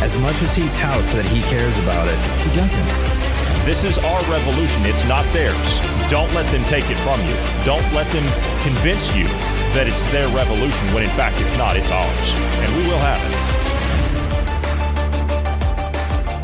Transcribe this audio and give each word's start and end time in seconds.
As 0.00 0.16
much 0.16 0.40
as 0.40 0.54
he 0.54 0.66
touts 0.80 1.12
that 1.12 1.28
he 1.28 1.42
cares 1.42 1.76
about 1.84 2.08
it, 2.08 2.16
he 2.40 2.56
doesn't. 2.56 2.88
This 3.66 3.84
is 3.84 3.98
our 3.98 4.20
revolution. 4.32 4.86
It's 4.86 5.06
not 5.06 5.30
theirs. 5.34 5.80
Don't 6.08 6.32
let 6.32 6.50
them 6.50 6.64
take 6.64 6.88
it 6.88 6.96
from 7.04 7.20
you. 7.28 7.36
Don't 7.66 7.84
let 7.92 8.08
them 8.08 8.24
convince 8.64 9.14
you 9.14 9.24
that 9.76 9.86
it's 9.86 10.02
their 10.10 10.26
revolution 10.34 10.88
when 10.94 11.04
in 11.04 11.10
fact 11.10 11.38
it's 11.42 11.56
not. 11.58 11.76
It's 11.76 11.90
ours. 11.90 12.34
And 12.64 12.74
we 12.76 12.82
will 12.88 12.98
have 12.98 13.20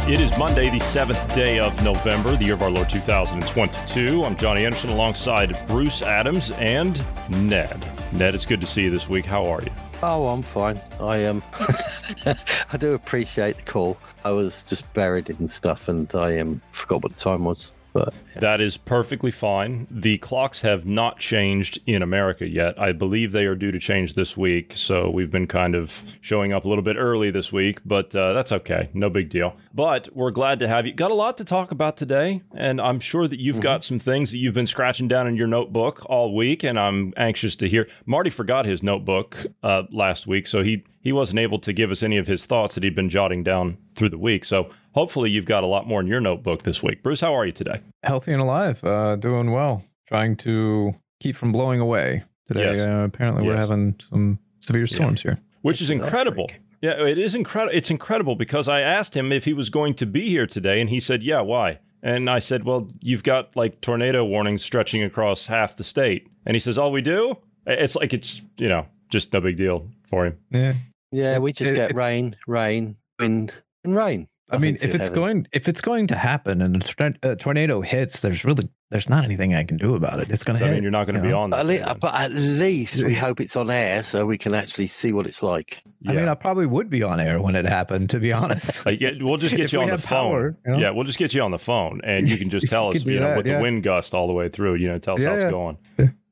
it. 0.05 0.13
It 0.13 0.21
is 0.21 0.37
Monday, 0.37 0.69
the 0.69 0.79
seventh 0.79 1.35
day 1.35 1.59
of 1.59 1.83
November, 1.83 2.37
the 2.37 2.45
year 2.45 2.55
of 2.55 2.63
our 2.63 2.71
Lord 2.71 2.91
2022. 2.91 4.23
I'm 4.23 4.37
Johnny 4.37 4.67
Anderson 4.67 4.91
alongside 4.91 5.67
Bruce 5.67 6.03
Adams 6.03 6.51
and 6.53 7.03
Ned. 7.49 7.85
Ned, 8.13 8.35
it's 8.35 8.45
good 8.45 8.61
to 8.61 8.67
see 8.67 8.83
you 8.83 8.91
this 8.91 9.09
week. 9.09 9.25
How 9.25 9.47
are 9.47 9.63
you? 9.63 9.73
Oh, 10.03 10.29
I'm 10.29 10.43
fine. 10.43 10.81
I 11.01 11.25
um, 11.25 11.43
I 12.73 12.77
do 12.79 12.93
appreciate 12.95 13.57
the 13.57 13.63
call. 13.63 13.97
I 14.25 14.31
was 14.31 14.69
just 14.69 14.93
buried 14.93 15.31
in 15.31 15.47
stuff, 15.47 15.89
and 15.89 16.13
I 16.15 16.39
um 16.39 16.61
forgot 16.71 17.03
what 17.03 17.13
the 17.13 17.19
time 17.19 17.45
was. 17.45 17.73
But 17.97 18.15
yeah. 18.35 18.41
That 18.41 18.61
is 18.61 18.77
perfectly 18.77 19.31
fine. 19.31 19.87
The 19.91 20.19
clocks 20.19 20.61
have 20.61 20.85
not 20.85 21.19
changed 21.19 21.79
in 21.87 22.03
America 22.03 22.47
yet. 22.47 22.79
I 22.79 22.93
believe 22.93 23.33
they 23.33 23.47
are 23.47 23.55
due 23.55 23.73
to 23.73 23.79
change 23.79 24.13
this 24.13 24.37
week. 24.37 24.75
So 24.75 25.09
we've 25.09 25.31
been 25.31 25.47
kind 25.47 25.75
of 25.75 26.03
showing 26.21 26.53
up 26.53 26.67
a 26.67 26.69
little 26.69 26.85
bit 26.85 26.97
early 26.97 27.31
this 27.31 27.51
week, 27.51 27.81
but 27.87 28.15
uh, 28.15 28.35
that's 28.35 28.53
okay. 28.53 28.91
No 28.93 29.09
big 29.09 29.31
deal. 29.31 29.57
But 29.73 30.15
we're 30.15 30.31
glad 30.31 30.59
to 30.59 30.69
have 30.69 30.87
you. 30.87 30.93
Got 30.93 31.11
a 31.11 31.15
lot 31.15 31.39
to 31.39 31.45
talk 31.45 31.71
about 31.71 31.97
today. 31.97 32.43
And 32.55 32.83
I'm 32.83 33.01
sure 33.01 33.27
that 33.27 33.41
you've 33.41 33.57
mm-hmm. 33.57 33.63
got 33.63 33.85
some 33.85 33.99
things 33.99 34.31
that 34.33 34.39
you've 34.39 34.53
been 34.53 34.67
scratching 34.67 35.09
down 35.09 35.27
in 35.27 35.37
your 35.37 35.47
notebook 35.47 36.05
all 36.07 36.35
week. 36.35 36.65
And 36.65 36.79
I'm 36.79 37.15
anxious 37.17 37.57
to 37.57 37.69
hear. 37.69 37.89
Marty 38.05 38.29
forgot 38.29 38.67
his 38.67 38.83
notebook 38.83 39.47
uh, 39.63 39.85
last 39.91 40.27
week. 40.27 40.47
So 40.47 40.63
he 40.63 40.85
he 41.01 41.13
wasn't 41.13 41.39
able 41.39 41.61
to 41.61 41.73
give 41.73 41.93
us 41.93 42.03
any 42.03 42.17
of 42.17 42.27
his 42.27 42.47
thoughts 42.47 42.75
that 42.75 42.83
he'd 42.83 42.97
been 42.97 43.09
jotting 43.09 43.45
down 43.45 43.79
through 43.95 44.09
the 44.09 44.19
week. 44.19 44.45
So 44.45 44.71
hopefully 44.97 45.31
you've 45.31 45.45
got 45.45 45.63
a 45.63 45.67
lot 45.67 45.87
more 45.87 46.01
in 46.01 46.07
your 46.07 46.21
notebook 46.21 46.63
this 46.63 46.83
week. 46.83 47.03
Bruce, 47.03 47.21
how 47.21 47.35
are 47.37 47.47
you 47.47 47.53
today? 47.53 47.81
Healthy 48.03 48.33
and 48.33 48.43
alive, 48.43 48.83
uh, 48.83 49.17
doing 49.17 49.53
well. 49.53 49.85
Trying 50.09 50.37
to 50.39 50.95
keep 51.21 51.37
from 51.37 51.53
blowing 51.53 51.81
away 51.81 52.25
today. 52.49 52.77
Yes. 52.77 52.81
Uh, 52.81 53.05
apparently, 53.05 53.45
yes. 53.45 53.55
we're 53.55 53.61
having 53.61 53.97
some 54.01 54.39
severe 54.61 54.87
storms 54.87 55.23
yeah. 55.25 55.33
here, 55.33 55.41
which 55.63 55.81
is 55.81 55.91
incredible. 55.91 56.49
Yeah, 56.81 57.05
it 57.05 57.19
is 57.19 57.35
incredible. 57.35 57.77
It's 57.77 57.91
incredible 57.91 58.37
because 58.37 58.69
I 58.69 58.81
asked 58.81 59.17
him 59.17 59.33
if 59.33 59.45
he 59.45 59.53
was 59.53 59.71
going 59.71 59.95
to 59.95 60.07
be 60.07 60.29
here 60.29 60.47
today, 60.47 60.81
and 60.81 60.89
he 60.91 61.01
said, 61.01 61.23
"Yeah, 61.23 61.41
why?" 61.41 61.81
And 62.03 62.31
I 62.31 62.39
said, 62.39 62.65
"Well, 62.65 62.89
you've 63.01 63.25
got 63.25 63.57
like 63.57 63.81
tornado 63.81 64.25
warnings 64.25 64.63
stretching 64.63 65.03
across 65.03 65.47
half 65.47 65.77
the 65.77 65.85
state." 65.85 66.29
And 66.45 66.55
he 66.55 66.61
says, 66.61 66.79
"All 66.79 66.93
we 66.93 67.03
do?" 67.03 67.37
It's 67.67 67.97
like 67.97 68.15
it's 68.15 68.43
you 68.59 68.69
know 68.69 68.87
just 69.11 69.33
no 69.33 69.41
big 69.41 69.57
deal 69.57 69.89
for 70.07 70.27
him. 70.27 70.39
Yeah, 70.51 70.75
yeah, 71.11 71.39
we 71.39 71.53
just 71.53 71.73
it, 71.73 71.77
get 71.77 71.91
it, 71.91 71.97
rain, 71.97 72.37
rain, 72.47 72.97
wind, 73.19 73.61
and 73.83 73.97
rain. 73.97 74.29
I 74.49 74.59
mean, 74.59 74.77
if 74.81 74.95
it's 74.95 75.09
going 75.09 75.49
if 75.53 75.69
it's 75.69 75.81
going 75.81 76.07
to 76.09 76.17
happen 76.17 76.63
and 76.63 76.77
a 77.23 77.37
tornado 77.37 77.81
hits, 77.81 78.21
there's 78.21 78.45
really 78.45 78.69
there's 78.91 79.09
not 79.09 79.25
anything 79.25 79.55
I 79.55 79.65
can 79.65 79.77
do 79.77 79.97
about 79.97 80.21
it. 80.21 80.31
It's 80.31 80.45
going 80.45 80.59
to. 80.59 80.65
I 80.65 80.71
mean, 80.71 80.83
you're 80.83 80.93
not 80.93 81.07
going 81.07 81.17
to 81.17 81.23
be 81.23 81.31
know? 81.31 81.41
on. 81.41 81.51
That 81.51 81.69
at 81.69 81.99
but 81.99 82.15
at 82.15 82.31
least 82.31 83.03
we 83.03 83.15
hope 83.15 83.41
it's 83.41 83.57
on 83.57 83.71
air 83.71 84.05
so 84.05 84.25
we 84.25 84.39
can 84.39 84.55
actually 84.55 84.87
see 84.87 85.13
what 85.13 85.27
it's 85.27 85.43
like. 85.43 85.83
Yeah. 86.01 86.13
I 86.13 86.15
mean, 86.15 86.29
I 86.29 86.35
probably 86.35 86.67
would 86.67 86.89
be 86.89 87.03
on 87.03 87.19
air 87.19 87.41
when 87.41 87.57
it 87.57 87.67
happened. 87.67 88.11
To 88.11 88.21
be 88.21 88.33
honest, 88.33 88.87
like, 88.87 89.01
yeah, 89.01 89.11
we'll 89.21 89.39
just 89.39 89.57
get 89.57 89.73
you 89.73 89.81
on 89.81 89.91
the 89.91 89.99
phone. 89.99 90.31
Power, 90.31 90.57
you 90.65 90.73
know? 90.73 90.79
Yeah, 90.79 90.91
we'll 90.91 91.05
just 91.05 91.19
get 91.19 91.35
you 91.35 91.43
on 91.43 91.51
the 91.51 91.59
phone, 91.59 92.01
and 92.05 92.29
you 92.29 92.39
can 92.39 92.49
just 92.57 92.69
tell 92.69 92.91
us, 92.91 93.05
you 93.05 93.19
know, 93.19 93.27
that, 93.27 93.37
with 93.37 93.47
yeah. 93.47 93.57
the 93.57 93.63
wind 93.63 93.83
gust 93.83 94.15
all 94.15 94.29
the 94.29 94.33
way 94.33 94.49
through. 94.49 94.77
You 94.77 94.89
know, 94.89 94.99
tell 94.99 95.17
us 95.17 95.25
how 95.25 95.35
it's 95.35 95.51
going 95.51 95.79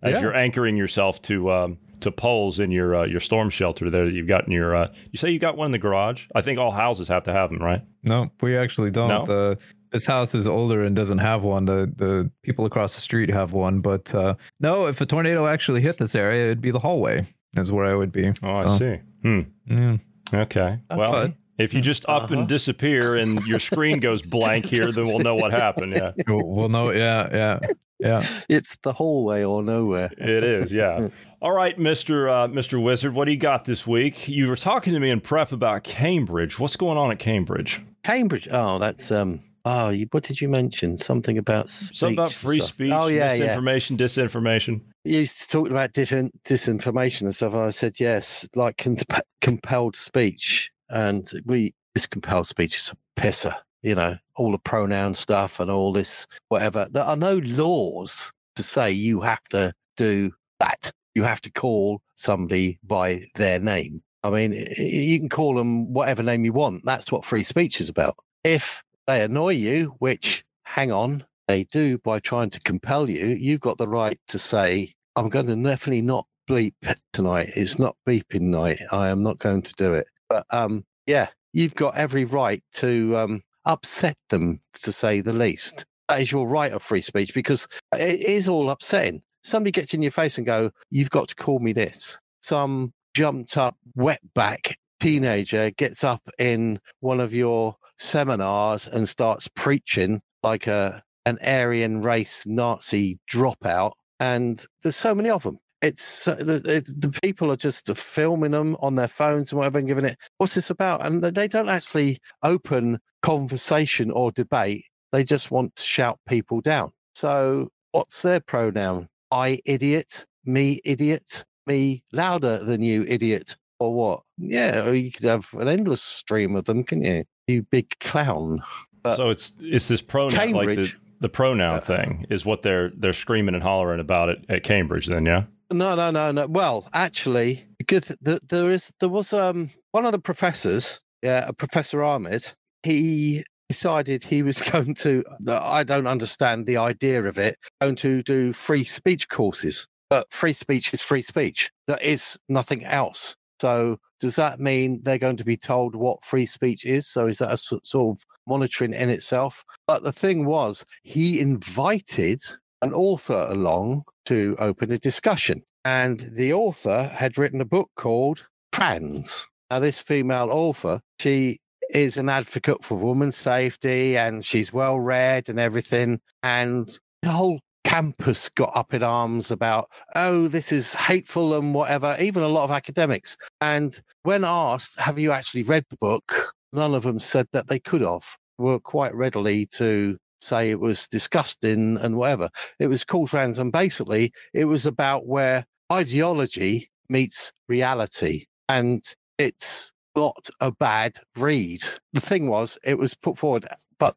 as 0.04 0.20
you're 0.20 0.34
anchoring 0.34 0.76
yourself 0.76 1.20
to 1.22 1.50
um, 1.50 1.78
to 2.04 2.12
poles 2.12 2.60
in 2.60 2.70
your 2.70 2.94
uh, 2.94 3.06
your 3.08 3.20
storm 3.20 3.50
shelter 3.50 3.90
there 3.90 4.06
that 4.06 4.12
you've 4.12 4.28
got 4.28 4.46
in 4.46 4.52
your. 4.52 4.74
Uh, 4.74 4.92
you 5.10 5.18
say 5.18 5.30
you 5.30 5.38
got 5.38 5.56
one 5.56 5.66
in 5.66 5.72
the 5.72 5.78
garage. 5.78 6.26
I 6.34 6.42
think 6.42 6.58
all 6.58 6.70
houses 6.70 7.08
have 7.08 7.24
to 7.24 7.32
have 7.32 7.50
them, 7.50 7.60
right? 7.60 7.82
No, 8.04 8.30
we 8.40 8.56
actually 8.56 8.90
don't. 8.90 9.08
No? 9.08 9.24
The 9.24 9.58
this 9.92 10.06
house 10.06 10.34
is 10.34 10.46
older 10.46 10.82
and 10.82 10.94
doesn't 10.94 11.18
have 11.18 11.42
one. 11.42 11.64
The 11.64 11.92
the 11.96 12.30
people 12.42 12.64
across 12.64 12.94
the 12.94 13.00
street 13.00 13.30
have 13.30 13.52
one, 13.52 13.80
but 13.80 14.14
uh, 14.14 14.34
no. 14.60 14.86
If 14.86 15.00
a 15.00 15.06
tornado 15.06 15.46
actually 15.46 15.82
hit 15.82 15.98
this 15.98 16.14
area, 16.14 16.46
it'd 16.46 16.60
be 16.60 16.70
the 16.70 16.78
hallway. 16.78 17.26
Is 17.56 17.70
where 17.70 17.84
I 17.84 17.94
would 17.94 18.12
be. 18.12 18.28
Oh, 18.28 18.32
so. 18.32 18.50
I 18.52 18.66
see. 18.66 19.00
Hmm. 19.22 19.40
Yeah. 19.66 19.96
Okay. 20.32 20.78
Well. 20.90 21.32
If 21.56 21.72
you 21.72 21.80
just 21.80 22.04
up 22.08 22.24
uh-huh. 22.24 22.34
and 22.34 22.48
disappear 22.48 23.14
and 23.14 23.40
your 23.46 23.60
screen 23.60 24.00
goes 24.00 24.22
blank 24.22 24.64
here, 24.70 24.90
then 24.90 25.06
we'll 25.06 25.20
know 25.20 25.36
what 25.36 25.52
happened. 25.52 25.92
Yeah. 25.94 26.10
We'll 26.26 26.68
know. 26.68 26.90
Yeah. 26.90 27.28
Yeah. 27.32 27.58
Yeah. 27.98 28.24
It's 28.48 28.76
the 28.82 28.92
hallway 28.92 29.44
or 29.44 29.62
nowhere. 29.62 30.10
it 30.18 30.44
is, 30.44 30.72
yeah. 30.72 31.08
All 31.40 31.52
right, 31.52 31.78
Mr. 31.78 32.30
Uh, 32.30 32.48
Mr. 32.48 32.82
Wizard, 32.82 33.14
what 33.14 33.24
do 33.24 33.32
you 33.32 33.38
got 33.38 33.64
this 33.64 33.86
week? 33.86 34.28
You 34.28 34.48
were 34.48 34.56
talking 34.56 34.92
to 34.92 35.00
me 35.00 35.10
in 35.10 35.20
prep 35.20 35.52
about 35.52 35.84
Cambridge. 35.84 36.58
What's 36.58 36.76
going 36.76 36.98
on 36.98 37.10
at 37.10 37.18
Cambridge? 37.18 37.80
Cambridge. 38.02 38.48
Oh, 38.50 38.78
that's 38.78 39.10
um 39.10 39.40
Oh, 39.66 39.88
you, 39.88 40.06
what 40.10 40.24
did 40.24 40.42
you 40.42 40.48
mention? 40.48 40.98
Something 40.98 41.38
about 41.38 41.70
speech 41.70 41.98
something 41.98 42.18
about 42.18 42.32
free 42.32 42.60
stuff. 42.60 42.74
speech. 42.74 42.92
Oh 42.92 43.06
yeah, 43.06 43.28
misinformation, 43.28 43.96
yeah. 43.96 44.04
disinformation. 44.04 44.80
You 45.04 45.26
talked 45.26 45.70
about 45.70 45.94
different 45.94 46.42
disinformation 46.44 47.22
and 47.22 47.34
stuff. 47.34 47.54
And 47.54 47.62
I 47.62 47.70
said 47.70 47.98
yes, 47.98 48.46
like 48.54 48.76
comp- 48.76 49.22
compelled 49.40 49.96
speech, 49.96 50.70
and 50.90 51.30
we 51.46 51.74
this 51.94 52.06
compelled 52.06 52.46
speech 52.46 52.76
is 52.76 52.92
a 52.92 53.20
pisser 53.20 53.54
you 53.84 53.94
know, 53.94 54.16
all 54.36 54.50
the 54.50 54.58
pronoun 54.58 55.14
stuff 55.14 55.60
and 55.60 55.70
all 55.70 55.92
this, 55.92 56.26
whatever. 56.48 56.88
There 56.90 57.04
are 57.04 57.16
no 57.16 57.36
laws 57.38 58.32
to 58.56 58.62
say 58.62 58.90
you 58.90 59.20
have 59.20 59.42
to 59.50 59.72
do 59.96 60.32
that. 60.58 60.90
You 61.14 61.22
have 61.22 61.42
to 61.42 61.52
call 61.52 62.00
somebody 62.16 62.78
by 62.82 63.20
their 63.36 63.60
name. 63.60 64.00
I 64.24 64.30
mean, 64.30 64.52
you 64.78 65.18
can 65.18 65.28
call 65.28 65.54
them 65.54 65.92
whatever 65.92 66.22
name 66.22 66.46
you 66.46 66.54
want. 66.54 66.82
That's 66.84 67.12
what 67.12 67.26
free 67.26 67.44
speech 67.44 67.78
is 67.78 67.90
about. 67.90 68.16
If 68.42 68.82
they 69.06 69.22
annoy 69.22 69.50
you, 69.50 69.94
which, 69.98 70.44
hang 70.64 70.90
on, 70.90 71.26
they 71.46 71.64
do 71.64 71.98
by 71.98 72.20
trying 72.20 72.48
to 72.50 72.60
compel 72.60 73.10
you, 73.10 73.26
you've 73.26 73.60
got 73.60 73.76
the 73.76 73.86
right 73.86 74.18
to 74.28 74.38
say, 74.38 74.94
I'm 75.14 75.28
going 75.28 75.46
to 75.46 75.62
definitely 75.62 76.00
not 76.00 76.26
bleep 76.48 76.72
tonight. 77.12 77.50
It's 77.54 77.78
not 77.78 77.96
beeping 78.08 78.42
night. 78.42 78.80
I 78.90 79.08
am 79.08 79.22
not 79.22 79.38
going 79.38 79.60
to 79.60 79.74
do 79.74 79.92
it. 79.92 80.06
But 80.30 80.46
um, 80.50 80.84
yeah, 81.06 81.28
you've 81.52 81.74
got 81.74 81.96
every 81.96 82.24
right 82.24 82.62
to 82.74 83.16
um, 83.18 83.42
upset 83.66 84.16
them, 84.28 84.60
to 84.82 84.92
say 84.92 85.20
the 85.20 85.32
least. 85.32 85.84
Is 86.18 86.30
your 86.30 86.46
right 86.46 86.72
of 86.72 86.82
free 86.82 87.00
speech 87.00 87.32
because 87.32 87.66
it 87.94 88.20
is 88.20 88.46
all 88.46 88.68
upsetting. 88.68 89.22
Somebody 89.42 89.70
gets 89.70 89.94
in 89.94 90.02
your 90.02 90.10
face 90.10 90.36
and 90.36 90.46
go, 90.46 90.70
"You've 90.90 91.10
got 91.10 91.28
to 91.28 91.34
call 91.34 91.60
me 91.60 91.72
this." 91.72 92.20
Some 92.42 92.92
jumped 93.14 93.56
up 93.56 93.76
wetback 93.96 94.74
teenager 95.00 95.70
gets 95.70 96.04
up 96.04 96.28
in 96.38 96.78
one 97.00 97.20
of 97.20 97.32
your 97.34 97.76
seminars 97.96 98.86
and 98.86 99.08
starts 99.08 99.48
preaching 99.48 100.20
like 100.42 100.66
a 100.66 101.02
an 101.26 101.38
Aryan 101.42 102.02
race 102.02 102.46
Nazi 102.46 103.18
dropout, 103.32 103.92
and 104.20 104.64
there's 104.82 104.96
so 104.96 105.14
many 105.14 105.30
of 105.30 105.42
them. 105.42 105.58
It's 105.84 106.26
uh, 106.26 106.36
the, 106.36 106.82
the 106.96 107.20
people 107.22 107.52
are 107.52 107.56
just 107.56 107.94
filming 107.96 108.52
them 108.52 108.74
on 108.80 108.94
their 108.94 109.08
phones 109.08 109.52
and 109.52 109.58
whatever 109.58 109.78
and 109.78 109.86
giving 109.86 110.06
it. 110.06 110.16
What's 110.38 110.54
this 110.54 110.70
about? 110.70 111.04
And 111.04 111.22
they 111.22 111.46
don't 111.46 111.68
actually 111.68 112.18
open 112.42 112.98
conversation 113.22 114.10
or 114.10 114.32
debate. 114.32 114.84
They 115.12 115.24
just 115.24 115.50
want 115.50 115.76
to 115.76 115.82
shout 115.82 116.18
people 116.26 116.62
down. 116.62 116.90
So, 117.14 117.68
what's 117.92 118.22
their 118.22 118.40
pronoun? 118.40 119.08
I 119.30 119.60
idiot, 119.66 120.24
me 120.46 120.80
idiot, 120.84 121.44
me 121.66 122.02
louder 122.12 122.64
than 122.64 122.82
you 122.82 123.04
idiot, 123.06 123.56
or 123.78 123.92
what? 123.94 124.22
Yeah, 124.38 124.86
or 124.86 124.94
you 124.94 125.12
could 125.12 125.24
have 125.24 125.52
an 125.54 125.68
endless 125.68 126.02
stream 126.02 126.56
of 126.56 126.64
them, 126.64 126.82
can 126.82 127.02
you? 127.02 127.24
You 127.46 127.62
big 127.62 127.90
clown. 128.00 128.62
But 129.02 129.16
so 129.16 129.28
it's 129.28 129.52
it's 129.60 129.88
this 129.88 130.00
pronoun 130.00 130.30
Cambridge, 130.30 130.78
like 130.78 130.86
the, 130.86 131.00
the 131.20 131.28
pronoun 131.28 131.76
uh, 131.76 131.80
thing 131.80 132.26
is 132.30 132.46
what 132.46 132.62
they're 132.62 132.90
they're 132.96 133.12
screaming 133.12 133.54
and 133.54 133.62
hollering 133.62 134.00
about 134.00 134.30
it 134.30 134.44
at 134.48 134.62
Cambridge. 134.62 135.08
Then, 135.08 135.26
yeah. 135.26 135.44
No, 135.76 135.94
no, 135.94 136.10
no, 136.10 136.32
no. 136.32 136.46
Well, 136.46 136.88
actually, 136.92 137.64
because 137.78 138.06
the, 138.20 138.40
there 138.48 138.70
is 138.70 138.92
there 139.00 139.08
was 139.08 139.32
um 139.32 139.70
one 139.92 140.06
of 140.06 140.12
the 140.12 140.18
professors, 140.18 141.00
yeah, 141.22 141.50
Professor 141.56 142.02
Ahmed 142.02 142.52
he 142.84 143.44
decided 143.68 144.22
he 144.22 144.42
was 144.42 144.60
going 144.70 144.94
to, 144.94 145.24
I 145.48 145.82
don't 145.82 146.06
understand 146.06 146.66
the 146.66 146.76
idea 146.76 147.24
of 147.24 147.38
it, 147.38 147.56
going 147.80 147.96
to 147.96 148.22
do 148.22 148.52
free 148.52 148.84
speech 148.84 149.28
courses. 149.28 149.88
But 150.10 150.32
free 150.32 150.52
speech 150.52 150.92
is 150.92 151.02
free 151.02 151.22
speech. 151.22 151.70
That 151.88 152.02
is 152.02 152.38
nothing 152.48 152.84
else. 152.84 153.34
So 153.60 153.98
does 154.20 154.36
that 154.36 154.60
mean 154.60 155.00
they're 155.02 155.18
going 155.18 155.38
to 155.38 155.44
be 155.44 155.56
told 155.56 155.96
what 155.96 156.22
free 156.22 156.46
speech 156.46 156.84
is? 156.84 157.06
So 157.06 157.26
is 157.26 157.38
that 157.38 157.52
a 157.52 157.56
sort 157.56 157.82
of 157.94 158.22
monitoring 158.46 158.92
in 158.92 159.08
itself? 159.08 159.64
But 159.86 160.02
the 160.02 160.12
thing 160.12 160.44
was, 160.44 160.84
he 161.02 161.40
invited 161.40 162.40
an 162.84 162.92
author 162.92 163.46
along 163.48 164.04
to 164.26 164.54
open 164.58 164.92
a 164.92 164.98
discussion. 164.98 165.62
And 165.86 166.20
the 166.20 166.52
author 166.52 167.10
had 167.14 167.38
written 167.38 167.60
a 167.60 167.64
book 167.64 167.90
called 167.96 168.46
Trans. 168.72 169.46
Now, 169.70 169.78
this 169.80 170.00
female 170.00 170.50
author, 170.50 171.00
she 171.18 171.58
is 171.90 172.18
an 172.18 172.28
advocate 172.28 172.84
for 172.84 172.96
women's 172.98 173.36
safety 173.36 174.16
and 174.16 174.44
she's 174.44 174.72
well 174.72 175.00
read 175.00 175.48
and 175.48 175.58
everything. 175.58 176.20
And 176.42 176.98
the 177.22 177.30
whole 177.30 177.60
campus 177.84 178.50
got 178.50 178.76
up 178.76 178.92
in 178.92 179.02
arms 179.02 179.50
about, 179.50 179.88
oh, 180.14 180.48
this 180.48 180.70
is 180.70 180.94
hateful 180.94 181.54
and 181.54 181.72
whatever, 181.72 182.16
even 182.20 182.42
a 182.42 182.48
lot 182.48 182.64
of 182.64 182.70
academics. 182.70 183.36
And 183.62 183.98
when 184.24 184.44
asked, 184.44 185.00
have 185.00 185.18
you 185.18 185.32
actually 185.32 185.62
read 185.62 185.84
the 185.88 185.96
book? 185.96 186.52
None 186.72 186.94
of 186.94 187.04
them 187.04 187.18
said 187.18 187.46
that 187.52 187.68
they 187.68 187.78
could 187.78 188.02
have, 188.02 188.36
were 188.58 188.80
quite 188.80 189.14
readily 189.14 189.66
to 189.72 190.18
say 190.44 190.70
it 190.70 190.80
was 190.80 191.08
disgusting 191.08 191.96
and 191.98 192.16
whatever. 192.16 192.50
It 192.78 192.88
was 192.88 193.04
called 193.04 193.28
trans, 193.28 193.58
and 193.58 193.72
basically 193.72 194.32
it 194.52 194.66
was 194.66 194.86
about 194.86 195.26
where 195.26 195.66
ideology 195.92 196.88
meets 197.08 197.52
reality. 197.68 198.44
And 198.68 199.02
it's 199.38 199.92
not 200.16 200.48
a 200.60 200.72
bad 200.72 201.16
read. 201.36 201.82
The 202.12 202.20
thing 202.20 202.48
was, 202.48 202.78
it 202.84 202.98
was 202.98 203.14
put 203.14 203.36
forward, 203.36 203.66
but 203.98 204.14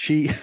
she 0.00 0.26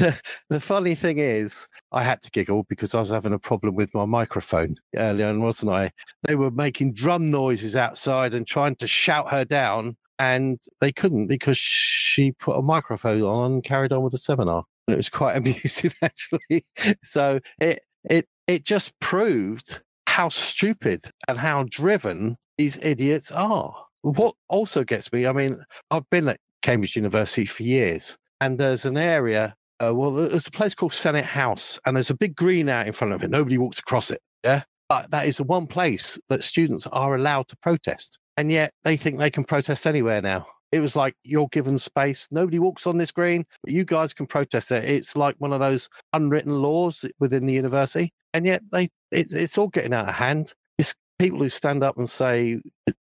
the, 0.00 0.20
the 0.50 0.58
funny 0.58 0.96
thing 0.96 1.18
is 1.18 1.68
i 1.92 2.02
had 2.02 2.20
to 2.20 2.28
giggle 2.32 2.64
because 2.68 2.92
i 2.92 2.98
was 2.98 3.10
having 3.10 3.32
a 3.32 3.38
problem 3.38 3.76
with 3.76 3.94
my 3.94 4.04
microphone 4.04 4.74
earlier 4.96 5.28
on 5.28 5.40
wasn't 5.40 5.70
i 5.70 5.88
they 6.24 6.34
were 6.34 6.50
making 6.50 6.92
drum 6.92 7.30
noises 7.30 7.76
outside 7.76 8.34
and 8.34 8.44
trying 8.44 8.74
to 8.74 8.86
shout 8.88 9.30
her 9.30 9.44
down 9.44 9.96
and 10.22 10.58
they 10.80 10.92
couldn't 10.92 11.26
because 11.26 11.58
she 11.58 12.32
put 12.32 12.56
a 12.56 12.62
microphone 12.62 13.22
on 13.22 13.52
and 13.52 13.64
carried 13.64 13.92
on 13.92 14.02
with 14.02 14.12
the 14.12 14.18
seminar 14.18 14.64
and 14.86 14.94
it 14.94 14.96
was 14.96 15.08
quite 15.08 15.36
amusing 15.36 15.90
actually 16.02 16.64
so 17.02 17.40
it 17.60 17.80
it 18.08 18.28
it 18.46 18.64
just 18.64 18.98
proved 19.00 19.80
how 20.06 20.28
stupid 20.28 21.00
and 21.28 21.38
how 21.38 21.64
driven 21.68 22.36
these 22.58 22.78
idiots 22.84 23.30
are 23.32 23.74
what 24.02 24.34
also 24.48 24.84
gets 24.84 25.12
me 25.12 25.26
i 25.26 25.32
mean 25.32 25.56
i've 25.90 26.08
been 26.10 26.28
at 26.28 26.38
cambridge 26.62 26.96
university 26.96 27.44
for 27.44 27.62
years 27.62 28.16
and 28.42 28.58
there's 28.58 28.84
an 28.84 28.96
area. 28.96 29.54
Uh, 29.78 29.94
well, 29.94 30.10
there's 30.10 30.48
a 30.48 30.50
place 30.50 30.74
called 30.74 30.92
Senate 30.92 31.24
House, 31.24 31.78
and 31.86 31.96
there's 31.96 32.10
a 32.10 32.16
big 32.16 32.34
green 32.34 32.68
out 32.68 32.88
in 32.88 32.92
front 32.92 33.14
of 33.14 33.22
it. 33.22 33.30
Nobody 33.30 33.56
walks 33.56 33.78
across 33.78 34.10
it. 34.10 34.20
Yeah, 34.44 34.62
but 34.88 35.12
that 35.12 35.26
is 35.26 35.36
the 35.36 35.44
one 35.44 35.68
place 35.68 36.18
that 36.28 36.42
students 36.42 36.86
are 36.88 37.14
allowed 37.14 37.46
to 37.48 37.56
protest, 37.58 38.18
and 38.36 38.50
yet 38.50 38.72
they 38.84 38.96
think 38.96 39.18
they 39.18 39.30
can 39.30 39.44
protest 39.44 39.86
anywhere 39.86 40.22
now. 40.22 40.46
It 40.72 40.80
was 40.80 40.96
like 40.96 41.14
you're 41.22 41.48
given 41.48 41.78
space. 41.78 42.28
Nobody 42.32 42.58
walks 42.58 42.86
on 42.86 42.96
this 42.96 43.12
green, 43.12 43.44
but 43.62 43.72
you 43.72 43.84
guys 43.84 44.14
can 44.14 44.26
protest 44.26 44.70
there. 44.70 44.82
It's 44.82 45.16
like 45.16 45.36
one 45.38 45.52
of 45.52 45.60
those 45.60 45.88
unwritten 46.14 46.62
laws 46.62 47.04
within 47.20 47.44
the 47.44 47.52
university, 47.52 48.12
and 48.32 48.46
yet 48.46 48.62
they 48.72 48.88
it's 49.10 49.34
it's 49.34 49.58
all 49.58 49.68
getting 49.68 49.92
out 49.92 50.08
of 50.08 50.14
hand. 50.14 50.54
It's 50.78 50.94
people 51.18 51.40
who 51.40 51.50
stand 51.50 51.84
up 51.84 51.98
and 51.98 52.08
say 52.08 52.60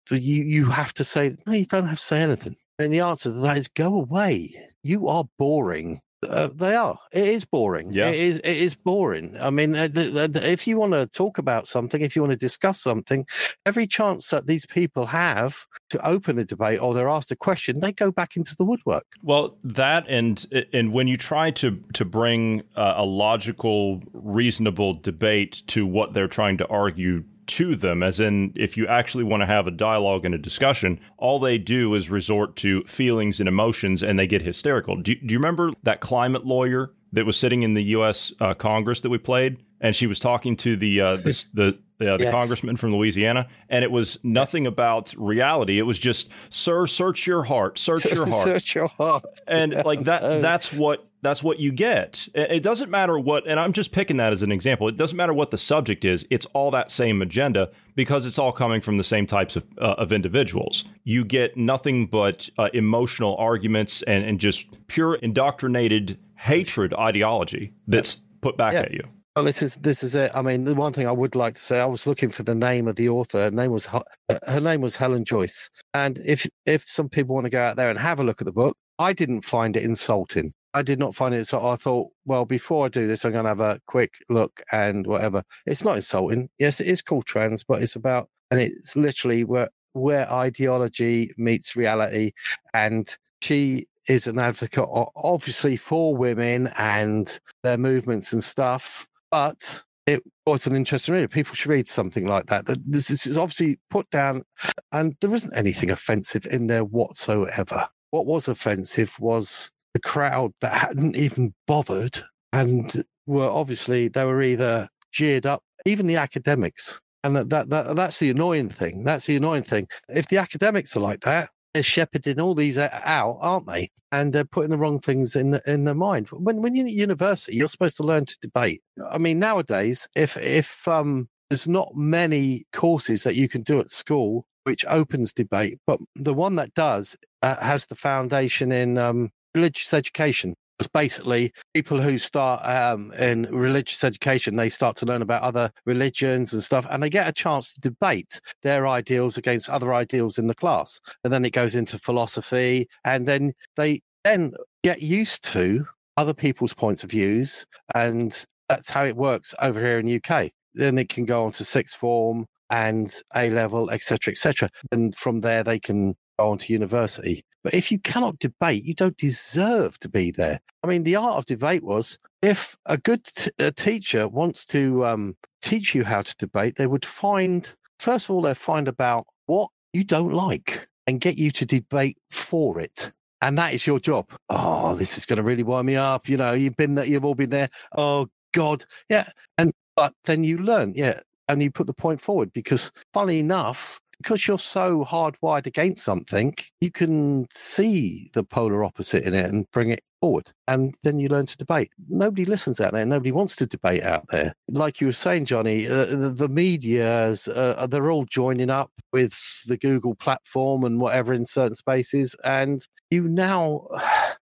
you 0.09 0.43
you 0.43 0.65
have 0.65 0.93
to 0.93 1.03
say 1.03 1.35
no, 1.45 1.53
you 1.53 1.65
don't 1.65 1.87
have 1.87 1.97
to 1.97 2.03
say 2.03 2.21
anything. 2.21 2.55
And 2.79 2.93
the 2.93 3.01
answer 3.01 3.31
to 3.31 3.39
that 3.39 3.57
is 3.57 3.67
go 3.67 3.95
away. 3.95 4.49
You 4.83 5.09
are 5.09 5.25
boring. 5.37 5.99
Uh, 6.29 6.49
they 6.53 6.75
are. 6.75 6.97
It 7.11 7.27
is 7.27 7.45
boring. 7.45 7.91
Yeah. 7.91 8.09
It 8.09 8.15
is. 8.15 8.39
It 8.39 8.57
is 8.57 8.75
boring. 8.75 9.35
I 9.39 9.49
mean, 9.49 9.75
uh, 9.75 9.87
if 9.93 10.67
you 10.67 10.77
want 10.77 10.93
to 10.93 11.07
talk 11.07 11.37
about 11.37 11.67
something, 11.67 12.01
if 12.01 12.15
you 12.15 12.21
want 12.21 12.33
to 12.33 12.37
discuss 12.37 12.81
something, 12.81 13.25
every 13.65 13.87
chance 13.87 14.29
that 14.29 14.47
these 14.47 14.65
people 14.65 15.07
have 15.07 15.65
to 15.89 16.05
open 16.05 16.37
a 16.37 16.45
debate 16.45 16.81
or 16.81 16.93
they're 16.93 17.09
asked 17.09 17.31
a 17.31 17.35
question, 17.35 17.79
they 17.79 17.93
go 17.93 18.11
back 18.11 18.35
into 18.35 18.55
the 18.55 18.65
woodwork. 18.65 19.05
Well, 19.21 19.57
that 19.63 20.05
and 20.07 20.45
and 20.73 20.91
when 20.91 21.07
you 21.07 21.17
try 21.17 21.51
to 21.51 21.81
to 21.93 22.05
bring 22.05 22.63
uh, 22.75 22.95
a 22.97 23.05
logical, 23.05 24.01
reasonable 24.13 24.95
debate 24.95 25.63
to 25.67 25.85
what 25.85 26.13
they're 26.13 26.27
trying 26.27 26.57
to 26.57 26.67
argue 26.67 27.23
to 27.47 27.75
them, 27.75 28.03
as 28.03 28.19
in, 28.19 28.53
if 28.55 28.77
you 28.77 28.87
actually 28.87 29.23
want 29.23 29.41
to 29.41 29.47
have 29.47 29.67
a 29.67 29.71
dialogue 29.71 30.25
and 30.25 30.35
a 30.35 30.37
discussion, 30.37 30.99
all 31.17 31.39
they 31.39 31.57
do 31.57 31.93
is 31.95 32.09
resort 32.09 32.55
to 32.57 32.83
feelings 32.83 33.39
and 33.39 33.47
emotions 33.47 34.03
and 34.03 34.17
they 34.19 34.27
get 34.27 34.41
hysterical. 34.41 34.95
Do, 34.97 35.15
do 35.15 35.33
you 35.33 35.37
remember 35.37 35.71
that 35.83 36.01
climate 36.01 36.45
lawyer 36.45 36.91
that 37.13 37.25
was 37.25 37.37
sitting 37.37 37.63
in 37.63 37.73
the 37.73 37.83
U.S. 37.83 38.33
Uh, 38.39 38.53
Congress 38.53 39.01
that 39.01 39.09
we 39.09 39.17
played? 39.17 39.57
And 39.79 39.95
she 39.95 40.07
was 40.07 40.19
talking 40.19 40.55
to 40.57 40.75
the 40.75 41.01
uh, 41.01 41.15
this, 41.17 41.45
the 41.53 41.77
uh, 41.99 42.17
the 42.17 42.25
yes. 42.25 42.31
congressman 42.31 42.77
from 42.77 42.95
Louisiana, 42.95 43.47
and 43.69 43.83
it 43.83 43.91
was 43.91 44.19
nothing 44.23 44.67
about 44.67 45.13
reality. 45.17 45.79
It 45.79 45.83
was 45.83 45.97
just, 45.97 46.31
"Sir, 46.49 46.85
search 46.85 47.25
your 47.25 47.43
heart, 47.43 47.79
search 47.79 48.05
your 48.11 48.25
heart, 48.27 48.43
search 48.43 48.75
your 48.75 48.87
heart," 48.87 49.39
and 49.47 49.73
like 49.85 50.03
that. 50.03 50.21
That's 50.41 50.71
what 50.71 51.06
that's 51.21 51.41
what 51.41 51.59
you 51.59 51.71
get. 51.71 52.27
It 52.33 52.61
doesn't 52.61 52.89
matter 52.89 53.17
what, 53.17 53.47
and 53.47 53.59
I'm 53.59 53.73
just 53.73 53.91
picking 53.91 54.17
that 54.17 54.33
as 54.33 54.43
an 54.43 54.51
example. 54.51 54.87
It 54.87 54.97
doesn't 54.97 55.17
matter 55.17 55.33
what 55.33 55.51
the 55.51 55.57
subject 55.57 56.05
is. 56.05 56.27
It's 56.29 56.45
all 56.47 56.71
that 56.71 56.91
same 56.91 57.21
agenda 57.21 57.71
because 57.95 58.25
it's 58.25 58.37
all 58.37 58.51
coming 58.51 58.81
from 58.81 58.97
the 58.97 59.03
same 59.03 59.25
types 59.25 59.55
of 59.55 59.65
uh, 59.79 59.95
of 59.97 60.11
individuals. 60.11 60.85
You 61.03 61.25
get 61.25 61.57
nothing 61.57 62.05
but 62.05 62.49
uh, 62.57 62.69
emotional 62.73 63.35
arguments 63.37 64.03
and 64.03 64.23
and 64.23 64.39
just 64.39 64.87
pure 64.87 65.15
indoctrinated 65.15 66.17
hatred 66.35 66.93
ideology 66.93 67.73
that's 67.87 68.15
put 68.41 68.57
back 68.57 68.73
yeah. 68.73 68.81
at 68.81 68.91
you. 68.91 69.03
Well, 69.35 69.45
this 69.45 69.61
is 69.61 69.75
this 69.75 70.01
is 70.01 70.15
it. 70.15 70.31
I 70.33 70.41
mean, 70.41 70.63
the 70.63 70.73
one 70.73 70.93
thing 70.93 71.07
I 71.07 71.11
would 71.11 71.35
like 71.35 71.53
to 71.53 71.59
say, 71.59 71.79
I 71.79 71.85
was 71.85 72.07
looking 72.07 72.29
for 72.29 72.41
the 72.41 72.55
name 72.55 72.87
of 72.87 72.95
the 72.95 73.09
author. 73.09 73.37
Her 73.37 73.51
name 73.51 73.71
was 73.71 73.85
her 73.85 74.59
name 74.59 74.81
was 74.81 74.95
Helen 74.95 75.25
Joyce. 75.25 75.69
And 75.93 76.19
if 76.25 76.47
if 76.65 76.83
some 76.83 77.07
people 77.07 77.35
want 77.35 77.45
to 77.45 77.51
go 77.51 77.61
out 77.61 77.75
there 77.75 77.89
and 77.89 77.99
have 77.99 78.19
a 78.19 78.23
look 78.23 78.41
at 78.41 78.45
the 78.45 78.51
book, 78.51 78.75
I 78.97 79.13
didn't 79.13 79.41
find 79.41 79.77
it 79.77 79.83
insulting. 79.83 80.53
I 80.73 80.81
did 80.81 80.99
not 80.99 81.15
find 81.15 81.33
it. 81.33 81.47
So 81.47 81.65
I 81.65 81.75
thought, 81.75 82.09
well, 82.25 82.45
before 82.45 82.85
I 82.85 82.89
do 82.89 83.07
this, 83.07 83.25
I'm 83.25 83.31
going 83.31 83.45
to 83.45 83.49
have 83.49 83.61
a 83.61 83.79
quick 83.87 84.15
look 84.29 84.61
and 84.71 85.05
whatever. 85.07 85.43
It's 85.65 85.83
not 85.83 85.95
insulting. 85.95 86.49
Yes, 86.59 86.79
it 86.79 86.87
is 86.87 87.01
called 87.01 87.25
trans, 87.25 87.63
but 87.63 87.81
it's 87.81 87.95
about 87.95 88.29
and 88.51 88.59
it's 88.59 88.95
literally 88.95 89.43
where 89.43 89.69
where 89.93 90.31
ideology 90.31 91.33
meets 91.37 91.75
reality. 91.75 92.31
And 92.73 93.07
she 93.41 93.87
is 94.07 94.27
an 94.27 94.39
advocate, 94.39 94.87
obviously, 95.15 95.75
for 95.75 96.15
women 96.15 96.69
and 96.77 97.39
their 97.63 97.77
movements 97.77 98.31
and 98.31 98.43
stuff 98.43 99.07
but 99.31 99.83
it 100.05 100.23
was 100.45 100.67
an 100.67 100.75
interesting 100.75 101.15
read. 101.15 101.29
People 101.29 101.53
should 101.55 101.69
read 101.69 101.87
something 101.87 102.25
like 102.25 102.45
that. 102.45 102.65
This 102.85 103.25
is 103.25 103.37
obviously 103.37 103.79
put 103.89 104.09
down, 104.09 104.43
and 104.91 105.15
there 105.19 105.33
isn't 105.33 105.55
anything 105.55 105.91
offensive 105.91 106.45
in 106.49 106.67
there 106.67 106.85
whatsoever. 106.85 107.89
What 108.11 108.25
was 108.25 108.47
offensive 108.47 109.19
was 109.19 109.71
the 109.97 110.09
crowd 110.09 110.51
that 110.61 110.73
hadn't 110.73 111.15
even 111.15 111.55
bothered 111.65 112.19
and 112.53 113.03
were 113.25 113.49
obviously 113.49 114.07
they 114.07 114.25
were 114.25 114.43
either 114.43 114.87
jeered 115.11 115.47
up, 115.47 115.63
even 115.87 116.05
the 116.05 116.15
academics. 116.15 117.01
And 117.23 117.35
that, 117.35 117.49
that, 117.49 117.69
that 117.71 117.95
that's 117.95 118.19
the 118.19 118.29
annoying 118.29 118.69
thing. 118.69 119.03
That's 119.03 119.25
the 119.25 119.37
annoying 119.37 119.63
thing. 119.63 119.87
If 120.07 120.27
the 120.27 120.37
academics 120.37 120.95
are 120.95 120.99
like 120.99 121.21
that, 121.21 121.49
they're 121.73 121.81
shepherding 121.81 122.39
all 122.39 122.53
these 122.53 122.77
out, 122.77 123.37
aren't 123.41 123.65
they? 123.65 123.89
And 124.11 124.33
they're 124.33 124.45
putting 124.45 124.69
the 124.69 124.77
wrong 124.77 124.99
things 124.99 125.35
in 125.35 125.51
the, 125.51 125.61
in 125.65 125.85
their 125.85 125.95
mind. 125.95 126.27
When 126.29 126.61
when 126.61 126.75
you're 126.75 126.85
at 126.85 126.93
university, 126.93 127.57
you're 127.57 127.67
supposed 127.67 127.97
to 127.97 128.03
learn 128.03 128.25
to 128.25 128.37
debate. 128.39 128.83
I 129.09 129.17
mean, 129.17 129.39
nowadays, 129.39 130.07
if 130.15 130.37
if 130.37 130.87
um, 130.87 131.27
there's 131.49 131.67
not 131.67 131.89
many 131.95 132.65
courses 132.71 133.23
that 133.23 133.35
you 133.35 133.49
can 133.49 133.63
do 133.63 133.79
at 133.79 133.89
school 133.89 134.45
which 134.63 134.85
opens 134.89 135.31
debate, 135.31 135.79
but 135.87 135.97
the 136.13 136.33
one 136.33 136.57
that 136.57 136.73
does 136.73 137.17
uh, 137.41 137.55
has 137.61 137.85
the 137.85 137.95
foundation 137.95 138.71
in 138.71 138.97
um, 138.97 139.29
religious 139.57 139.93
education. 139.93 140.53
It's 140.79 140.87
basically 140.87 141.51
people 141.73 141.99
who 141.99 142.19
start 142.19 142.61
um, 142.63 143.11
in 143.13 143.43
religious 143.51 144.03
education, 144.03 144.55
they 144.55 144.69
start 144.69 144.95
to 144.97 145.07
learn 145.07 145.23
about 145.23 145.41
other 145.41 145.71
religions 145.87 146.53
and 146.53 146.61
stuff, 146.61 146.85
and 146.89 147.01
they 147.01 147.09
get 147.09 147.27
a 147.27 147.33
chance 147.33 147.73
to 147.73 147.81
debate 147.81 148.39
their 148.61 148.87
ideals 148.87 149.37
against 149.37 149.69
other 149.69 149.91
ideals 149.93 150.37
in 150.37 150.45
the 150.45 150.53
class. 150.53 151.01
And 151.23 151.33
then 151.33 151.45
it 151.45 151.53
goes 151.53 151.73
into 151.73 151.97
philosophy, 151.97 152.87
and 153.03 153.27
then 153.27 153.53
they 153.75 154.01
then 154.23 154.51
get 154.83 155.01
used 155.01 155.43
to 155.53 155.85
other 156.15 156.33
people's 156.33 156.75
points 156.75 157.03
of 157.03 157.09
views, 157.09 157.65
and 157.95 158.45
that's 158.69 158.91
how 158.91 159.03
it 159.03 159.15
works 159.15 159.55
over 159.59 159.79
here 159.79 159.97
in 159.97 160.15
UK. 160.15 160.51
Then 160.75 160.99
it 160.99 161.09
can 161.09 161.25
go 161.25 161.45
on 161.45 161.53
to 161.53 161.63
sixth 161.63 161.97
form 161.97 162.45
and 162.69 163.11
A 163.35 163.49
level, 163.49 163.89
etc., 163.89 164.31
etc. 164.31 164.69
And 164.91 165.15
from 165.15 165.41
there, 165.41 165.63
they 165.63 165.79
can 165.79 166.13
on 166.39 166.57
to 166.59 166.73
university. 166.73 167.43
But 167.63 167.73
if 167.73 167.91
you 167.91 167.99
cannot 167.99 168.39
debate, 168.39 168.83
you 168.83 168.93
don't 168.93 169.17
deserve 169.17 169.99
to 169.99 170.09
be 170.09 170.31
there. 170.31 170.59
I 170.83 170.87
mean, 170.87 171.03
the 171.03 171.15
art 171.15 171.37
of 171.37 171.45
debate 171.45 171.83
was 171.83 172.17
if 172.41 172.77
a 172.85 172.97
good 172.97 173.23
t- 173.23 173.51
a 173.59 173.71
teacher 173.71 174.27
wants 174.27 174.65
to 174.67 175.05
um, 175.05 175.35
teach 175.61 175.95
you 175.95 176.03
how 176.03 176.21
to 176.21 176.35
debate, 176.37 176.75
they 176.75 176.87
would 176.87 177.05
find, 177.05 177.73
first 177.99 178.25
of 178.25 178.35
all, 178.35 178.41
they'll 178.41 178.53
find 178.53 178.87
about 178.87 179.27
what 179.47 179.69
you 179.93 180.03
don't 180.03 180.33
like 180.33 180.87
and 181.07 181.19
get 181.19 181.37
you 181.37 181.51
to 181.51 181.65
debate 181.65 182.17
for 182.29 182.79
it. 182.79 183.11
And 183.41 183.57
that 183.57 183.73
is 183.73 183.85
your 183.85 183.99
job. 183.99 184.29
Oh, 184.49 184.95
this 184.95 185.17
is 185.17 185.25
going 185.25 185.37
to 185.37 185.43
really 185.43 185.63
wind 185.63 185.87
me 185.87 185.95
up. 185.95 186.27
You 186.27 186.37
know, 186.37 186.53
you've 186.53 186.75
been 186.75 186.95
there, 186.95 187.05
you've 187.05 187.25
all 187.25 187.35
been 187.35 187.49
there. 187.49 187.69
Oh, 187.95 188.27
God. 188.53 188.85
Yeah. 189.09 189.29
And, 189.57 189.71
but 189.95 190.13
then 190.25 190.43
you 190.43 190.57
learn. 190.57 190.93
Yeah 190.95 191.19
and 191.47 191.63
you 191.63 191.71
put 191.71 191.87
the 191.87 191.93
point 191.93 192.19
forward 192.19 192.51
because, 192.53 192.91
funny 193.13 193.39
enough, 193.39 193.99
because 194.17 194.47
you're 194.47 194.59
so 194.59 195.03
hardwired 195.03 195.67
against 195.67 196.03
something, 196.03 196.53
you 196.81 196.91
can 196.91 197.47
see 197.51 198.29
the 198.33 198.43
polar 198.43 198.83
opposite 198.83 199.23
in 199.23 199.33
it 199.33 199.45
and 199.45 199.69
bring 199.71 199.89
it 199.89 200.01
forward. 200.19 200.51
And 200.67 200.95
then 201.03 201.19
you 201.19 201.29
learn 201.29 201.45
to 201.45 201.57
debate. 201.57 201.91
Nobody 202.09 202.45
listens 202.45 202.79
out 202.79 202.93
there. 202.93 203.05
Nobody 203.05 203.31
wants 203.31 203.55
to 203.57 203.65
debate 203.65 204.03
out 204.03 204.25
there. 204.29 204.53
Like 204.69 204.99
you 204.99 205.07
were 205.07 205.13
saying, 205.13 205.45
Johnny, 205.45 205.87
uh, 205.87 206.05
the, 206.05 206.33
the 206.35 206.49
media, 206.49 207.35
uh, 207.53 207.87
they're 207.87 208.11
all 208.11 208.25
joining 208.25 208.69
up 208.69 208.91
with 209.13 209.65
the 209.67 209.77
Google 209.77 210.15
platform 210.15 210.83
and 210.83 210.99
whatever 210.99 211.33
in 211.33 211.45
certain 211.45 211.75
spaces. 211.75 212.35
And 212.43 212.85
you 213.11 213.27
now. 213.27 213.87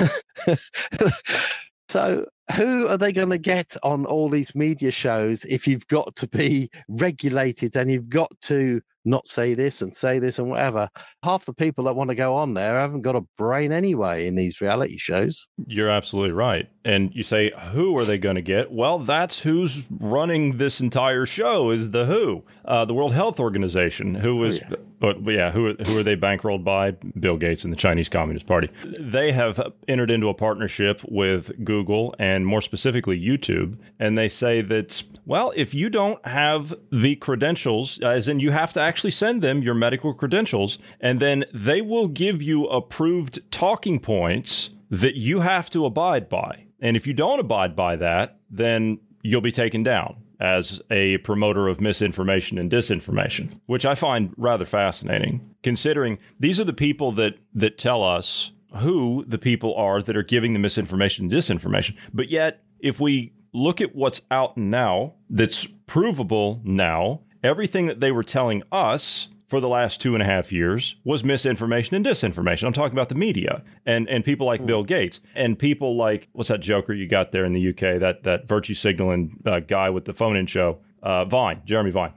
so 1.88 2.26
who 2.56 2.86
are 2.88 2.98
they 2.98 3.12
going 3.12 3.30
to 3.30 3.38
get 3.38 3.76
on 3.82 4.04
all 4.04 4.28
these 4.28 4.54
media 4.54 4.90
shows 4.90 5.44
if 5.44 5.66
you've 5.66 5.86
got 5.88 6.16
to 6.16 6.28
be 6.28 6.70
regulated 6.88 7.76
and 7.76 7.90
you've 7.90 8.08
got 8.08 8.30
to 8.42 8.80
not 9.04 9.26
say 9.26 9.54
this 9.54 9.82
and 9.82 9.94
say 9.94 10.18
this 10.18 10.38
and 10.38 10.48
whatever. 10.48 10.88
Half 11.24 11.44
the 11.46 11.54
people 11.54 11.84
that 11.84 11.94
want 11.94 12.10
to 12.10 12.14
go 12.14 12.36
on 12.36 12.54
there 12.54 12.78
haven't 12.78 13.02
got 13.02 13.16
a 13.16 13.22
brain 13.36 13.72
anyway 13.72 14.26
in 14.26 14.34
these 14.34 14.60
reality 14.60 14.98
shows. 14.98 15.48
You're 15.66 15.90
absolutely 15.90 16.32
right. 16.32 16.68
And 16.84 17.14
you 17.14 17.22
say, 17.22 17.52
who 17.72 17.98
are 17.98 18.04
they 18.04 18.18
going 18.18 18.36
to 18.36 18.42
get? 18.42 18.72
Well, 18.72 18.98
that's 18.98 19.40
who's 19.40 19.86
running 20.00 20.58
this 20.58 20.80
entire 20.80 21.26
show 21.26 21.70
is 21.70 21.90
the 21.90 22.06
WHO, 22.06 22.44
uh, 22.64 22.84
the 22.84 22.94
World 22.94 23.12
Health 23.12 23.38
Organization, 23.38 24.14
who 24.14 24.42
is, 24.44 24.60
oh, 24.62 24.66
yeah. 24.70 24.76
But 25.02 25.20
yeah, 25.24 25.50
who, 25.50 25.74
who 25.74 25.98
are 25.98 26.04
they 26.04 26.14
bankrolled 26.14 26.62
by? 26.62 26.92
Bill 27.18 27.36
Gates 27.36 27.64
and 27.64 27.72
the 27.72 27.76
Chinese 27.76 28.08
Communist 28.08 28.46
Party. 28.46 28.70
They 29.00 29.32
have 29.32 29.60
entered 29.88 30.10
into 30.10 30.28
a 30.28 30.34
partnership 30.34 31.02
with 31.08 31.64
Google 31.64 32.14
and 32.20 32.46
more 32.46 32.60
specifically 32.60 33.20
YouTube. 33.20 33.76
And 33.98 34.16
they 34.16 34.28
say 34.28 34.60
that, 34.60 35.02
well, 35.26 35.52
if 35.56 35.74
you 35.74 35.90
don't 35.90 36.24
have 36.24 36.72
the 36.92 37.16
credentials, 37.16 37.98
as 38.00 38.28
in 38.28 38.38
you 38.38 38.52
have 38.52 38.72
to 38.74 38.80
actually 38.80 39.10
send 39.10 39.42
them 39.42 39.60
your 39.60 39.74
medical 39.74 40.14
credentials, 40.14 40.78
and 41.00 41.18
then 41.18 41.44
they 41.52 41.82
will 41.82 42.06
give 42.06 42.40
you 42.40 42.66
approved 42.68 43.40
talking 43.50 43.98
points 43.98 44.70
that 44.88 45.16
you 45.16 45.40
have 45.40 45.68
to 45.70 45.84
abide 45.84 46.28
by. 46.28 46.64
And 46.80 46.96
if 46.96 47.08
you 47.08 47.14
don't 47.14 47.40
abide 47.40 47.74
by 47.74 47.96
that, 47.96 48.38
then 48.50 49.00
you'll 49.22 49.40
be 49.40 49.50
taken 49.50 49.82
down 49.82 50.22
as 50.42 50.82
a 50.90 51.18
promoter 51.18 51.68
of 51.68 51.80
misinformation 51.80 52.58
and 52.58 52.70
disinformation, 52.70 53.60
which 53.66 53.86
I 53.86 53.94
find 53.94 54.34
rather 54.36 54.66
fascinating, 54.66 55.54
considering 55.62 56.18
these 56.40 56.58
are 56.58 56.64
the 56.64 56.72
people 56.72 57.12
that 57.12 57.38
that 57.54 57.78
tell 57.78 58.02
us 58.02 58.50
who 58.78 59.24
the 59.28 59.38
people 59.38 59.74
are 59.76 60.02
that 60.02 60.16
are 60.16 60.22
giving 60.24 60.52
the 60.52 60.58
misinformation 60.58 61.26
and 61.26 61.32
disinformation. 61.32 61.96
But 62.12 62.30
yet, 62.30 62.64
if 62.80 63.00
we 63.00 63.32
look 63.52 63.80
at 63.80 63.94
what's 63.94 64.22
out 64.30 64.56
now 64.56 65.14
that's 65.30 65.66
provable 65.86 66.60
now, 66.64 67.20
everything 67.44 67.86
that 67.86 68.00
they 68.00 68.10
were 68.10 68.24
telling 68.24 68.64
us 68.72 69.28
for 69.52 69.60
the 69.60 69.68
last 69.68 70.00
two 70.00 70.14
and 70.14 70.22
a 70.22 70.24
half 70.24 70.50
years 70.50 70.96
was 71.04 71.22
misinformation 71.22 71.94
and 71.94 72.06
disinformation. 72.06 72.64
I'm 72.64 72.72
talking 72.72 72.94
about 72.94 73.10
the 73.10 73.14
media 73.14 73.62
and, 73.84 74.08
and 74.08 74.24
people 74.24 74.46
like 74.46 74.62
mm. 74.62 74.66
Bill 74.66 74.82
Gates 74.82 75.20
and 75.34 75.58
people 75.58 75.94
like 75.94 76.30
what's 76.32 76.48
that 76.48 76.62
joker 76.62 76.94
you 76.94 77.06
got 77.06 77.32
there 77.32 77.44
in 77.44 77.52
the 77.52 77.68
UK 77.68 78.00
that 78.00 78.22
that 78.22 78.48
virtue 78.48 78.72
signaling 78.72 79.38
uh, 79.44 79.60
guy 79.60 79.90
with 79.90 80.06
the 80.06 80.14
phone 80.14 80.38
in 80.38 80.46
show 80.46 80.78
uh, 81.02 81.26
Vine 81.26 81.60
Jeremy 81.66 81.90
Vine. 81.90 82.14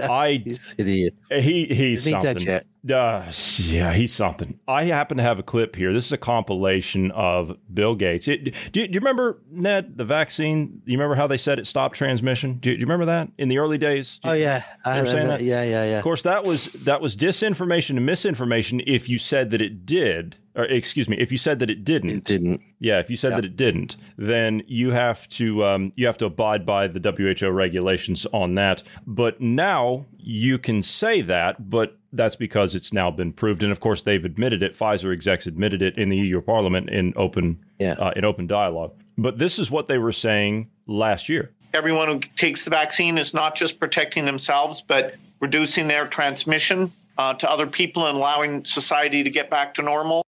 I 0.00 0.42
he's 0.44 0.72
hideous. 0.72 1.28
He 1.30 1.66
he's 1.66 2.08
something. 2.08 2.48
Uh, 2.90 3.32
yeah, 3.58 3.94
he's 3.94 4.12
something. 4.12 4.58
I 4.68 4.84
happen 4.84 5.16
to 5.16 5.22
have 5.22 5.38
a 5.38 5.42
clip 5.42 5.74
here. 5.74 5.94
This 5.94 6.04
is 6.06 6.12
a 6.12 6.18
compilation 6.18 7.10
of 7.12 7.56
Bill 7.72 7.94
Gates. 7.94 8.28
It, 8.28 8.44
do, 8.72 8.80
you, 8.80 8.88
do, 8.88 8.94
you 8.94 9.00
remember 9.00 9.40
Ned 9.50 9.96
the 9.96 10.04
vaccine? 10.04 10.82
You 10.84 10.98
remember 10.98 11.14
how 11.14 11.26
they 11.26 11.38
said 11.38 11.58
it 11.58 11.66
stopped 11.66 11.96
transmission? 11.96 12.58
Do 12.58 12.70
you, 12.70 12.76
do 12.76 12.80
you 12.80 12.86
remember 12.86 13.06
that 13.06 13.30
in 13.38 13.48
the 13.48 13.58
early 13.58 13.78
days? 13.78 14.20
oh 14.24 14.32
yeah, 14.32 14.64
I 14.84 15.02
saying 15.04 15.28
that. 15.28 15.40
Yeah, 15.40 15.62
yeah, 15.62 15.84
yeah. 15.84 15.96
Of 15.96 16.04
course, 16.04 16.22
that 16.22 16.44
was 16.44 16.72
that 16.84 17.00
was 17.00 17.16
disinformation 17.16 17.96
and 17.96 18.04
misinformation. 18.04 18.82
If 18.86 19.08
you 19.08 19.18
said 19.18 19.50
that 19.50 19.62
it 19.62 19.86
did, 19.86 20.36
or 20.56 20.64
excuse 20.64 21.08
me, 21.08 21.18
if 21.18 21.32
you 21.32 21.38
said 21.38 21.58
that 21.58 21.70
it 21.70 21.84
didn't, 21.84 22.10
it 22.10 22.24
didn't. 22.24 22.60
Yeah, 22.78 23.00
if 23.00 23.10
you 23.10 23.16
said 23.16 23.32
that 23.32 23.44
it 23.44 23.56
didn't, 23.56 23.96
then 24.16 24.62
you 24.66 24.90
have 24.92 25.28
to 25.30 25.64
um, 25.64 25.92
you 25.96 26.06
have 26.06 26.18
to 26.18 26.26
abide 26.26 26.64
by 26.64 26.86
the 26.86 27.00
WHO 27.00 27.50
regulations 27.50 28.26
on 28.32 28.54
that. 28.54 28.82
But 29.06 29.40
now 29.40 30.06
you 30.18 30.58
can 30.58 30.82
say 30.82 31.22
that, 31.22 31.68
but 31.68 31.98
that's 32.12 32.36
because 32.36 32.74
it's 32.74 32.92
now 32.92 33.10
been 33.10 33.32
proved, 33.32 33.62
and 33.62 33.72
of 33.72 33.80
course 33.80 34.02
they've 34.02 34.24
admitted 34.24 34.62
it. 34.62 34.74
Pfizer 34.74 35.12
execs 35.12 35.46
admitted 35.46 35.82
it 35.82 35.98
in 35.98 36.08
the 36.08 36.16
EU 36.16 36.40
Parliament 36.40 36.88
in 36.88 37.12
open 37.16 37.58
yeah. 37.80 37.94
uh, 37.94 38.12
in 38.14 38.24
open 38.24 38.46
dialogue. 38.46 38.92
But 39.18 39.38
this 39.38 39.58
is 39.58 39.70
what 39.70 39.88
they 39.88 39.98
were 39.98 40.12
saying 40.12 40.70
last 40.86 41.28
year. 41.28 41.50
Everyone 41.72 42.06
who 42.06 42.20
takes 42.36 42.64
the 42.64 42.70
vaccine 42.70 43.18
is 43.18 43.34
not 43.34 43.56
just 43.56 43.80
protecting 43.80 44.24
themselves, 44.24 44.80
but 44.80 45.16
reducing 45.40 45.88
their 45.88 46.06
transmission 46.06 46.92
uh, 47.18 47.34
to 47.34 47.50
other 47.50 47.66
people 47.66 48.06
and 48.06 48.16
allowing 48.16 48.64
society 48.64 49.22
to 49.22 49.30
get 49.30 49.50
back 49.50 49.74
to 49.74 49.82
normal 49.82 50.23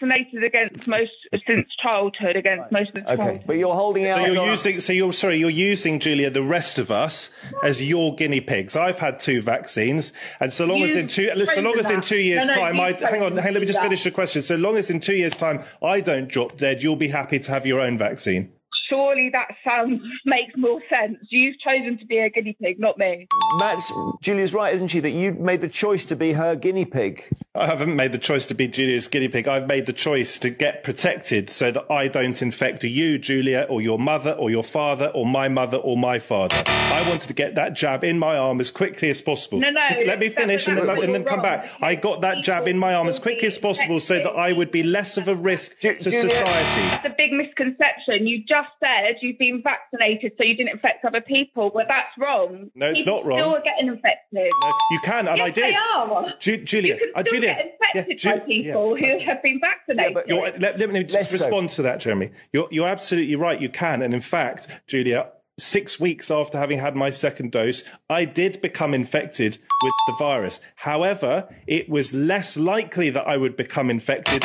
vaccinated 0.00 0.44
against 0.44 0.88
most 0.88 1.16
since 1.46 1.66
childhood 1.76 2.36
against 2.36 2.70
most 2.72 2.88
of 2.90 2.94
the 2.94 3.12
okay. 3.12 3.16
Childhood. 3.16 3.44
But 3.46 3.56
you're 3.58 3.74
holding 3.74 4.08
out. 4.08 4.24
So 4.24 4.32
you're 4.32 4.46
using. 4.46 4.80
So 4.80 4.92
you're 4.92 5.12
sorry. 5.12 5.36
You're 5.36 5.50
using 5.50 6.00
Julia, 6.00 6.30
the 6.30 6.42
rest 6.42 6.78
of 6.78 6.90
us, 6.90 7.30
as 7.62 7.82
your 7.82 8.14
guinea 8.14 8.40
pigs. 8.40 8.76
I've 8.76 8.98
had 8.98 9.18
two 9.18 9.42
vaccines, 9.42 10.12
and 10.40 10.52
so 10.52 10.66
long 10.66 10.78
you 10.78 10.86
as 10.86 10.96
in 10.96 11.08
two, 11.08 11.30
so 11.46 11.60
long 11.60 11.78
as 11.78 11.90
in 11.90 12.00
two 12.00 12.16
years' 12.16 12.46
no, 12.46 12.54
no, 12.54 12.60
time, 12.60 12.80
I 12.80 12.96
hang 12.98 13.22
on. 13.22 13.36
Hang, 13.36 13.52
let 13.52 13.60
me 13.60 13.66
just 13.66 13.78
that. 13.78 13.84
finish 13.84 14.04
the 14.04 14.10
question. 14.10 14.42
So 14.42 14.56
long 14.56 14.76
as 14.76 14.90
in 14.90 15.00
two 15.00 15.14
years' 15.14 15.36
time 15.36 15.62
I 15.82 16.00
don't 16.00 16.28
drop 16.28 16.56
dead, 16.56 16.82
you'll 16.82 16.96
be 16.96 17.08
happy 17.08 17.38
to 17.38 17.50
have 17.50 17.66
your 17.66 17.80
own 17.80 17.98
vaccine 17.98 18.52
surely 18.88 19.30
that 19.30 19.48
sounds 19.64 20.02
makes 20.24 20.54
more 20.56 20.80
sense. 20.88 21.18
You've 21.30 21.58
chosen 21.58 21.98
to 21.98 22.06
be 22.06 22.18
a 22.18 22.30
guinea 22.30 22.56
pig, 22.60 22.78
not 22.78 22.98
me. 22.98 23.26
Matt, 23.58 23.80
Julia's 24.20 24.52
right, 24.52 24.74
isn't 24.74 24.88
she? 24.88 25.00
That 25.00 25.10
you 25.10 25.32
made 25.32 25.60
the 25.60 25.68
choice 25.68 26.04
to 26.06 26.16
be 26.16 26.32
her 26.32 26.56
guinea 26.56 26.84
pig. 26.84 27.24
I 27.54 27.66
haven't 27.66 27.94
made 27.94 28.12
the 28.12 28.18
choice 28.18 28.46
to 28.46 28.54
be 28.54 28.66
Julia's 28.66 29.06
guinea 29.06 29.28
pig. 29.28 29.46
I've 29.46 29.68
made 29.68 29.86
the 29.86 29.92
choice 29.92 30.38
to 30.40 30.50
get 30.50 30.82
protected 30.82 31.48
so 31.48 31.70
that 31.70 31.90
I 31.90 32.08
don't 32.08 32.40
infect 32.42 32.82
you, 32.82 33.18
Julia, 33.18 33.66
or 33.68 33.80
your 33.80 33.98
mother, 33.98 34.32
or 34.32 34.50
your 34.50 34.64
father, 34.64 35.12
or 35.14 35.24
my 35.24 35.48
mother, 35.48 35.76
or 35.76 35.96
my 35.96 36.18
father. 36.18 36.56
I 36.66 37.08
wanted 37.08 37.28
to 37.28 37.34
get 37.34 37.54
that 37.54 37.74
jab 37.74 38.02
in 38.04 38.18
my 38.18 38.36
arm 38.36 38.60
as 38.60 38.70
quickly 38.70 39.08
as 39.08 39.22
possible. 39.22 39.60
No, 39.60 39.70
no. 39.70 39.88
Let 40.04 40.18
me 40.18 40.28
finish 40.28 40.66
and 40.66 40.78
then, 40.78 40.88
and 40.88 41.14
then 41.14 41.24
come 41.24 41.42
back. 41.42 41.70
I 41.80 41.94
got 41.94 42.22
that 42.22 42.42
jab 42.42 42.66
in 42.66 42.78
my 42.78 42.94
arm 42.94 43.08
as 43.08 43.18
quickly 43.18 43.46
as 43.46 43.58
possible 43.58 44.00
so 44.00 44.18
that 44.18 44.30
I 44.30 44.52
would 44.52 44.70
be 44.70 44.82
less 44.82 45.16
of 45.16 45.28
a 45.28 45.34
risk 45.34 45.80
to 45.80 46.00
society. 46.00 46.30
That's 46.34 47.06
a 47.06 47.14
big 47.16 47.32
misconception. 47.32 48.26
You 48.26 48.44
just 48.44 48.68
said 48.82 49.16
you've 49.20 49.38
been 49.38 49.62
vaccinated 49.62 50.32
so 50.38 50.44
you 50.44 50.56
didn't 50.56 50.72
infect 50.72 51.04
other 51.04 51.20
people. 51.20 51.70
Well, 51.74 51.86
that's 51.88 52.16
wrong. 52.18 52.70
No, 52.74 52.90
it's 52.90 53.00
people 53.00 53.16
not 53.16 53.26
wrong. 53.26 53.38
Still 53.38 53.56
are 53.56 53.62
getting 53.62 53.88
infected. 53.88 54.52
No, 54.62 54.70
you 54.90 55.00
can, 55.04 55.28
and 55.28 55.38
yes, 55.38 55.46
I 55.46 55.50
did. 55.50 55.74
They 55.74 55.78
are. 55.94 56.34
Ju- 56.38 56.64
Julia, 56.64 56.94
you 56.94 57.00
can 57.00 57.10
uh, 57.14 57.20
still 57.20 57.40
Julia, 57.40 57.54
get 57.54 57.66
infected 57.66 58.24
yeah, 58.24 58.32
by 58.32 58.44
people 58.44 58.98
yeah. 58.98 59.12
who 59.12 59.24
have 59.24 59.42
been 59.42 59.60
vaccinated. 59.60 60.24
Yeah, 60.26 60.50
let, 60.58 60.78
let, 60.78 60.90
me 60.90 61.04
just 61.04 61.32
respond 61.32 61.70
so. 61.70 61.76
to 61.76 61.82
that, 61.82 62.00
Jeremy. 62.00 62.30
You're, 62.52 62.68
you're 62.70 62.88
absolutely 62.88 63.36
right. 63.36 63.60
You 63.60 63.68
can, 63.68 64.02
and 64.02 64.14
in 64.14 64.20
fact, 64.20 64.68
Julia, 64.86 65.30
six 65.58 66.00
weeks 66.00 66.30
after 66.30 66.58
having 66.58 66.78
had 66.78 66.96
my 66.96 67.10
second 67.10 67.52
dose, 67.52 67.84
I 68.10 68.24
did 68.24 68.60
become 68.60 68.94
infected 68.94 69.58
with 69.82 69.92
the 70.06 70.16
virus. 70.18 70.60
However, 70.76 71.48
it 71.66 71.88
was 71.88 72.12
less 72.12 72.56
likely 72.56 73.10
that 73.10 73.26
I 73.26 73.36
would 73.36 73.56
become 73.56 73.90
infected 73.90 74.44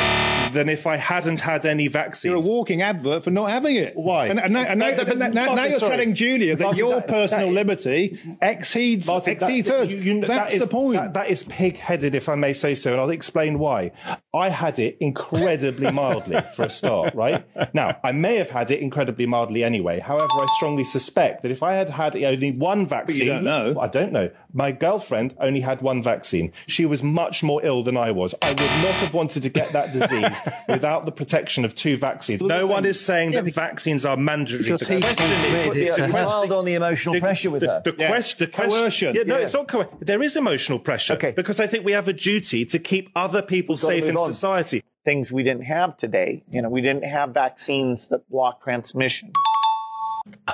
than 0.52 0.68
if 0.68 0.86
I 0.86 0.96
hadn't 0.96 1.40
had 1.40 1.66
any 1.66 1.88
vaccine. 1.88 2.32
You're 2.32 2.42
a 2.42 2.46
walking 2.46 2.82
advert 2.82 3.24
for 3.24 3.30
not 3.30 3.50
having 3.50 3.76
it. 3.76 3.96
Why? 3.96 4.26
And, 4.26 4.40
and, 4.40 4.52
now, 4.52 4.62
and 4.62 4.78
now, 4.78 5.64
you're 5.64 5.78
sorry. 5.78 5.96
telling 5.96 6.14
Julia 6.14 6.56
that 6.56 6.64
Martin, 6.64 6.78
your 6.78 6.94
that, 6.96 7.08
personal 7.08 7.48
that, 7.48 7.54
liberty 7.54 8.18
exceeds, 8.42 9.06
Martin, 9.06 9.32
exceeds 9.34 9.68
hers. 9.68 9.92
That's 9.92 10.26
that 10.28 10.52
is, 10.52 10.62
the 10.62 10.68
point. 10.68 11.14
that 11.14 11.30
is 11.30 11.42
pig-headed, 11.44 12.14
if 12.14 12.28
I 12.28 12.34
may 12.34 12.52
say 12.52 12.74
so, 12.74 12.92
and 12.92 13.00
I'll 13.00 13.10
explain 13.10 13.58
why. 13.58 13.92
I 14.34 14.48
had 14.48 14.78
it 14.78 14.96
incredibly 15.00 15.90
mildly 15.92 16.40
for 16.54 16.64
a 16.64 16.70
start, 16.70 17.14
right? 17.14 17.44
Now, 17.74 17.98
I 18.02 18.12
may 18.12 18.36
have 18.36 18.50
had 18.50 18.70
it 18.70 18.80
incredibly 18.80 19.26
mildly 19.26 19.64
anyway. 19.64 20.00
However, 20.00 20.32
I 20.32 20.46
strongly 20.56 20.84
suspect 20.84 21.42
that 21.42 21.50
if 21.50 21.62
I 21.62 21.74
had 21.74 21.88
had 21.88 22.16
only 22.16 22.52
one 22.52 22.86
vaccine, 22.86 23.06
but 23.06 23.24
you 23.24 23.30
don't 23.30 23.44
know. 23.44 23.80
I 23.80 23.86
don't 23.88 24.12
know. 24.12 24.30
My 24.52 24.72
girlfriend 24.72 25.34
only 25.40 25.60
had 25.60 25.80
one 25.82 26.02
vaccine. 26.02 26.52
She 26.66 26.86
was 26.86 27.02
much 27.02 27.42
more 27.42 27.64
ill 27.64 27.82
than 27.82 27.96
I 27.96 28.10
was. 28.10 28.34
I 28.42 28.48
would 28.48 28.58
not 28.58 28.94
have 28.94 29.14
wanted 29.14 29.42
to 29.42 29.48
get 29.48 29.72
that 29.72 29.92
disease 29.98 30.40
without 30.68 31.04
the 31.04 31.12
protection 31.12 31.64
of 31.64 31.74
two 31.74 31.96
vaccines. 31.96 32.42
No 32.42 32.66
one 32.66 32.84
is 32.84 33.00
saying 33.00 33.32
that 33.32 33.44
vaccines 33.54 34.04
are 34.04 34.16
mandatory. 34.16 34.64
Because 34.64 34.86
he 34.86 35.00
transmitted 35.00 36.52
on 36.52 36.64
the 36.64 36.74
emotional 36.74 37.14
the, 37.14 37.20
pressure 37.20 37.50
with 37.50 37.62
the, 37.62 37.68
her. 37.68 37.82
The, 37.84 37.92
the, 37.92 38.06
question, 38.06 38.46
the 38.46 38.52
coercion. 38.52 39.14
Yeah, 39.14 39.22
no, 39.24 39.36
yeah. 39.36 39.44
it's 39.44 39.54
not 39.54 39.68
coercion. 39.68 39.96
There 40.00 40.22
is 40.22 40.36
emotional 40.36 40.78
pressure. 40.78 41.14
Okay. 41.14 41.32
Because 41.32 41.60
I 41.60 41.66
think 41.66 41.84
we 41.84 41.92
have 41.92 42.08
a 42.08 42.12
duty 42.12 42.64
to 42.66 42.78
keep 42.78 43.10
other 43.14 43.42
people 43.42 43.76
safe 43.76 44.04
in 44.04 44.16
on. 44.16 44.32
society. 44.32 44.82
Things 45.04 45.32
we 45.32 45.42
didn't 45.42 45.64
have 45.64 45.96
today. 45.96 46.42
You 46.50 46.62
know, 46.62 46.68
we 46.68 46.82
didn't 46.82 47.04
have 47.04 47.30
vaccines 47.30 48.08
that 48.08 48.28
block 48.28 48.62
transmission. 48.62 49.32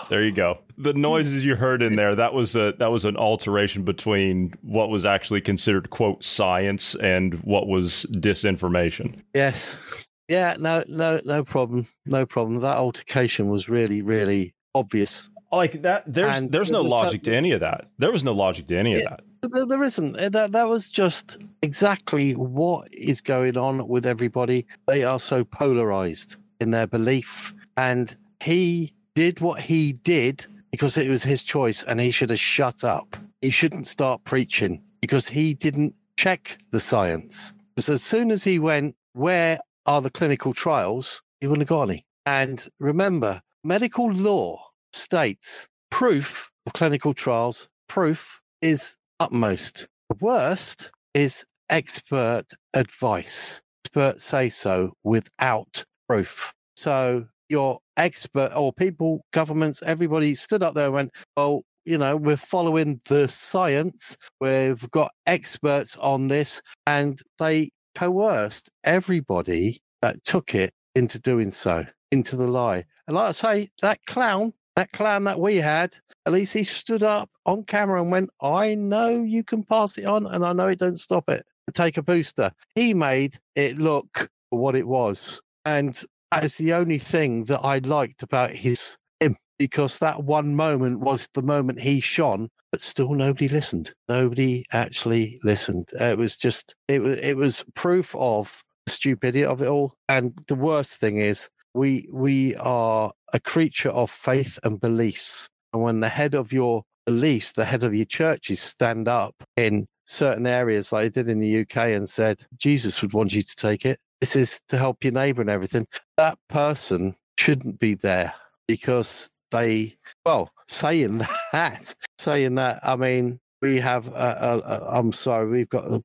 There 0.09 0.23
you 0.23 0.33
go. 0.33 0.59
The 0.79 0.93
noises 0.93 1.45
you 1.45 1.57
heard 1.57 1.83
in 1.83 1.97
there, 1.97 2.15
that 2.15 2.35
was 2.35 2.55
a 2.55 2.73
that 2.79 2.91
was 2.91 3.05
an 3.05 3.17
alteration 3.17 3.83
between 3.83 4.55
what 4.63 4.89
was 4.91 5.07
actually 5.07 5.41
considered 5.41 5.91
quote 5.91 6.23
science 6.23 6.95
and 6.97 7.35
what 7.45 7.67
was 7.67 8.07
disinformation. 8.13 9.23
Yes. 9.35 10.09
Yeah, 10.29 10.57
no 10.59 10.85
no 10.89 11.21
no 11.25 11.45
problem. 11.45 11.87
No 12.05 12.27
problem. 12.27 12.61
That 12.61 12.77
altercation 12.77 13.49
was 13.49 13.69
really 13.69 14.03
really 14.03 14.55
obvious. 14.75 15.31
Like 15.53 15.83
that 15.83 16.05
there's 16.07 16.37
and 16.37 16.53
there's 16.53 16.71
no 16.71 16.83
logic 16.83 17.23
to 17.25 17.35
any 17.35 17.53
of 17.53 17.61
that. 17.61 17.89
There 17.99 18.13
was 18.13 18.25
no 18.25 18.33
logic 18.33 18.67
to 18.69 18.77
any 18.77 18.93
yeah, 18.93 18.99
of 18.99 19.05
that. 19.05 19.21
There, 19.43 19.67
there 19.67 19.83
isn't. 19.85 20.21
Uh, 20.21 20.29
that 20.31 20.53
that 20.53 20.69
was 20.69 20.91
just 20.91 21.43
exactly 21.63 22.33
what 22.33 22.89
is 22.93 23.21
going 23.21 23.57
on 23.57 23.89
with 23.89 24.05
everybody. 24.05 24.67
They 24.87 25.05
are 25.05 25.21
so 25.21 25.45
polarized 25.45 26.37
in 26.61 26.73
their 26.73 26.87
belief, 26.87 27.55
and 27.77 28.15
he 28.43 28.93
did 29.17 29.41
what 29.41 29.63
he 29.63 29.95
did 29.95 30.45
because 30.71 30.99
it 30.99 31.09
was 31.09 31.23
his 31.23 31.43
choice, 31.43 31.83
and 31.83 31.99
he 31.99 32.11
should 32.11 32.29
have 32.29 32.39
shut 32.39 32.85
up. 32.85 33.17
He 33.41 33.49
shouldn't 33.49 33.87
start 33.87 34.25
preaching 34.25 34.83
because 35.01 35.27
he 35.29 35.55
didn't 35.55 35.95
check 36.19 36.59
the 36.71 36.81
science. 36.81 37.55
Because 37.75 37.89
as 37.89 38.03
soon 38.03 38.31
as 38.31 38.45
he 38.45 38.59
went, 38.59 38.95
where 39.15 39.59
are 39.87 40.03
the 40.03 40.11
clinical 40.11 40.53
trials? 40.53 41.23
He 41.41 41.47
wouldn't 41.47 41.63
have 41.63 41.77
got 41.77 41.89
any. 41.89 42.05
And 42.27 42.67
remember, 42.79 43.41
medical 43.65 44.11
law 44.13 44.67
states 44.93 45.67
proof 45.91 46.51
of 46.67 46.75
clinical 46.75 47.15
trials, 47.15 47.71
proof 47.89 48.43
is 48.61 48.97
utmost. 49.19 49.89
The 50.11 50.17
worst 50.21 50.91
is 51.15 51.47
expert 51.71 52.49
advice. 52.75 53.63
Experts 53.87 54.25
say 54.25 54.51
so 54.51 54.93
without 55.03 55.85
proof. 56.07 56.53
So 56.77 57.29
your 57.49 57.79
expert 57.97 58.53
or 58.55 58.73
people, 58.73 59.25
governments, 59.33 59.83
everybody 59.83 60.35
stood 60.35 60.63
up 60.63 60.75
there 60.75 60.87
and 60.87 60.95
went, 60.95 61.11
well, 61.37 61.63
you 61.85 61.97
know, 61.97 62.17
we're 62.17 62.37
following 62.37 63.01
the 63.09 63.29
science. 63.29 64.17
We've 64.41 64.91
got 64.91 65.13
experts 65.25 65.97
on 65.97 66.29
this. 66.29 66.61
And 66.87 67.21
they 67.39 67.71
coerced 67.95 68.71
everybody 68.85 69.81
that 70.03 70.23
took 70.25 70.55
it 70.55 70.73
into 70.95 71.21
doing 71.21 71.51
so, 71.51 71.85
into 72.11 72.37
the 72.37 72.49
lie. 72.49 72.85
And 73.07 73.17
like 73.17 73.29
I 73.29 73.33
say, 73.33 73.69
that 73.83 74.05
clown, 74.07 74.53
that 74.75 74.93
clown 74.93 75.25
that 75.25 75.41
we 75.41 75.57
had, 75.57 75.95
at 76.27 76.33
least 76.33 76.55
he 76.55 76.65
stood 76.65 77.03
up 77.03 77.31
on 77.47 77.63
camera 77.63 78.03
and 78.03 78.11
went, 78.11 78.31
I 78.43 78.75
know 78.75 79.23
you 79.23 79.45
can 79.45 79.63
pass 79.63 79.97
it 79.97 80.05
on 80.05 80.27
and 80.27 80.45
I 80.45 80.53
know 80.53 80.67
it 80.67 80.81
don't 80.81 80.99
stop 80.99 81.31
it. 81.31 81.47
Take 81.73 81.97
a 81.97 82.03
booster. 82.03 82.51
He 82.75 82.95
made 82.95 83.37
it 83.55 83.79
look 83.79 84.29
what 84.51 84.75
it 84.75 84.87
was. 84.87 85.41
And 85.65 86.01
that 86.33 86.45
is 86.45 86.57
the 86.57 86.73
only 86.75 86.99
thing 86.99 87.45
that 87.45 87.61
I 87.63 87.79
liked 87.79 88.23
about 88.23 88.51
his 88.51 88.97
him 89.21 89.37
because 89.59 89.99
that 89.99 90.25
one 90.25 90.55
moment 90.55 91.01
was 91.01 91.29
the 91.35 91.43
moment 91.43 91.81
he 91.81 92.01
shone, 92.01 92.49
but 92.73 92.83
still 92.83 93.11
nobody 93.11 93.49
listened. 93.49 93.93
Nobody 94.09 94.65
actually 94.73 95.39
listened. 95.43 95.89
It 95.93 96.19
was 96.19 96.37
just 96.37 96.75
it 96.89 97.01
was 97.01 97.19
it 97.19 97.35
was 97.35 97.65
proof 97.75 98.15
of 98.17 98.63
the 98.87 98.93
stupidity 98.93 99.45
of 99.45 99.63
it 99.63 99.69
all. 99.69 99.95
And 100.09 100.39
the 100.49 100.55
worst 100.55 101.01
thing 101.01 101.17
is 101.19 101.49
we 101.75 102.09
we 102.13 102.55
are 102.57 103.13
a 103.33 103.41
creature 103.41 103.91
of 103.91 104.11
faith 104.11 104.59
and 104.65 104.81
beliefs. 104.81 105.49
And 105.73 105.83
when 105.83 106.01
the 106.01 106.09
head 106.09 106.35
of 106.35 106.53
your 106.53 106.85
beliefs, 107.05 107.53
the 107.53 107.65
head 107.65 107.83
of 107.83 107.95
your 107.95 108.07
churches 108.07 108.61
stand 108.61 109.09
up 109.09 109.35
in 109.57 109.87
certain 110.07 110.47
areas 110.47 110.93
like 110.93 111.03
they 111.13 111.23
did 111.23 111.29
in 111.29 111.41
the 111.41 111.61
UK 111.61 111.77
and 111.89 112.09
said, 112.09 112.47
Jesus 112.57 113.03
would 113.03 113.13
want 113.13 113.33
you 113.33 113.43
to 113.43 113.57
take 113.57 113.85
it. 113.85 113.99
This 114.21 114.37
is 114.37 114.61
to 114.69 114.79
help 114.79 115.05
your 115.05 115.13
neighbor 115.13 115.41
and 115.41 115.51
everything. 115.51 115.87
That 116.17 116.39
person 116.49 117.15
shouldn't 117.39 117.79
be 117.79 117.95
there 117.95 118.33
because 118.67 119.31
they, 119.51 119.95
well, 120.25 120.51
saying 120.69 121.19
that, 121.53 121.95
saying 122.19 122.55
that, 122.57 122.81
I 122.83 122.97
mean, 122.97 123.39
we 123.63 123.79
have, 123.79 124.13
I'm 124.15 125.13
sorry, 125.13 125.49
we've 125.49 125.69
got 125.69 125.89
the 125.89 126.03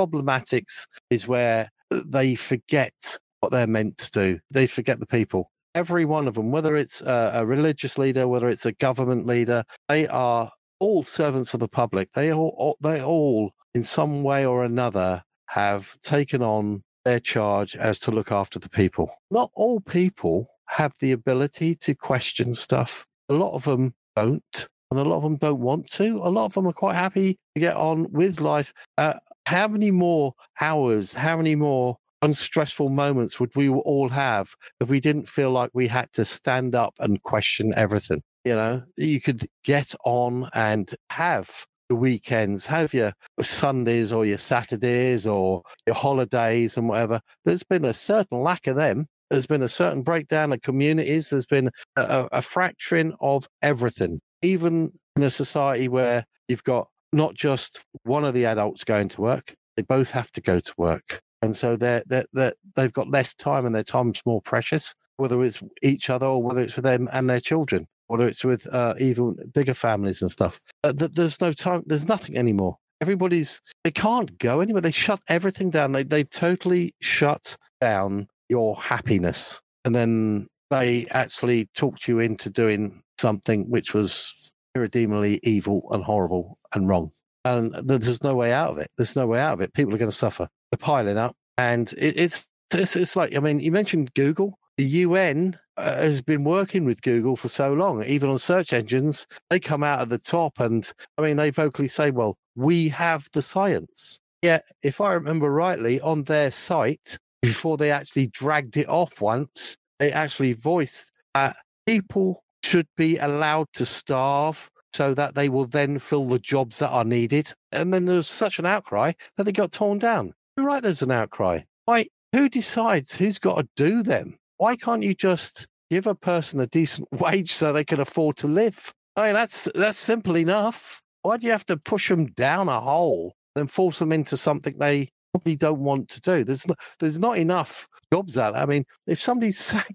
problematics 0.00 0.86
is 1.10 1.28
where 1.28 1.70
they 1.90 2.34
forget 2.34 3.18
what 3.40 3.52
they're 3.52 3.66
meant 3.66 3.98
to 3.98 4.10
do. 4.10 4.38
They 4.52 4.66
forget 4.66 5.00
the 5.00 5.06
people. 5.06 5.50
Every 5.74 6.04
one 6.04 6.28
of 6.28 6.34
them, 6.34 6.50
whether 6.50 6.76
it's 6.76 7.00
a, 7.00 7.32
a 7.34 7.46
religious 7.46 7.98
leader, 7.98 8.28
whether 8.28 8.48
it's 8.48 8.64
a 8.64 8.72
government 8.72 9.26
leader, 9.26 9.64
they 9.88 10.06
are 10.06 10.50
all 10.78 11.02
servants 11.02 11.52
of 11.52 11.60
the 11.60 11.68
public. 11.68 12.12
They 12.12 12.32
all, 12.32 12.76
they 12.80 13.02
all, 13.02 13.52
in 13.74 13.82
some 13.82 14.22
way 14.22 14.46
or 14.46 14.64
another, 14.64 15.22
have 15.48 15.98
taken 16.00 16.42
on 16.42 16.82
their 17.04 17.20
charge 17.20 17.76
as 17.76 17.98
to 18.00 18.10
look 18.10 18.32
after 18.32 18.58
the 18.58 18.68
people. 18.68 19.10
Not 19.30 19.50
all 19.54 19.80
people 19.80 20.48
have 20.68 20.94
the 21.00 21.12
ability 21.12 21.74
to 21.76 21.94
question 21.94 22.52
stuff. 22.54 23.06
A 23.28 23.34
lot 23.34 23.54
of 23.54 23.64
them 23.64 23.94
don't, 24.16 24.68
and 24.90 25.00
a 25.00 25.04
lot 25.04 25.18
of 25.18 25.22
them 25.22 25.36
don't 25.36 25.60
want 25.60 25.88
to. 25.92 26.20
A 26.22 26.30
lot 26.30 26.46
of 26.46 26.54
them 26.54 26.66
are 26.66 26.72
quite 26.72 26.96
happy 26.96 27.38
to 27.54 27.60
get 27.60 27.76
on 27.76 28.06
with 28.12 28.40
life. 28.40 28.72
Uh, 28.98 29.14
how 29.46 29.68
many 29.68 29.90
more 29.90 30.34
hours, 30.60 31.14
how 31.14 31.36
many 31.36 31.54
more 31.54 31.96
unstressful 32.22 32.88
moments 32.88 33.38
would 33.38 33.54
we 33.54 33.68
all 33.68 34.08
have 34.08 34.54
if 34.80 34.88
we 34.88 35.00
didn't 35.00 35.28
feel 35.28 35.50
like 35.50 35.70
we 35.74 35.86
had 35.86 36.10
to 36.12 36.24
stand 36.24 36.74
up 36.74 36.94
and 36.98 37.22
question 37.22 37.72
everything? 37.76 38.22
You 38.44 38.54
know, 38.54 38.82
you 38.96 39.20
could 39.20 39.46
get 39.64 39.94
on 40.04 40.48
and 40.54 40.94
have 41.10 41.66
weekends, 41.94 42.66
have 42.66 42.94
your 42.94 43.12
Sundays 43.42 44.12
or 44.12 44.24
your 44.24 44.38
Saturdays 44.38 45.26
or 45.26 45.62
your 45.86 45.94
holidays 45.94 46.76
and 46.76 46.88
whatever. 46.88 47.20
There's 47.44 47.62
been 47.62 47.84
a 47.84 47.94
certain 47.94 48.40
lack 48.40 48.66
of 48.66 48.76
them. 48.76 49.06
There's 49.30 49.46
been 49.46 49.62
a 49.62 49.68
certain 49.68 50.02
breakdown 50.02 50.52
of 50.52 50.62
communities. 50.62 51.30
There's 51.30 51.46
been 51.46 51.70
a, 51.96 52.28
a 52.32 52.42
fracturing 52.42 53.14
of 53.20 53.46
everything, 53.62 54.20
even 54.42 54.92
in 55.16 55.22
a 55.22 55.30
society 55.30 55.88
where 55.88 56.24
you've 56.48 56.64
got 56.64 56.88
not 57.12 57.34
just 57.34 57.84
one 58.02 58.24
of 58.24 58.34
the 58.34 58.46
adults 58.46 58.84
going 58.84 59.08
to 59.08 59.20
work, 59.20 59.54
they 59.76 59.82
both 59.82 60.10
have 60.10 60.30
to 60.32 60.40
go 60.40 60.60
to 60.60 60.74
work. 60.76 61.20
And 61.42 61.56
so 61.56 61.76
they're, 61.76 62.02
they're, 62.06 62.26
they're, 62.32 62.52
they've 62.76 62.92
got 62.92 63.10
less 63.10 63.34
time 63.34 63.66
and 63.66 63.74
their 63.74 63.84
time's 63.84 64.22
more 64.26 64.42
precious, 64.42 64.94
whether 65.16 65.42
it's 65.42 65.62
each 65.82 66.10
other 66.10 66.26
or 66.26 66.42
whether 66.42 66.60
it's 66.60 66.72
for 66.72 66.80
them 66.80 67.08
and 67.12 67.28
their 67.28 67.40
children 67.40 67.86
whether 68.06 68.26
it's 68.26 68.44
with 68.44 68.66
uh, 68.72 68.94
even 68.98 69.36
bigger 69.52 69.74
families 69.74 70.22
and 70.22 70.30
stuff. 70.30 70.60
Uh, 70.82 70.92
th- 70.92 71.12
there's 71.12 71.40
no 71.40 71.52
time. 71.52 71.82
There's 71.86 72.08
nothing 72.08 72.36
anymore. 72.36 72.76
Everybody's 73.00 73.60
they 73.82 73.90
can't 73.90 74.38
go 74.38 74.60
anywhere. 74.60 74.82
They 74.82 74.90
shut 74.90 75.20
everything 75.28 75.70
down. 75.70 75.92
They 75.92 76.02
they 76.02 76.24
totally 76.24 76.94
shut 77.00 77.56
down 77.80 78.28
your 78.48 78.76
happiness, 78.76 79.60
and 79.84 79.94
then 79.94 80.46
they 80.70 81.06
actually 81.10 81.68
talked 81.74 82.08
you 82.08 82.18
into 82.18 82.50
doing 82.50 83.02
something 83.18 83.70
which 83.70 83.94
was 83.94 84.52
irredeemably 84.74 85.40
evil 85.42 85.86
and 85.92 86.02
horrible 86.02 86.58
and 86.74 86.88
wrong. 86.88 87.10
And 87.44 87.74
there's 87.74 88.24
no 88.24 88.34
way 88.34 88.52
out 88.52 88.70
of 88.70 88.78
it. 88.78 88.88
There's 88.96 89.16
no 89.16 89.26
way 89.26 89.38
out 89.38 89.54
of 89.54 89.60
it. 89.60 89.74
People 89.74 89.94
are 89.94 89.98
going 89.98 90.10
to 90.10 90.16
suffer. 90.16 90.48
They're 90.70 90.78
piling 90.78 91.18
up, 91.18 91.36
and 91.58 91.92
it, 91.92 92.18
it's, 92.18 92.46
it's 92.72 92.96
it's 92.96 93.16
like 93.16 93.36
I 93.36 93.40
mean, 93.40 93.60
you 93.60 93.70
mentioned 93.70 94.14
Google. 94.14 94.58
The 94.76 94.84
UN 94.84 95.58
has 95.76 96.22
been 96.22 96.44
working 96.44 96.84
with 96.84 97.02
Google 97.02 97.36
for 97.36 97.48
so 97.48 97.72
long, 97.72 98.04
even 98.04 98.30
on 98.30 98.38
search 98.38 98.72
engines, 98.72 99.26
they 99.50 99.58
come 99.58 99.82
out 99.82 100.00
at 100.00 100.08
the 100.08 100.18
top. 100.18 100.60
And 100.60 100.90
I 101.18 101.22
mean, 101.22 101.36
they 101.36 101.50
vocally 101.50 101.88
say, 101.88 102.10
well, 102.10 102.36
we 102.54 102.88
have 102.90 103.28
the 103.32 103.42
science. 103.42 104.20
Yet, 104.42 104.64
if 104.82 105.00
I 105.00 105.12
remember 105.12 105.50
rightly, 105.50 106.00
on 106.00 106.24
their 106.24 106.50
site, 106.50 107.18
before 107.42 107.76
they 107.76 107.90
actually 107.90 108.28
dragged 108.28 108.76
it 108.76 108.88
off 108.88 109.20
once, 109.20 109.76
they 109.98 110.12
actually 110.12 110.52
voiced 110.52 111.12
that 111.34 111.56
people 111.86 112.42
should 112.62 112.86
be 112.96 113.16
allowed 113.18 113.66
to 113.74 113.84
starve 113.84 114.70
so 114.92 115.12
that 115.14 115.34
they 115.34 115.48
will 115.48 115.66
then 115.66 115.98
fill 115.98 116.24
the 116.24 116.38
jobs 116.38 116.78
that 116.78 116.90
are 116.90 117.04
needed. 117.04 117.52
And 117.72 117.92
then 117.92 118.04
there 118.04 118.16
was 118.16 118.28
such 118.28 118.58
an 118.58 118.66
outcry 118.66 119.12
that 119.36 119.48
it 119.48 119.52
got 119.52 119.72
torn 119.72 119.98
down. 119.98 120.32
You're 120.56 120.66
right, 120.66 120.82
there's 120.82 121.02
an 121.02 121.10
outcry. 121.10 121.60
Why? 121.84 122.06
Who 122.32 122.48
decides 122.48 123.14
who's 123.14 123.38
got 123.38 123.58
to 123.58 123.68
do 123.76 124.02
them? 124.02 124.36
Why 124.58 124.76
can't 124.76 125.02
you 125.02 125.14
just 125.14 125.66
give 125.90 126.06
a 126.06 126.14
person 126.14 126.60
a 126.60 126.66
decent 126.66 127.08
wage 127.12 127.52
so 127.52 127.72
they 127.72 127.84
can 127.84 128.00
afford 128.00 128.36
to 128.36 128.46
live? 128.46 128.92
I 129.16 129.26
mean, 129.26 129.34
that's 129.34 129.70
that's 129.74 129.98
simple 129.98 130.36
enough. 130.36 131.00
Why 131.22 131.36
do 131.36 131.46
you 131.46 131.52
have 131.52 131.66
to 131.66 131.76
push 131.76 132.08
them 132.08 132.26
down 132.26 132.68
a 132.68 132.80
hole 132.80 133.34
and 133.56 133.70
force 133.70 133.98
them 133.98 134.12
into 134.12 134.36
something 134.36 134.74
they 134.78 135.08
probably 135.32 135.56
don't 135.56 135.80
want 135.80 136.08
to 136.10 136.20
do? 136.20 136.44
There's 136.44 136.66
not, 136.68 136.78
there's 136.98 137.18
not 137.18 137.38
enough 137.38 137.88
jobs 138.12 138.36
out 138.36 138.54
there. 138.54 138.62
I 138.62 138.66
mean, 138.66 138.84
if 139.06 139.20
somebody 139.20 139.50
sat, 139.52 139.86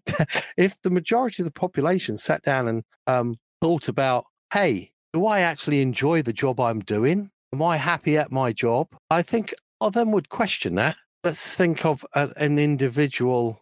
if 0.58 0.82
the 0.82 0.90
majority 0.90 1.44
of 1.44 1.46
the 1.46 1.60
population 1.60 2.18
sat 2.18 2.42
down 2.42 2.68
and 2.68 2.84
um, 3.08 3.36
thought 3.62 3.88
about, 3.88 4.26
hey, 4.54 4.92
do 5.14 5.26
I 5.26 5.40
actually 5.42 5.82
enjoy 5.82 6.22
the 6.22 6.34
job 6.34 6.60
I'm 6.60 6.80
doing? 6.80 7.30
Am 7.54 7.62
I 7.62 7.78
happy 7.78 8.18
at 8.18 8.32
my 8.32 8.52
job? 8.54 8.88
I 9.10 9.22
think 9.22 9.54
of 9.82 9.94
them 9.94 10.12
would 10.12 10.30
question 10.30 10.76
that. 10.76 10.96
Let's 11.24 11.56
think 11.56 11.86
of 11.86 12.06
an 12.14 12.60
individual 12.60 13.62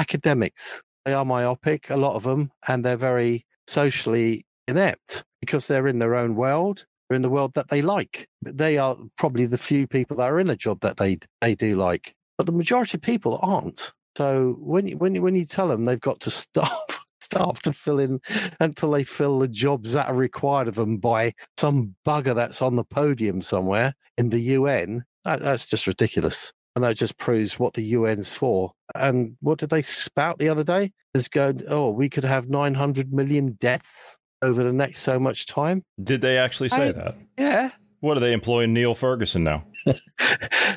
academics. 0.00 0.82
They 1.04 1.12
are 1.12 1.24
myopic, 1.24 1.90
a 1.90 1.96
lot 1.96 2.16
of 2.16 2.22
them, 2.22 2.50
and 2.66 2.84
they're 2.84 2.96
very 2.96 3.44
socially 3.66 4.44
inept 4.66 5.24
because 5.40 5.66
they're 5.66 5.88
in 5.88 5.98
their 5.98 6.14
own 6.14 6.34
world. 6.34 6.86
They're 7.08 7.16
in 7.16 7.22
the 7.22 7.30
world 7.30 7.52
that 7.54 7.68
they 7.68 7.82
like. 7.82 8.26
They 8.42 8.78
are 8.78 8.96
probably 9.18 9.46
the 9.46 9.58
few 9.58 9.86
people 9.86 10.16
that 10.16 10.30
are 10.30 10.40
in 10.40 10.50
a 10.50 10.56
job 10.56 10.80
that 10.80 10.96
they 10.96 11.18
they 11.40 11.54
do 11.54 11.76
like, 11.76 12.14
but 12.38 12.46
the 12.46 12.52
majority 12.52 12.96
of 12.96 13.02
people 13.02 13.38
aren't. 13.42 13.92
So 14.16 14.56
when 14.58 14.88
you, 14.88 14.96
when 14.98 15.14
you, 15.14 15.22
when 15.22 15.34
you 15.34 15.44
tell 15.44 15.68
them 15.68 15.84
they've 15.84 16.00
got 16.00 16.20
to 16.20 16.30
starve 16.42 17.04
starve 17.20 17.60
to 17.62 17.72
fill 17.72 17.98
in 17.98 18.20
until 18.58 18.90
they 18.90 19.04
fill 19.04 19.38
the 19.38 19.48
jobs 19.48 19.92
that 19.92 20.08
are 20.08 20.16
required 20.16 20.68
of 20.68 20.74
them 20.74 20.96
by 20.96 21.32
some 21.56 21.94
bugger 22.06 22.34
that's 22.34 22.62
on 22.62 22.76
the 22.76 22.84
podium 22.84 23.40
somewhere 23.40 23.94
in 24.18 24.30
the 24.30 24.40
UN, 24.40 25.04
that, 25.24 25.40
that's 25.40 25.68
just 25.68 25.86
ridiculous. 25.86 26.52
And 26.80 26.88
that 26.88 26.96
just 26.96 27.18
proves 27.18 27.58
what 27.58 27.74
the 27.74 27.94
UN's 27.94 28.34
for. 28.34 28.72
And 28.94 29.36
what 29.40 29.58
did 29.58 29.68
they 29.68 29.82
spout 29.82 30.38
the 30.38 30.48
other 30.48 30.64
day? 30.64 30.92
Is 31.12 31.28
going, 31.28 31.60
oh, 31.68 31.90
we 31.90 32.08
could 32.08 32.24
have 32.24 32.48
900 32.48 33.12
million 33.12 33.52
deaths 33.60 34.18
over 34.40 34.62
the 34.62 34.72
next 34.72 35.02
so 35.02 35.20
much 35.20 35.44
time. 35.44 35.82
Did 36.02 36.22
they 36.22 36.38
actually 36.38 36.70
say 36.70 36.88
I, 36.88 36.92
that? 36.92 37.16
Yeah. 37.38 37.70
What 38.00 38.16
are 38.16 38.20
they 38.20 38.32
employing 38.32 38.72
Neil 38.72 38.94
Ferguson 38.94 39.44
now? 39.44 39.62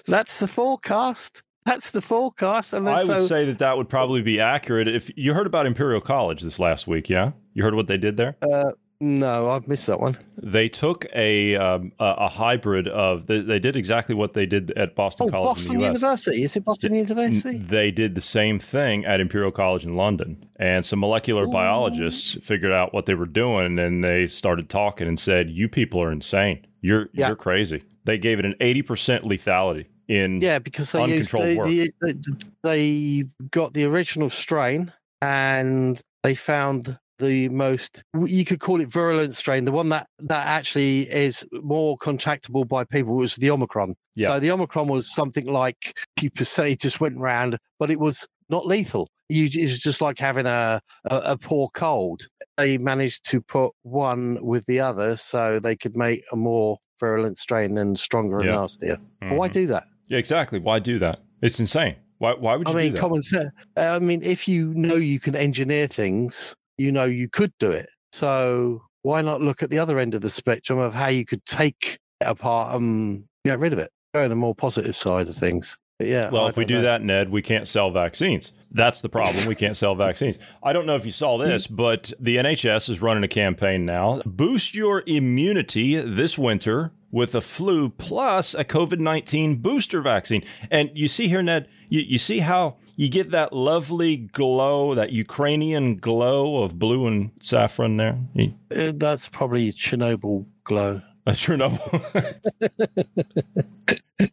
That's 0.09 0.39
the 0.39 0.47
forecast. 0.49 1.41
That's 1.65 1.91
the 1.91 2.01
forecast. 2.01 2.73
And 2.73 2.89
I 2.89 2.97
would 2.97 3.05
so, 3.05 3.19
say 3.25 3.45
that 3.45 3.59
that 3.59 3.77
would 3.77 3.87
probably 3.87 4.21
be 4.21 4.41
accurate. 4.41 4.89
If 4.89 5.09
you 5.15 5.33
heard 5.33 5.47
about 5.47 5.65
Imperial 5.65 6.01
College 6.01 6.41
this 6.41 6.59
last 6.59 6.85
week, 6.85 7.09
yeah, 7.09 7.31
you 7.53 7.63
heard 7.63 7.75
what 7.75 7.87
they 7.87 7.97
did 7.97 8.17
there. 8.17 8.35
Uh, 8.41 8.71
no, 9.03 9.49
I've 9.49 9.67
missed 9.67 9.87
that 9.87 9.99
one. 9.99 10.17
They 10.41 10.69
took 10.69 11.05
a 11.13 11.57
um, 11.57 11.91
a, 11.99 12.15
a, 12.19 12.29
hybrid 12.29 12.87
of 12.87 13.27
they, 13.27 13.41
they, 13.41 13.59
did 13.59 13.75
exactly 13.75 14.15
what 14.15 14.33
they 14.33 14.45
did 14.45 14.71
at 14.77 14.95
Boston 14.95 15.27
oh, 15.27 15.31
College. 15.31 15.55
Boston 15.57 15.81
University. 15.81 16.41
Is 16.41 16.55
it 16.55 16.63
Boston 16.63 16.95
University? 16.95 17.57
They 17.57 17.91
did 17.91 18.15
the 18.15 18.21
same 18.21 18.59
thing 18.59 19.03
at 19.03 19.19
Imperial 19.19 19.51
College 19.51 19.83
in 19.83 19.97
London, 19.97 20.47
and 20.55 20.85
some 20.85 20.99
molecular 20.99 21.43
Ooh. 21.43 21.51
biologists 21.51 22.37
figured 22.45 22.71
out 22.71 22.93
what 22.93 23.05
they 23.05 23.13
were 23.13 23.25
doing, 23.25 23.77
and 23.77 24.01
they 24.01 24.25
started 24.25 24.69
talking 24.69 25.05
and 25.05 25.19
said, 25.19 25.49
"You 25.49 25.67
people 25.67 26.01
are 26.01 26.11
insane. 26.11 26.65
You're 26.79 27.09
yeah. 27.13 27.27
you're 27.27 27.35
crazy." 27.35 27.83
They 28.05 28.17
gave 28.17 28.39
it 28.39 28.45
an 28.45 28.55
eighty 28.61 28.83
percent 28.83 29.25
lethality 29.25 29.87
in 30.07 30.39
yeah 30.39 30.59
because 30.59 30.93
they 30.93 31.05
used, 31.07 31.31
they, 31.33 31.55
they, 31.55 31.87
they, 32.01 32.13
they 32.63 33.23
got 33.51 33.73
the 33.73 33.83
original 33.85 34.29
strain 34.29 34.93
and 35.21 36.01
they 36.23 36.35
found 36.35 36.97
the 37.23 37.49
most 37.49 38.03
you 38.27 38.45
could 38.45 38.59
call 38.59 38.81
it 38.81 38.91
virulent 38.91 39.35
strain. 39.35 39.65
The 39.65 39.71
one 39.71 39.89
that 39.89 40.07
that 40.19 40.47
actually 40.47 41.01
is 41.01 41.45
more 41.51 41.97
contactable 41.97 42.67
by 42.67 42.83
people 42.83 43.15
was 43.15 43.35
the 43.37 43.49
omicron. 43.49 43.95
Yeah. 44.15 44.27
so 44.27 44.39
the 44.39 44.51
omicron 44.51 44.87
was 44.87 45.11
something 45.11 45.47
like 45.47 45.97
you 46.21 46.29
per 46.29 46.43
se 46.43 46.75
just 46.75 47.01
went 47.01 47.17
around 47.17 47.57
but 47.79 47.89
it 47.89 47.99
was 47.99 48.27
not 48.49 48.67
lethal. 48.67 49.09
You 49.29 49.45
it 49.45 49.63
was 49.63 49.81
just 49.81 50.01
like 50.01 50.19
having 50.19 50.45
a, 50.45 50.81
a, 51.05 51.17
a 51.17 51.37
poor 51.37 51.69
cold. 51.73 52.27
They 52.57 52.77
managed 52.77 53.27
to 53.31 53.41
put 53.41 53.71
one 53.81 54.37
with 54.43 54.65
the 54.65 54.79
other 54.79 55.17
so 55.17 55.59
they 55.59 55.75
could 55.75 55.95
make 55.95 56.21
a 56.31 56.35
more 56.35 56.77
virulent 56.99 57.37
strain 57.37 57.77
and 57.77 57.97
stronger 57.97 58.39
and 58.41 58.49
nastier. 58.49 58.97
Mm-hmm. 59.21 59.35
why 59.35 59.47
do 59.47 59.65
that? 59.67 59.85
Yeah 60.07 60.17
exactly. 60.17 60.59
Why 60.59 60.79
do 60.79 60.99
that? 60.99 61.21
It's 61.41 61.59
insane. 61.59 61.95
Why, 62.23 62.35
why 62.35 62.55
would 62.55 62.69
you 62.69 62.73
I 62.73 62.77
mean, 62.77 62.93
common 62.93 63.21
sense. 63.21 63.51
I 63.75 63.99
mean, 63.99 64.21
if 64.23 64.47
you 64.47 64.73
know 64.75 64.95
you 64.95 65.19
can 65.19 65.35
engineer 65.35 65.87
things, 65.87 66.55
you 66.77 66.91
know 66.91 67.05
you 67.05 67.29
could 67.29 67.53
do 67.59 67.71
it. 67.71 67.89
So 68.11 68.83
why 69.01 69.21
not 69.21 69.41
look 69.41 69.63
at 69.63 69.69
the 69.69 69.79
other 69.79 69.99
end 69.99 70.13
of 70.13 70.21
the 70.21 70.29
spectrum 70.29 70.79
of 70.79 70.93
how 70.93 71.07
you 71.07 71.25
could 71.25 71.45
take 71.45 71.99
it 72.21 72.25
apart 72.25 72.75
and 72.75 73.25
get 73.45 73.59
rid 73.59 73.73
of 73.73 73.79
it? 73.79 73.91
Go 74.13 74.23
on 74.23 74.29
the 74.29 74.35
more 74.35 74.55
positive 74.55 74.95
side 74.95 75.27
of 75.27 75.35
things. 75.35 75.77
But 75.99 76.07
yeah. 76.07 76.29
Well, 76.31 76.45
I 76.45 76.49
if 76.49 76.57
we 76.57 76.65
do 76.65 76.75
know. 76.75 76.81
that, 76.83 77.01
Ned, 77.03 77.29
we 77.29 77.41
can't 77.41 77.67
sell 77.67 77.91
vaccines. 77.91 78.51
That's 78.71 79.01
the 79.01 79.09
problem. 79.09 79.45
we 79.47 79.55
can't 79.55 79.77
sell 79.77 79.93
vaccines. 79.93 80.39
I 80.63 80.73
don't 80.73 80.85
know 80.85 80.95
if 80.95 81.05
you 81.05 81.11
saw 81.11 81.37
this, 81.43 81.67
but 81.67 82.11
the 82.19 82.37
NHS 82.37 82.89
is 82.89 83.01
running 83.01 83.23
a 83.23 83.27
campaign 83.27 83.85
now. 83.85 84.21
Boost 84.25 84.73
your 84.73 85.03
immunity 85.05 85.95
this 85.97 86.37
winter 86.37 86.91
with 87.11 87.35
a 87.35 87.41
flu 87.41 87.89
plus 87.89 88.55
a 88.55 88.65
COVID 88.65 88.99
19 88.99 89.57
booster 89.57 90.01
vaccine. 90.01 90.43
And 90.71 90.89
you 90.95 91.07
see 91.07 91.27
here, 91.27 91.43
Ned, 91.43 91.67
you, 91.89 92.01
you 92.01 92.17
see 92.17 92.39
how 92.39 92.77
you 92.95 93.09
get 93.09 93.31
that 93.31 93.53
lovely 93.53 94.17
glow, 94.17 94.95
that 94.95 95.11
Ukrainian 95.11 95.97
glow 95.97 96.63
of 96.63 96.77
blue 96.77 97.07
and 97.07 97.31
saffron 97.41 97.97
there? 97.97 98.17
Uh, 98.75 98.91
that's 98.95 99.27
probably 99.29 99.71
Chernobyl 99.71 100.45
glow. 100.63 101.01
A 101.25 101.31
Chernobyl. 101.31 102.39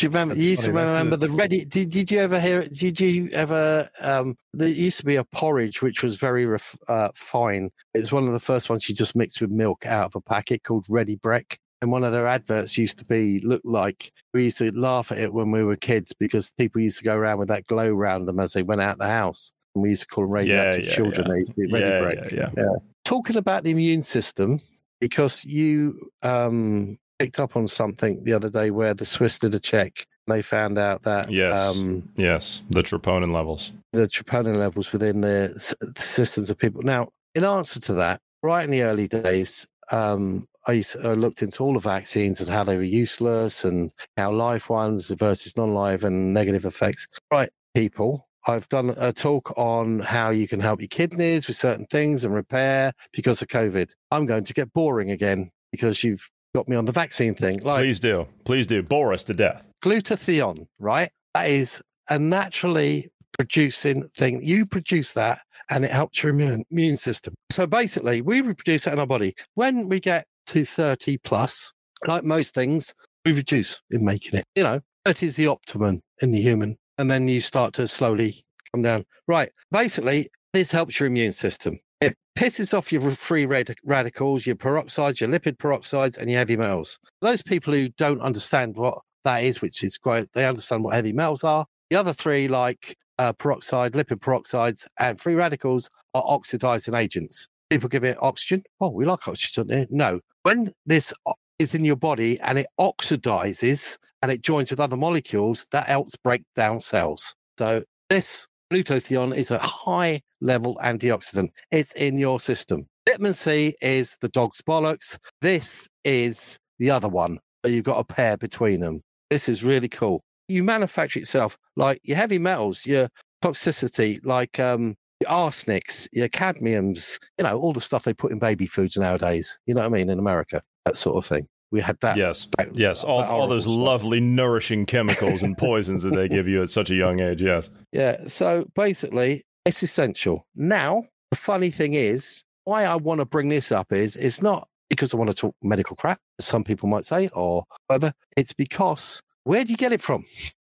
Do 0.00 0.06
you 0.06 0.10
remember? 0.10 0.34
you 0.34 0.50
used 0.50 0.64
to 0.64 0.72
remember 0.72 1.16
the 1.16 1.28
ready. 1.28 1.66
Did, 1.66 1.90
did 1.90 2.10
you 2.10 2.20
ever 2.20 2.40
hear? 2.40 2.66
Did 2.66 2.98
you 2.98 3.28
ever? 3.34 3.86
Um, 4.02 4.34
there 4.54 4.68
used 4.68 4.98
to 5.00 5.04
be 5.04 5.16
a 5.16 5.24
porridge 5.24 5.82
which 5.82 6.02
was 6.02 6.16
very 6.16 6.46
ref, 6.46 6.74
uh, 6.88 7.10
fine. 7.14 7.68
It's 7.92 8.10
one 8.10 8.26
of 8.26 8.32
the 8.32 8.40
first 8.40 8.70
ones 8.70 8.88
you 8.88 8.94
just 8.94 9.14
mixed 9.14 9.42
with 9.42 9.50
milk 9.50 9.84
out 9.84 10.06
of 10.06 10.14
a 10.14 10.22
packet 10.22 10.62
called 10.62 10.86
Ready 10.88 11.16
Brek 11.16 11.58
and 11.82 11.90
one 11.90 12.04
of 12.04 12.12
their 12.12 12.26
adverts 12.26 12.76
used 12.76 12.98
to 12.98 13.04
be 13.04 13.40
look 13.40 13.62
like 13.64 14.12
we 14.34 14.44
used 14.44 14.58
to 14.58 14.70
laugh 14.78 15.10
at 15.10 15.18
it 15.18 15.32
when 15.32 15.50
we 15.50 15.64
were 15.64 15.76
kids 15.76 16.12
because 16.12 16.52
people 16.58 16.80
used 16.80 16.98
to 16.98 17.04
go 17.04 17.16
around 17.16 17.38
with 17.38 17.48
that 17.48 17.66
glow 17.66 17.88
around 17.88 18.26
them 18.26 18.38
as 18.38 18.52
they 18.52 18.62
went 18.62 18.80
out 18.80 18.98
the 18.98 19.06
house. 19.06 19.52
And 19.74 19.82
we 19.82 19.90
used 19.90 20.02
to 20.02 20.08
call 20.08 20.24
them 20.24 20.32
radioactive 20.32 20.84
yeah, 20.84 20.88
yeah, 20.88 20.94
children. 20.96 21.26
Yeah. 21.26 21.32
They 21.32 21.38
used 21.38 21.52
to 21.54 21.60
be 21.60 21.72
ready 21.72 21.86
yeah, 21.86 22.00
break. 22.00 22.32
Yeah, 22.32 22.50
yeah. 22.56 22.76
Talking 23.04 23.36
about 23.36 23.64
the 23.64 23.70
immune 23.70 24.02
system, 24.02 24.58
because 25.00 25.44
you 25.44 26.10
um, 26.22 26.98
picked 27.18 27.40
up 27.40 27.56
on 27.56 27.68
something 27.68 28.22
the 28.24 28.32
other 28.32 28.50
day 28.50 28.70
where 28.70 28.94
the 28.94 29.06
Swiss 29.06 29.38
did 29.38 29.54
a 29.54 29.60
check. 29.60 30.06
They 30.26 30.42
found 30.42 30.78
out 30.78 31.02
that 31.02 31.30
yes, 31.30 31.58
um, 31.58 32.08
yes, 32.16 32.62
the 32.70 32.82
troponin 32.82 33.32
levels, 33.34 33.72
the 33.92 34.06
troponin 34.06 34.56
levels 34.56 34.92
within 34.92 35.22
the 35.22 35.52
s- 35.56 35.74
systems 35.96 36.50
of 36.50 36.58
people. 36.58 36.82
Now, 36.82 37.08
in 37.34 37.44
answer 37.44 37.80
to 37.80 37.94
that, 37.94 38.20
right 38.42 38.64
in 38.64 38.70
the 38.70 38.82
early 38.82 39.08
days, 39.08 39.66
um, 39.90 40.44
I 40.66 40.82
uh, 41.02 41.12
looked 41.14 41.42
into 41.42 41.62
all 41.62 41.74
the 41.74 41.80
vaccines 41.80 42.40
and 42.40 42.48
how 42.48 42.64
they 42.64 42.76
were 42.76 42.82
useless 42.82 43.64
and 43.64 43.92
how 44.16 44.32
live 44.32 44.68
ones 44.68 45.10
versus 45.10 45.56
non-live 45.56 46.04
and 46.04 46.34
negative 46.34 46.64
effects. 46.64 47.08
Right, 47.32 47.50
people. 47.74 48.28
I've 48.46 48.68
done 48.68 48.94
a 48.96 49.12
talk 49.12 49.52
on 49.58 50.00
how 50.00 50.30
you 50.30 50.48
can 50.48 50.60
help 50.60 50.80
your 50.80 50.88
kidneys 50.88 51.46
with 51.46 51.56
certain 51.56 51.84
things 51.86 52.24
and 52.24 52.34
repair 52.34 52.92
because 53.12 53.42
of 53.42 53.48
COVID. 53.48 53.92
I'm 54.10 54.26
going 54.26 54.44
to 54.44 54.54
get 54.54 54.72
boring 54.72 55.10
again 55.10 55.50
because 55.72 56.02
you've 56.02 56.28
got 56.54 56.68
me 56.68 56.76
on 56.76 56.86
the 56.86 56.92
vaccine 56.92 57.34
thing. 57.34 57.60
Like, 57.60 57.80
Please 57.80 58.00
do. 58.00 58.26
Please 58.44 58.66
do. 58.66 58.82
Bore 58.82 59.12
us 59.12 59.24
to 59.24 59.34
death. 59.34 59.66
Glutathione, 59.82 60.66
right? 60.78 61.10
That 61.34 61.48
is 61.48 61.82
a 62.08 62.18
naturally 62.18 63.10
producing 63.38 64.08
thing. 64.08 64.40
You 64.42 64.66
produce 64.66 65.12
that 65.12 65.40
and 65.70 65.84
it 65.84 65.90
helps 65.90 66.22
your 66.22 66.30
immune, 66.30 66.64
immune 66.70 66.96
system. 66.96 67.34
So 67.52 67.66
basically, 67.66 68.20
we 68.22 68.40
reproduce 68.40 68.86
it 68.86 68.92
in 68.92 68.98
our 68.98 69.06
body. 69.06 69.34
When 69.54 69.88
we 69.88 70.00
get 70.00 70.26
to 70.50 70.64
30 70.64 71.18
plus, 71.18 71.72
like 72.06 72.24
most 72.24 72.54
things, 72.54 72.94
we 73.24 73.32
reduce 73.32 73.80
in 73.90 74.04
making 74.04 74.38
it. 74.38 74.44
You 74.56 74.64
know, 74.64 74.80
30 75.04 75.26
is 75.26 75.36
the 75.36 75.46
optimum 75.46 76.00
in 76.20 76.32
the 76.32 76.40
human. 76.40 76.76
And 76.98 77.10
then 77.10 77.28
you 77.28 77.40
start 77.40 77.72
to 77.74 77.86
slowly 77.86 78.44
come 78.74 78.82
down. 78.82 79.04
Right. 79.28 79.50
Basically, 79.70 80.28
this 80.52 80.72
helps 80.72 80.98
your 80.98 81.06
immune 81.06 81.32
system. 81.32 81.78
It 82.00 82.16
pisses 82.36 82.76
off 82.76 82.92
your 82.92 83.10
free 83.12 83.46
rad- 83.46 83.74
radicals, 83.84 84.44
your 84.44 84.56
peroxides, 84.56 85.20
your 85.20 85.30
lipid 85.30 85.58
peroxides, 85.58 86.18
and 86.18 86.28
your 86.28 86.38
heavy 86.38 86.56
metals. 86.56 86.98
Those 87.20 87.42
people 87.42 87.72
who 87.72 87.90
don't 87.90 88.20
understand 88.20 88.76
what 88.76 88.98
that 89.24 89.44
is, 89.44 89.62
which 89.62 89.84
is 89.84 89.98
quite, 89.98 90.32
they 90.32 90.46
understand 90.46 90.82
what 90.82 90.94
heavy 90.94 91.12
metals 91.12 91.44
are. 91.44 91.66
The 91.90 91.96
other 91.96 92.12
three, 92.12 92.48
like 92.48 92.96
uh, 93.18 93.32
peroxide, 93.34 93.92
lipid 93.92 94.20
peroxides, 94.20 94.88
and 94.98 95.20
free 95.20 95.34
radicals, 95.34 95.90
are 96.12 96.24
oxidizing 96.26 96.94
agents. 96.94 97.46
People 97.68 97.88
give 97.88 98.02
it 98.02 98.18
oxygen. 98.20 98.64
Oh, 98.80 98.90
we 98.90 99.04
like 99.04 99.28
oxygen. 99.28 99.86
No, 99.90 100.20
when 100.42 100.72
this 100.86 101.12
is 101.58 101.74
in 101.74 101.84
your 101.84 101.96
body 101.96 102.40
and 102.40 102.58
it 102.58 102.66
oxidizes 102.78 103.98
and 104.22 104.32
it 104.32 104.42
joins 104.42 104.70
with 104.70 104.80
other 104.80 104.96
molecules, 104.96 105.66
that 105.72 105.86
helps 105.86 106.16
break 106.16 106.42
down 106.54 106.80
cells. 106.80 107.34
So 107.58 107.82
this 108.08 108.46
glutathione 108.72 109.36
is 109.36 109.50
a 109.50 109.58
high 109.58 110.20
level 110.40 110.78
antioxidant. 110.82 111.48
It's 111.70 111.92
in 111.94 112.18
your 112.18 112.40
system. 112.40 112.86
Vitamin 113.06 113.34
C 113.34 113.74
is 113.80 114.16
the 114.20 114.28
dog's 114.28 114.62
bollocks. 114.62 115.18
This 115.40 115.88
is 116.04 116.58
the 116.78 116.90
other 116.90 117.08
one. 117.08 117.38
You've 117.64 117.84
got 117.84 117.98
a 117.98 118.04
pair 118.04 118.36
between 118.36 118.80
them. 118.80 119.00
This 119.28 119.48
is 119.48 119.62
really 119.64 119.88
cool. 119.88 120.22
You 120.48 120.62
manufacture 120.62 121.18
itself 121.18 121.56
like 121.76 122.00
your 122.02 122.16
heavy 122.16 122.38
metals, 122.38 122.86
your 122.86 123.08
toxicity, 123.42 124.18
like 124.24 124.58
um, 124.58 124.96
your 125.20 125.30
arsenics, 125.30 126.08
your 126.12 126.28
cadmiums, 126.28 127.18
you 127.38 127.44
know, 127.44 127.58
all 127.58 127.72
the 127.72 127.80
stuff 127.80 128.04
they 128.04 128.14
put 128.14 128.32
in 128.32 128.38
baby 128.38 128.66
foods 128.66 128.96
nowadays. 128.96 129.58
You 129.66 129.74
know 129.74 129.80
what 129.80 129.86
I 129.86 129.90
mean? 129.90 130.10
In 130.10 130.18
America, 130.18 130.62
that 130.86 130.96
sort 130.96 131.16
of 131.16 131.26
thing. 131.26 131.46
We 131.72 131.80
had 131.80 131.98
that. 132.00 132.16
Yes. 132.16 132.46
Back, 132.46 132.70
yes. 132.72 133.04
All, 133.04 133.22
all 133.22 133.46
those 133.46 133.64
stuff. 133.64 133.76
lovely, 133.76 134.20
nourishing 134.20 134.86
chemicals 134.86 135.42
and 135.42 135.56
poisons 135.56 136.02
that 136.02 136.14
they 136.14 136.28
give 136.28 136.48
you 136.48 136.62
at 136.62 136.70
such 136.70 136.90
a 136.90 136.94
young 136.94 137.20
age. 137.20 137.40
Yes. 137.40 137.70
Yeah. 137.92 138.26
So 138.26 138.66
basically, 138.74 139.44
it's 139.64 139.82
essential. 139.82 140.46
Now, 140.56 141.04
the 141.30 141.36
funny 141.36 141.70
thing 141.70 141.94
is, 141.94 142.42
why 142.64 142.84
I 142.84 142.96
want 142.96 143.20
to 143.20 143.24
bring 143.24 143.48
this 143.48 143.70
up 143.70 143.92
is 143.92 144.16
it's 144.16 144.42
not 144.42 144.68
because 144.88 145.14
I 145.14 145.16
want 145.16 145.30
to 145.30 145.36
talk 145.36 145.54
medical 145.62 145.96
crap, 145.96 146.18
as 146.38 146.46
some 146.46 146.64
people 146.64 146.88
might 146.88 147.04
say, 147.04 147.28
or 147.32 147.64
whatever. 147.86 148.12
It's 148.36 148.52
because 148.52 149.22
where 149.44 149.64
do 149.64 149.70
you 149.70 149.76
get 149.76 149.92
it 149.92 150.00
from? 150.00 150.24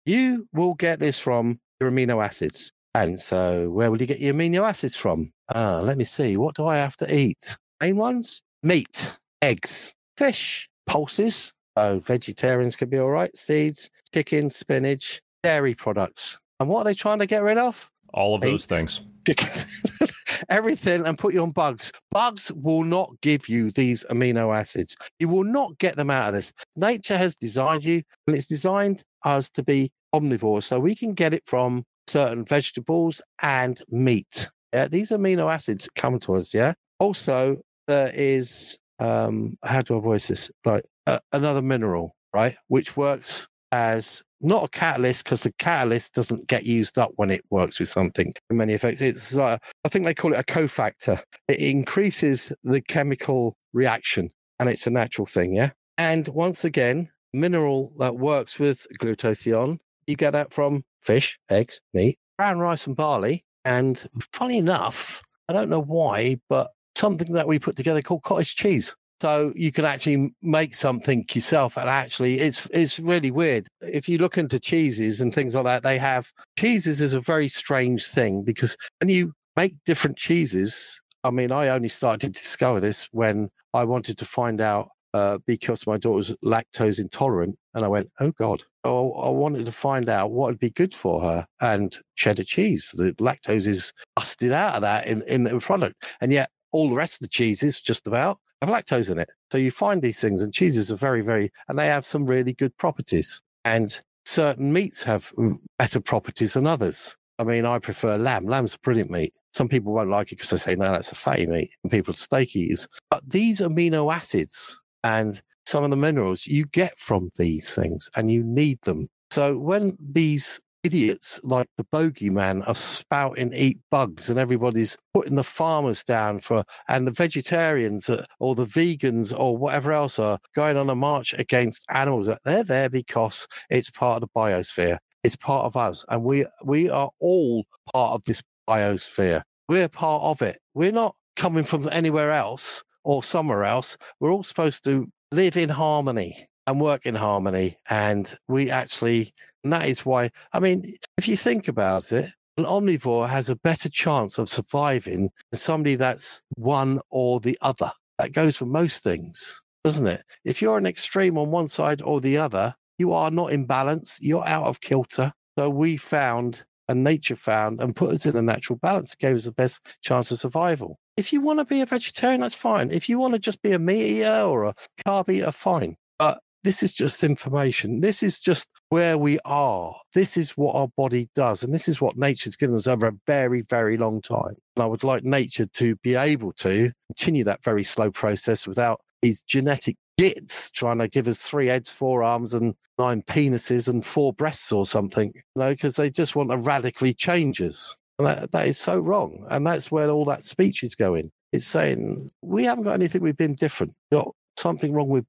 You 0.06 0.46
will 0.52 0.74
get 0.74 1.00
this 1.00 1.18
from 1.18 1.58
your 1.80 1.90
amino 1.90 2.24
acids. 2.24 2.72
And 2.94 3.18
so, 3.18 3.70
where 3.70 3.90
will 3.90 4.00
you 4.00 4.06
get 4.06 4.20
your 4.20 4.34
amino 4.34 4.68
acids 4.68 4.96
from? 4.96 5.32
Ah, 5.54 5.80
let 5.82 5.96
me 5.96 6.04
see. 6.04 6.36
What 6.36 6.54
do 6.54 6.66
I 6.66 6.76
have 6.76 6.96
to 6.98 7.14
eat? 7.14 7.56
Main 7.80 7.96
ones: 7.96 8.42
meat, 8.62 9.16
eggs, 9.40 9.94
fish, 10.16 10.68
pulses. 10.86 11.52
So, 11.78 12.00
vegetarians 12.00 12.76
could 12.76 12.90
be 12.90 12.98
all 12.98 13.10
right. 13.10 13.34
Seeds, 13.36 13.88
chicken, 14.12 14.50
spinach, 14.50 15.22
dairy 15.42 15.74
products. 15.74 16.38
And 16.60 16.68
what 16.68 16.80
are 16.80 16.84
they 16.84 16.94
trying 16.94 17.18
to 17.20 17.26
get 17.26 17.42
rid 17.42 17.56
of? 17.58 17.90
All 18.12 18.34
of 18.34 18.42
Meat. 18.42 18.50
those 18.50 18.66
things. 18.66 19.00
everything 20.48 21.06
and 21.06 21.18
put 21.18 21.34
you 21.34 21.42
on 21.42 21.50
bugs. 21.50 21.92
Bugs 22.10 22.52
will 22.54 22.84
not 22.84 23.10
give 23.22 23.48
you 23.48 23.70
these 23.70 24.04
amino 24.10 24.56
acids. 24.56 24.96
You 25.18 25.28
will 25.28 25.44
not 25.44 25.78
get 25.78 25.96
them 25.96 26.10
out 26.10 26.28
of 26.28 26.34
this. 26.34 26.52
Nature 26.76 27.16
has 27.16 27.36
designed 27.36 27.84
you, 27.84 28.02
and 28.26 28.36
it's 28.36 28.46
designed 28.46 29.02
us 29.24 29.50
to 29.50 29.62
be 29.62 29.90
omnivores, 30.14 30.64
so 30.64 30.78
we 30.78 30.94
can 30.94 31.14
get 31.14 31.32
it 31.32 31.42
from 31.46 31.84
certain 32.06 32.44
vegetables 32.44 33.20
and 33.40 33.80
meat. 33.88 34.50
Yeah, 34.72 34.88
these 34.88 35.10
amino 35.10 35.52
acids 35.52 35.88
come 35.94 36.18
to 36.20 36.34
us. 36.34 36.54
Yeah. 36.54 36.74
Also, 36.98 37.58
there 37.86 38.10
is 38.14 38.78
um, 38.98 39.56
how 39.64 39.82
do 39.82 39.96
I 39.96 40.00
voice 40.00 40.28
this? 40.28 40.50
Like 40.64 40.84
a, 41.06 41.20
another 41.32 41.62
mineral, 41.62 42.14
right, 42.32 42.56
which 42.68 42.96
works 42.96 43.48
as 43.72 44.22
not 44.40 44.64
a 44.64 44.68
catalyst 44.68 45.24
because 45.24 45.44
the 45.44 45.52
catalyst 45.58 46.14
doesn't 46.14 46.48
get 46.48 46.64
used 46.64 46.98
up 46.98 47.12
when 47.16 47.30
it 47.30 47.42
works 47.50 47.78
with 47.78 47.88
something 47.88 48.32
in 48.50 48.56
many 48.56 48.74
effects. 48.74 49.00
It's 49.00 49.34
like, 49.34 49.60
I 49.84 49.88
think 49.88 50.04
they 50.04 50.14
call 50.14 50.32
it 50.32 50.38
a 50.38 50.44
cofactor. 50.44 51.22
It 51.48 51.58
increases 51.58 52.52
the 52.62 52.80
chemical 52.80 53.56
reaction 53.72 54.30
and 54.58 54.68
it's 54.68 54.86
a 54.86 54.90
natural 54.90 55.26
thing. 55.26 55.54
Yeah. 55.54 55.70
And 55.96 56.28
once 56.28 56.64
again, 56.64 57.10
mineral 57.32 57.92
that 57.98 58.16
works 58.16 58.58
with 58.58 58.86
glutathione, 59.00 59.78
you 60.06 60.16
get 60.16 60.32
that 60.32 60.52
from 60.52 60.82
fish, 61.02 61.38
eggs, 61.50 61.80
meat, 61.92 62.18
brown 62.38 62.58
rice 62.58 62.86
and 62.86 62.96
barley. 62.96 63.44
And 63.64 64.04
funny 64.32 64.58
enough, 64.58 65.22
I 65.48 65.52
don't 65.52 65.68
know 65.68 65.82
why, 65.82 66.38
but 66.48 66.70
something 66.96 67.32
that 67.34 67.46
we 67.46 67.58
put 67.58 67.76
together 67.76 68.02
called 68.02 68.22
cottage 68.22 68.54
cheese. 68.54 68.96
So 69.20 69.52
you 69.54 69.70
can 69.70 69.84
actually 69.84 70.34
make 70.42 70.74
something 70.74 71.24
yourself, 71.32 71.78
and 71.78 71.88
actually, 71.88 72.40
it's 72.40 72.68
it's 72.70 72.98
really 72.98 73.30
weird. 73.30 73.68
If 73.80 74.08
you 74.08 74.18
look 74.18 74.36
into 74.36 74.58
cheeses 74.58 75.20
and 75.20 75.32
things 75.32 75.54
like 75.54 75.62
that, 75.62 75.84
they 75.84 75.96
have 75.98 76.32
cheeses 76.58 77.00
is 77.00 77.14
a 77.14 77.20
very 77.20 77.46
strange 77.46 78.04
thing 78.04 78.42
because 78.42 78.76
when 78.98 79.10
you 79.10 79.32
make 79.54 79.76
different 79.84 80.16
cheeses, 80.16 81.00
I 81.22 81.30
mean, 81.30 81.52
I 81.52 81.68
only 81.68 81.86
started 81.86 82.20
to 82.20 82.28
discover 82.30 82.80
this 82.80 83.08
when 83.12 83.48
I 83.72 83.84
wanted 83.84 84.18
to 84.18 84.24
find 84.24 84.60
out 84.60 84.88
uh, 85.14 85.38
because 85.46 85.86
my 85.86 85.96
daughter 85.96 86.16
was 86.16 86.36
lactose 86.44 86.98
intolerant, 86.98 87.56
and 87.74 87.84
I 87.84 87.88
went, 87.88 88.10
"Oh 88.20 88.32
God!" 88.32 88.62
Oh, 88.84 89.12
I 89.12 89.30
wanted 89.30 89.64
to 89.66 89.72
find 89.72 90.08
out 90.08 90.32
what 90.32 90.48
would 90.48 90.58
be 90.58 90.70
good 90.70 90.94
for 90.94 91.20
her, 91.22 91.46
and 91.60 91.96
cheddar 92.16 92.44
cheese. 92.44 92.92
The 92.96 93.12
lactose 93.14 93.66
is 93.66 93.92
busted 94.16 94.52
out 94.52 94.76
of 94.76 94.82
that 94.82 95.06
in 95.06 95.22
in 95.22 95.44
the 95.44 95.58
product, 95.60 96.04
and 96.20 96.32
yet 96.32 96.50
all 96.72 96.88
the 96.88 96.96
rest 96.96 97.16
of 97.16 97.20
the 97.20 97.28
cheeses, 97.28 97.80
just 97.80 98.06
about, 98.06 98.38
have 98.62 98.70
lactose 98.70 99.10
in 99.10 99.18
it. 99.18 99.28
So 99.50 99.58
you 99.58 99.70
find 99.70 100.02
these 100.02 100.20
things, 100.20 100.42
and 100.42 100.52
cheeses 100.52 100.90
are 100.90 100.96
very, 100.96 101.20
very, 101.20 101.52
and 101.68 101.78
they 101.78 101.86
have 101.86 102.04
some 102.04 102.26
really 102.26 102.54
good 102.54 102.76
properties. 102.78 103.42
And 103.64 104.00
certain 104.24 104.72
meats 104.72 105.02
have 105.02 105.32
better 105.78 106.00
properties 106.00 106.54
than 106.54 106.66
others. 106.66 107.16
I 107.38 107.44
mean, 107.44 107.64
I 107.66 107.78
prefer 107.78 108.16
lamb. 108.16 108.44
Lamb's 108.44 108.74
a 108.74 108.78
brilliant 108.80 109.10
meat. 109.10 109.32
Some 109.52 109.68
people 109.68 109.92
won't 109.92 110.10
like 110.10 110.32
it 110.32 110.36
because 110.36 110.50
they 110.50 110.56
say, 110.56 110.74
no, 110.74 110.90
that's 110.90 111.12
a 111.12 111.14
fatty 111.14 111.46
meat, 111.46 111.70
and 111.82 111.92
people 111.92 112.14
steak 112.14 112.56
eaters. 112.56 112.88
But 113.10 113.28
these 113.28 113.60
amino 113.60 114.12
acids 114.12 114.80
and 115.04 115.42
some 115.66 115.84
of 115.84 115.90
the 115.90 115.96
minerals 115.96 116.46
you 116.46 116.66
get 116.66 116.98
from 116.98 117.30
these 117.36 117.74
things, 117.74 118.10
and 118.16 118.30
you 118.30 118.42
need 118.42 118.80
them. 118.82 119.08
So 119.30 119.56
when 119.58 119.96
these 120.00 120.60
idiots 120.82 121.40
like 121.44 121.68
the 121.76 121.84
bogeyman 121.84 122.66
are 122.66 122.74
spouting 122.74 123.52
eat 123.52 123.78
bugs 123.90 124.28
and 124.28 124.38
everybody's 124.38 124.96
putting 125.14 125.36
the 125.36 125.44
farmers 125.44 126.02
down 126.02 126.40
for 126.40 126.64
and 126.88 127.06
the 127.06 127.12
vegetarians 127.12 128.10
or 128.40 128.54
the 128.54 128.64
vegans 128.64 129.32
or 129.38 129.56
whatever 129.56 129.92
else 129.92 130.18
are 130.18 130.38
going 130.54 130.76
on 130.76 130.90
a 130.90 130.94
march 130.94 131.34
against 131.34 131.86
animals 131.90 132.28
they're 132.44 132.64
there 132.64 132.88
because 132.88 133.46
it's 133.70 133.90
part 133.90 134.16
of 134.16 134.20
the 134.22 134.40
biosphere. 134.40 134.98
It's 135.22 135.36
part 135.36 135.64
of 135.64 135.76
us 135.76 136.04
and 136.08 136.24
we 136.24 136.46
we 136.64 136.90
are 136.90 137.10
all 137.20 137.64
part 137.92 138.14
of 138.14 138.24
this 138.24 138.42
biosphere. 138.68 139.42
We're 139.68 139.88
part 139.88 140.22
of 140.22 140.42
it. 140.42 140.58
We're 140.74 140.92
not 140.92 141.14
coming 141.36 141.64
from 141.64 141.88
anywhere 141.92 142.32
else 142.32 142.82
or 143.04 143.22
somewhere 143.22 143.64
else 143.64 143.96
we're 144.20 144.32
all 144.32 144.42
supposed 144.42 144.84
to 144.84 145.08
live 145.32 145.56
in 145.56 145.70
harmony 145.70 146.46
and 146.66 146.80
work 146.80 147.06
in 147.06 147.14
harmony. 147.14 147.76
And 147.90 148.32
we 148.48 148.70
actually, 148.70 149.32
and 149.64 149.72
that 149.72 149.88
is 149.88 150.06
why, 150.06 150.30
I 150.52 150.60
mean, 150.60 150.94
if 151.18 151.26
you 151.26 151.36
think 151.36 151.68
about 151.68 152.12
it, 152.12 152.30
an 152.56 152.64
omnivore 152.64 153.28
has 153.28 153.48
a 153.48 153.56
better 153.56 153.88
chance 153.88 154.38
of 154.38 154.48
surviving 154.48 155.30
than 155.50 155.58
somebody 155.58 155.94
that's 155.94 156.42
one 156.56 157.00
or 157.10 157.40
the 157.40 157.58
other. 157.62 157.92
That 158.18 158.32
goes 158.32 158.58
for 158.58 158.66
most 158.66 159.02
things, 159.02 159.62
doesn't 159.84 160.06
it? 160.06 160.22
If 160.44 160.60
you're 160.60 160.78
an 160.78 160.86
extreme 160.86 161.38
on 161.38 161.50
one 161.50 161.68
side 161.68 162.02
or 162.02 162.20
the 162.20 162.36
other, 162.36 162.74
you 162.98 163.12
are 163.12 163.30
not 163.30 163.52
in 163.52 163.64
balance, 163.64 164.18
you're 164.20 164.46
out 164.46 164.66
of 164.66 164.80
kilter. 164.80 165.32
So 165.58 165.70
we 165.70 165.96
found 165.96 166.64
and 166.92 167.02
nature 167.02 167.34
found 167.34 167.80
and 167.80 167.96
put 167.96 168.12
us 168.12 168.26
in 168.26 168.36
a 168.36 168.42
natural 168.42 168.78
balance. 168.80 169.14
It 169.14 169.18
gave 169.18 169.34
us 169.34 169.44
the 169.44 169.52
best 169.52 169.96
chance 170.02 170.30
of 170.30 170.38
survival. 170.38 170.98
If 171.16 171.32
you 171.32 171.40
want 171.40 171.58
to 171.58 171.64
be 171.64 171.80
a 171.80 171.86
vegetarian, 171.86 172.42
that's 172.42 172.54
fine. 172.54 172.90
If 172.90 173.08
you 173.08 173.18
want 173.18 173.34
to 173.34 173.40
just 173.40 173.62
be 173.62 173.72
a 173.72 173.78
meat 173.78 174.20
eater 174.20 174.42
or 174.42 174.64
a 174.66 174.74
carb 175.04 175.28
eater, 175.30 175.50
fine. 175.50 175.96
But 176.18 176.40
this 176.64 176.82
is 176.82 176.92
just 176.92 177.24
information. 177.24 178.00
This 178.00 178.22
is 178.22 178.38
just 178.38 178.70
where 178.90 179.18
we 179.18 179.38
are. 179.44 179.96
This 180.14 180.36
is 180.36 180.52
what 180.52 180.76
our 180.76 180.88
body 180.96 181.28
does. 181.34 181.62
And 181.62 181.74
this 181.74 181.88
is 181.88 182.00
what 182.00 182.16
nature's 182.16 182.56
given 182.56 182.76
us 182.76 182.86
over 182.86 183.08
a 183.08 183.12
very, 183.26 183.62
very 183.62 183.96
long 183.96 184.20
time. 184.20 184.54
And 184.76 184.82
I 184.82 184.86
would 184.86 185.02
like 185.02 185.24
nature 185.24 185.66
to 185.66 185.96
be 185.96 186.14
able 186.14 186.52
to 186.58 186.92
continue 187.08 187.44
that 187.44 187.64
very 187.64 187.82
slow 187.84 188.10
process 188.10 188.66
without 188.66 189.00
these 189.22 189.42
genetic 189.42 189.96
gits 190.22 190.70
trying 190.70 190.98
to 190.98 191.08
give 191.08 191.26
us 191.26 191.38
three 191.38 191.66
heads, 191.66 191.90
four 191.90 192.22
arms, 192.22 192.54
and 192.54 192.76
nine 192.96 193.22
penises 193.22 193.88
and 193.88 194.06
four 194.06 194.32
breasts 194.32 194.70
or 194.70 194.86
something, 194.86 195.32
you 195.34 195.42
know, 195.56 195.70
because 195.70 195.96
they 195.96 196.08
just 196.08 196.36
want 196.36 196.48
to 196.48 196.56
radically 196.56 197.12
change 197.12 197.60
us. 197.60 197.96
And 198.20 198.28
that, 198.28 198.52
that 198.52 198.68
is 198.68 198.78
so 198.78 199.00
wrong. 199.00 199.44
And 199.50 199.66
that's 199.66 199.90
where 199.90 200.08
all 200.10 200.24
that 200.26 200.44
speech 200.44 200.84
is 200.84 200.94
going. 200.94 201.32
It's 201.52 201.66
saying 201.66 202.30
we 202.40 202.62
haven't 202.62 202.84
got 202.84 202.94
anything, 202.94 203.20
we've 203.20 203.36
been 203.36 203.56
different. 203.56 203.94
Got 204.12 204.32
something 204.56 204.92
wrong 204.92 205.08
with 205.08 205.26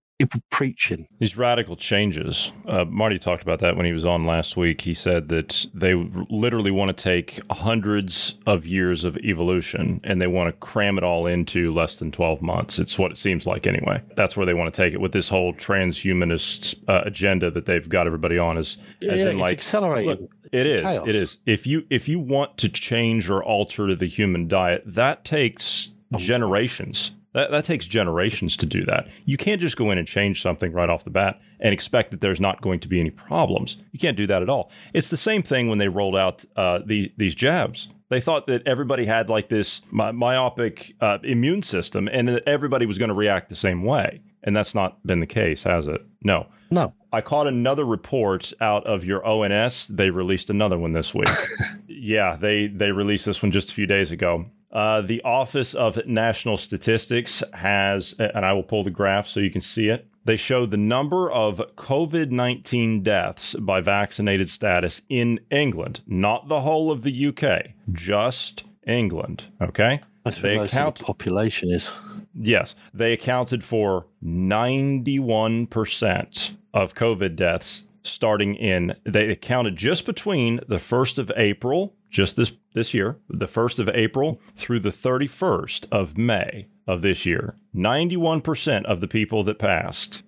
preaching. 0.49 1.08
These 1.19 1.38
radical 1.38 1.76
changes. 1.76 2.52
Uh, 2.67 2.86
Marty 2.86 3.19
talked 3.19 3.43
about 3.43 3.60
that 3.60 3.76
when 3.76 3.86
he 3.86 3.93
was 3.93 4.06
on 4.06 4.23
last 4.23 4.56
week. 4.56 4.82
He 4.82 4.93
said 4.93 5.30
that 5.30 5.65
they 5.73 5.93
literally 5.93 6.71
want 6.71 6.95
to 6.95 7.04
take 7.04 7.39
hundreds 7.52 8.36
of 8.45 8.65
years 8.65 9.04
of 9.04 9.17
evolution 9.17 9.99
and 10.04 10.21
they 10.21 10.28
want 10.28 10.47
to 10.47 10.54
cram 10.65 10.97
it 10.97 11.04
all 11.04 11.28
into 11.28 11.73
less 11.73 11.97
than 11.97 12.12
12 12.12 12.41
months. 12.41 12.80
It's 12.80 12.97
what 12.97 13.12
it 13.12 13.17
seems 13.17 13.45
like 13.45 13.67
anyway. 13.67 14.02
That's 14.15 14.38
where 14.38 14.45
they 14.45 14.54
want 14.54 14.73
to 14.73 14.82
take 14.82 14.93
it 14.93 15.02
with 15.02 15.12
this 15.12 15.30
whole 15.30 15.54
transhumanist 15.54 16.76
uh, 16.88 17.02
agenda 17.06 17.52
that 17.52 17.65
they've 17.65 17.88
got 17.88 18.08
everybody 18.08 18.38
on. 18.38 18.58
Is 18.58 18.78
as 19.02 19.19
yeah, 19.19 19.32
in 19.32 19.39
like 19.39 19.54
accelerating. 19.54 20.10
Look, 20.10 20.32
it 20.52 20.67
is. 20.67 20.82
Chaos. 20.82 21.08
It 21.08 21.15
is. 21.15 21.38
If 21.45 21.67
you 21.67 21.86
if 21.89 22.08
you 22.08 22.19
want 22.19 22.58
to 22.60 22.69
change 22.69 23.30
or 23.30 23.43
alter 23.43 23.95
the 23.95 24.06
human 24.06 24.47
diet, 24.47 24.84
that 24.86 25.26
takes 25.26 25.91
generations 26.17 27.12
that, 27.34 27.52
that 27.52 27.65
takes 27.65 27.86
generations 27.86 28.56
to 28.58 28.65
do 28.65 28.86
that. 28.86 29.08
You 29.26 29.38
can't 29.38 29.60
just 29.60 29.78
go 29.78 29.91
in 29.91 29.98
and 29.98 30.08
change 30.08 30.41
something 30.41 30.72
right 30.72 30.89
off 30.89 31.04
the 31.04 31.10
bat 31.10 31.39
and 31.60 31.74
expect 31.74 32.12
that 32.12 32.22
there's 32.22 32.39
not 32.39 32.62
going 32.62 32.80
to 32.82 32.88
be 32.88 33.00
any 33.00 33.10
problems. 33.10 33.78
You 33.91 34.00
can't 34.00 34.17
do 34.17 34.28
that 34.28 34.41
at 34.41 34.50
all. 34.50 34.72
It's 34.93 35.10
the 35.10 35.17
same 35.17 35.43
thing 35.43 35.67
when 35.67 35.78
they 35.80 35.88
rolled 35.88 36.15
out 36.15 36.46
uh, 36.56 36.80
these 36.86 37.10
these 37.17 37.36
jabs. 37.36 37.89
They 38.10 38.22
thought 38.22 38.46
that 38.48 38.67
everybody 38.67 39.06
had 39.06 39.30
like 39.30 39.50
this 39.50 39.82
my, 39.89 40.12
myopic 40.12 40.93
uh, 41.02 41.17
immune 41.24 41.63
system 41.63 42.08
and 42.12 42.28
that 42.28 42.43
everybody 42.48 42.86
was 42.86 43.00
going 43.00 43.10
to 43.10 43.15
react 43.15 43.50
the 43.50 43.56
same 43.56 43.84
way. 43.84 44.22
And 44.43 44.56
that's 44.56 44.76
not 44.76 45.06
been 45.08 45.19
the 45.19 45.26
case, 45.26 45.63
has 45.63 45.88
it? 45.88 46.02
No. 46.22 46.48
No. 46.69 46.93
I 47.12 47.22
caught 47.22 47.48
another 47.48 47.86
report 47.86 48.52
out 48.60 48.86
of 48.86 49.06
your 49.06 49.26
ONS. 49.26 49.88
They 49.88 50.10
released 50.10 50.50
another 50.50 50.78
one 50.78 50.93
this 50.93 51.13
week. 51.13 51.30
yeah, 51.88 52.36
they 52.36 52.67
they 52.67 52.91
released 52.91 53.26
this 53.26 53.41
one 53.41 53.52
just 53.52 53.72
a 53.72 53.74
few 53.74 53.88
days 53.88 54.12
ago. 54.12 54.46
Uh, 54.73 55.01
the 55.01 55.21
Office 55.23 55.75
of 55.75 56.03
National 56.07 56.57
Statistics 56.57 57.43
has, 57.53 58.13
and 58.19 58.43
I 58.43 58.53
will 58.53 58.63
pull 58.63 58.83
the 58.83 58.91
graph 58.91 59.27
so 59.27 59.39
you 59.39 59.51
can 59.51 59.62
see 59.62 59.88
it. 59.88 60.07
They 60.25 60.36
show 60.36 60.65
the 60.65 60.77
number 60.77 61.31
of 61.31 61.62
COVID 61.75 62.31
19 62.31 63.03
deaths 63.03 63.53
by 63.55 63.81
vaccinated 63.81 64.49
status 64.49 65.01
in 65.09 65.39
England, 65.51 66.01
not 66.07 66.47
the 66.47 66.62
whole 66.62 66.91
of 66.91 67.03
the 67.03 67.27
UK, 67.27 67.73
just 67.91 68.63
England. 68.88 69.43
Okay. 69.62 69.99
That's 70.23 70.39
they 70.39 70.55
most 70.55 70.73
account- 70.73 70.99
the 70.99 71.03
population 71.03 71.69
is. 71.69 72.25
Yes. 72.33 72.73
They 72.93 73.12
accounted 73.13 73.63
for 73.63 74.07
91% 74.23 76.55
of 76.73 76.95
COVID 76.95 77.36
deaths 77.36 77.83
starting 78.03 78.55
in, 78.55 78.95
they 79.05 79.29
accounted 79.29 79.75
just 79.75 80.05
between 80.05 80.59
the 80.67 80.77
1st 80.77 81.17
of 81.17 81.31
April 81.36 81.95
just 82.13 82.38
this 82.38 82.54
this 82.73 82.93
year, 82.93 83.17
the 83.28 83.47
1st 83.47 83.80
of 83.80 83.89
April 83.89 84.39
through 84.56 84.80
the 84.80 84.89
31st 84.89 85.88
of 85.91 86.17
May 86.17 86.67
of 86.88 87.02
this 87.02 87.26
year, 87.26 87.56
91% 87.76 88.86
of 88.86 89.02
the 89.02 89.08
people 89.08 89.43
that 89.43 89.60
passed 89.60 90.23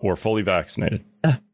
were 0.00 0.16
fully 0.16 0.42
vaccinated. 0.42 1.04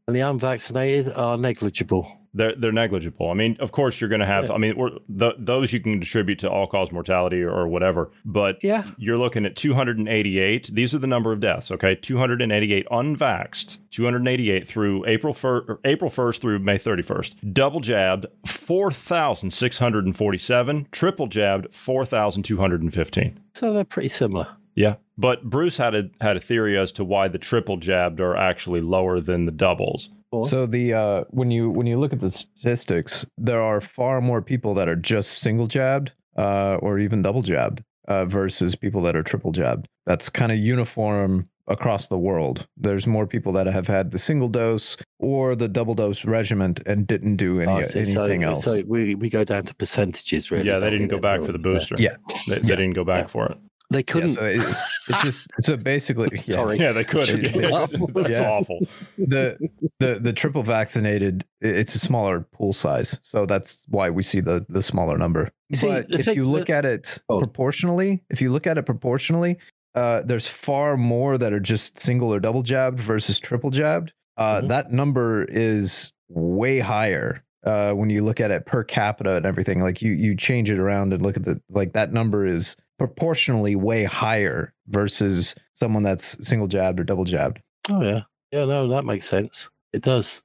And 0.07 0.15
the 0.15 0.21
unvaccinated 0.21 1.17
are 1.17 1.37
negligible 1.37 2.07
they're 2.37 2.55
they're 2.55 2.71
negligible. 2.71 3.29
I 3.31 3.35
mean, 3.35 3.57
of 3.61 3.73
course, 3.73 4.01
you're 4.01 4.09
going 4.09 4.21
to 4.21 4.27
have. 4.27 4.47
Yeah. 4.47 4.53
I 4.53 4.59
mean, 4.59 4.99
the, 5.09 5.35
those 5.39 5.73
you 5.73 5.81
can 5.81 5.99
distribute 5.99 6.39
to 6.41 6.51
all 6.51 6.67
cause 6.67 6.93
mortality 6.93 7.41
or, 7.43 7.51
or, 7.51 7.67
whatever. 7.67 8.11
But 8.25 8.63
yeah, 8.63 8.85
you're 8.99 9.17
looking 9.17 9.47
at 9.47 9.57
288. 9.57 10.71
These 10.73 10.95
are 10.95 10.99
the 10.99 11.07
number 11.07 11.33
of 11.33 11.41
deaths. 11.41 11.73
Okay, 11.73 11.95
288 11.97 12.87
unvaxxed. 12.91 13.79
288 13.91 14.69
through 14.69 15.07
April 15.07 15.33
1st, 15.33 15.79
April 15.87 16.11
1st 16.11 16.41
through 16.41 16.59
May 16.59 16.77
31st. 16.77 17.55
Double 17.55 17.81
jabbed 17.81 18.27
4,647. 18.45 20.89
Triple 20.93 21.29
jabbed 21.29 21.73
4,215. 21.73 23.41
So 23.55 23.73
they're 23.73 23.85
pretty 23.85 24.09
similar. 24.09 24.49
Yeah, 24.77 24.97
but 25.19 25.43
Bruce 25.43 25.77
had 25.77 25.95
a 25.95 26.11
had 26.21 26.37
a 26.37 26.41
theory 26.41 26.79
as 26.79 26.93
to 26.93 27.05
why 27.05 27.29
the 27.29 27.39
triple 27.39 27.79
jabbed 27.79 28.21
are 28.21 28.37
actually 28.37 28.83
lower 28.83 29.21
than 29.21 29.47
the 29.47 29.53
doubles. 29.53 30.11
So 30.45 30.67
the 30.67 30.93
uh, 30.93 31.25
when 31.31 31.51
you 31.51 31.71
when 31.71 31.87
you 31.87 31.99
look 31.99 32.13
at 32.13 32.21
the 32.21 32.31
statistics, 32.31 33.25
there 33.39 33.63
are 33.63 33.81
far 33.81 34.21
more 34.21 34.43
people 34.43 34.75
that 34.75 34.89
are 34.89 34.97
just 34.97 35.39
single 35.39 35.67
jabbed 35.67 36.13
uh, 36.37 36.77
or 36.77 36.99
even 36.99 37.23
double 37.23 37.43
jabbed 37.43 37.83
uh, 38.07 38.27
versus 38.27 38.75
people 38.75 39.01
that 39.03 39.17
are 39.17 39.23
triple 39.23 39.53
jabbed. 39.53 39.89
That's 40.05 40.29
kind 40.29 40.53
of 40.53 40.59
uniform 40.59 41.49
across 41.69 42.09
the 42.09 42.19
world. 42.19 42.67
There's 42.77 43.07
more 43.07 43.27
people 43.27 43.53
that 43.55 43.67
have 43.67 43.87
had 43.87 44.11
the 44.11 44.19
single 44.19 44.49
dose 44.49 44.97
or 45.19 45.57
the 45.57 45.69
double 45.69 45.95
dose 45.95 46.25
regimen 46.25 46.77
and 46.87 47.07
didn't 47.07 47.37
do 47.37 47.61
any, 47.61 47.73
oh, 47.73 47.83
so, 47.83 47.99
anything 47.99 48.43
so, 48.43 48.49
else. 48.49 48.65
So 48.65 48.83
we, 48.87 49.15
we 49.17 49.29
go 49.29 49.43
down 49.43 49.65
to 49.65 49.75
percentages, 49.75 50.51
really. 50.51 50.69
Yeah, 50.69 50.79
they 50.79 50.91
didn't 50.91 51.09
go 51.09 51.21
back 51.21 51.43
for 51.43 51.53
the 51.53 51.59
booster. 51.59 51.97
Yeah, 51.99 52.17
they, 52.47 52.57
they 52.57 52.77
didn't 52.77 52.93
go 52.93 53.05
back 53.05 53.25
yeah. 53.25 53.29
for 53.29 53.47
it. 53.47 53.59
They 53.91 54.03
couldn't. 54.03 54.31
Yeah, 54.31 54.35
so 54.35 54.45
it, 54.47 54.57
it's 54.57 55.23
just 55.23 55.49
so 55.61 55.77
basically. 55.77 56.29
Yeah. 56.37 56.43
Sorry. 56.43 56.77
Yeah, 56.77 56.93
they 56.93 57.05
could. 57.05 57.29
That's 57.29 58.31
yeah. 58.31 58.51
awful. 58.51 58.81
The 59.17 59.57
the 60.01 60.19
the 60.21 60.33
triple 60.33 60.63
vaccinated. 60.63 61.45
It's 61.61 61.95
a 61.95 61.99
smaller 61.99 62.41
pool 62.41 62.73
size, 62.73 63.19
so 63.23 63.47
that's 63.47 63.87
why 63.89 64.11
we 64.11 64.23
see 64.23 64.41
the 64.41 64.67
the 64.69 64.83
smaller 64.83 65.17
number. 65.17 65.51
See, 65.73 65.89
but 65.89 66.07
if 66.11 66.37
you 66.37 66.45
look 66.45 66.69
at 66.69 66.85
it 66.85 67.19
oh. 67.29 67.39
proportionally, 67.39 68.23
if 68.29 68.41
you 68.41 68.51
look 68.51 68.67
at 68.67 68.77
it 68.77 68.85
proportionally, 68.85 69.57
uh, 69.95 70.23
there's 70.23 70.47
far 70.47 70.97
more 70.97 71.39
that 71.39 71.53
are 71.53 71.61
just 71.61 71.99
single 71.99 72.33
or 72.33 72.39
double 72.39 72.63
jabbed 72.63 73.01
versus 73.01 73.41
triple 73.41 73.71
jabbed. 73.71 74.13
Uh, 74.37 74.59
mm-hmm. 74.59 74.69
That 74.69 74.93
number 74.93 75.45
is 75.45 76.13
way 76.29 76.81
higher 76.81 77.43
uh, 77.65 77.93
when 77.93 78.11
you 78.11 78.23
look 78.23 78.41
at 78.41 78.51
it 78.51 78.67
per 78.67 78.85
capita 78.85 79.37
and 79.37 79.47
everything. 79.47 79.81
Like 79.81 80.03
you 80.03 80.13
you 80.13 80.37
change 80.37 80.71
it 80.71 80.79
around 80.79 81.13
and 81.13 81.23
look 81.23 81.37
at 81.37 81.45
the 81.45 81.61
like 81.71 81.95
that 81.95 82.13
number 82.13 82.45
is 82.47 82.77
proportionally 82.99 83.77
way 83.77 84.05
higher 84.05 84.73
versus 84.89 85.55
someone 85.75 86.03
that's 86.03 86.47
single 86.47 86.69
jabbed 86.69 87.01
or 87.01 87.05
double 87.05 87.25
jabbed. 87.25 87.61
Oh 87.91 88.03
yeah, 88.03 88.23
yeah, 88.53 88.65
no, 88.65 88.89
that 88.89 89.05
makes 89.05 89.29
sense. 89.29 89.71
It 89.93 90.03
does. 90.03 90.43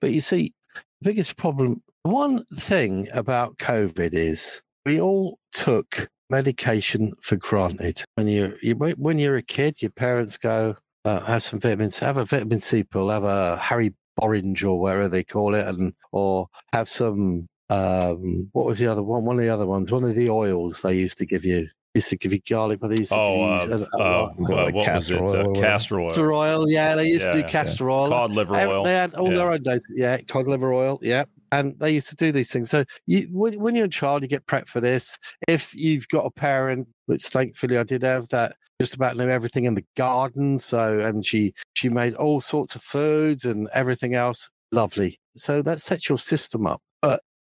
But 0.00 0.10
you 0.12 0.20
see, 0.20 0.52
the 0.74 0.82
biggest 1.02 1.36
problem, 1.36 1.82
one 2.02 2.44
thing 2.46 3.08
about 3.12 3.58
COVID 3.58 4.10
is 4.12 4.62
we 4.84 5.00
all 5.00 5.38
took 5.52 6.08
medication 6.30 7.12
for 7.20 7.36
granted. 7.36 8.02
When 8.16 8.26
you're 8.26 8.56
you, 8.62 8.74
when 8.74 9.18
you're 9.18 9.36
a 9.36 9.42
kid, 9.42 9.80
your 9.80 9.92
parents 9.92 10.36
go 10.38 10.76
uh, 11.04 11.20
have 11.20 11.42
some 11.42 11.60
vitamins, 11.60 11.98
have 11.98 12.16
a 12.16 12.24
vitamin 12.24 12.60
C 12.60 12.84
pill, 12.84 13.10
have 13.10 13.24
a 13.24 13.56
Harry 13.56 13.94
Orange 14.18 14.64
or 14.64 14.78
whatever 14.80 15.08
they 15.08 15.24
call 15.24 15.54
it, 15.54 15.66
and 15.66 15.94
or 16.10 16.48
have 16.72 16.88
some 16.88 17.46
um, 17.70 18.50
what 18.52 18.66
was 18.66 18.78
the 18.78 18.86
other 18.86 19.02
one? 19.02 19.24
One 19.24 19.38
of 19.38 19.42
the 19.42 19.50
other 19.50 19.66
ones, 19.66 19.90
one 19.90 20.04
of 20.04 20.14
the 20.14 20.28
oils 20.28 20.82
they 20.82 20.94
used 20.94 21.18
to 21.18 21.26
give 21.26 21.44
you 21.44 21.68
used 21.94 22.08
to 22.10 22.16
give 22.16 22.32
you 22.32 22.40
garlic, 22.48 22.80
but 22.80 22.88
they 22.88 22.98
used 22.98 23.12
to 23.12 23.18
oh, 23.18 23.60
give 23.60 23.70
you, 23.70 23.86
uh, 23.86 23.98
uh, 23.98 24.28
uh, 24.28 24.54
like 24.54 24.74
what 24.74 24.92
was 24.92 25.10
it? 25.10 25.20
Oil, 25.20 25.54
castor 25.54 26.00
oil. 26.00 26.08
Castor 26.08 26.32
oil, 26.32 26.70
yeah. 26.70 26.94
They 26.94 27.08
used 27.08 27.26
yeah, 27.26 27.32
to 27.32 27.42
do 27.42 27.48
castor 27.48 27.88
yeah. 27.88 27.94
oil. 27.94 28.08
Cod 28.08 28.30
liver 28.32 28.56
oil. 28.56 28.84
They 28.84 28.94
had 28.94 29.14
all 29.14 29.28
yeah. 29.30 29.36
their 29.36 29.50
own 29.52 29.62
days. 29.62 29.84
Yeah, 29.94 30.18
cod 30.22 30.46
liver 30.46 30.72
oil. 30.72 30.98
Yeah. 31.02 31.24
And 31.50 31.78
they 31.78 31.90
used 31.90 32.08
to 32.08 32.16
do 32.16 32.32
these 32.32 32.50
things. 32.50 32.70
So 32.70 32.84
you, 33.06 33.28
when, 33.30 33.60
when 33.60 33.74
you're 33.74 33.84
a 33.84 33.90
child, 33.90 34.22
you 34.22 34.28
get 34.28 34.46
prepped 34.46 34.68
for 34.68 34.80
this. 34.80 35.18
If 35.48 35.74
you've 35.74 36.08
got 36.08 36.24
a 36.24 36.30
parent, 36.30 36.88
which 37.06 37.22
thankfully 37.24 37.76
I 37.76 37.82
did 37.82 38.02
have, 38.02 38.28
that 38.28 38.56
just 38.80 38.94
about 38.94 39.16
knew 39.16 39.28
everything 39.28 39.64
in 39.64 39.74
the 39.74 39.84
garden. 39.94 40.58
So, 40.58 40.98
and 41.00 41.24
she 41.24 41.52
she 41.74 41.90
made 41.90 42.14
all 42.14 42.40
sorts 42.40 42.74
of 42.74 42.82
foods 42.82 43.44
and 43.44 43.68
everything 43.74 44.14
else. 44.14 44.48
Lovely. 44.72 45.18
So 45.36 45.60
that 45.60 45.82
sets 45.82 46.08
your 46.08 46.18
system 46.18 46.66
up. 46.66 46.80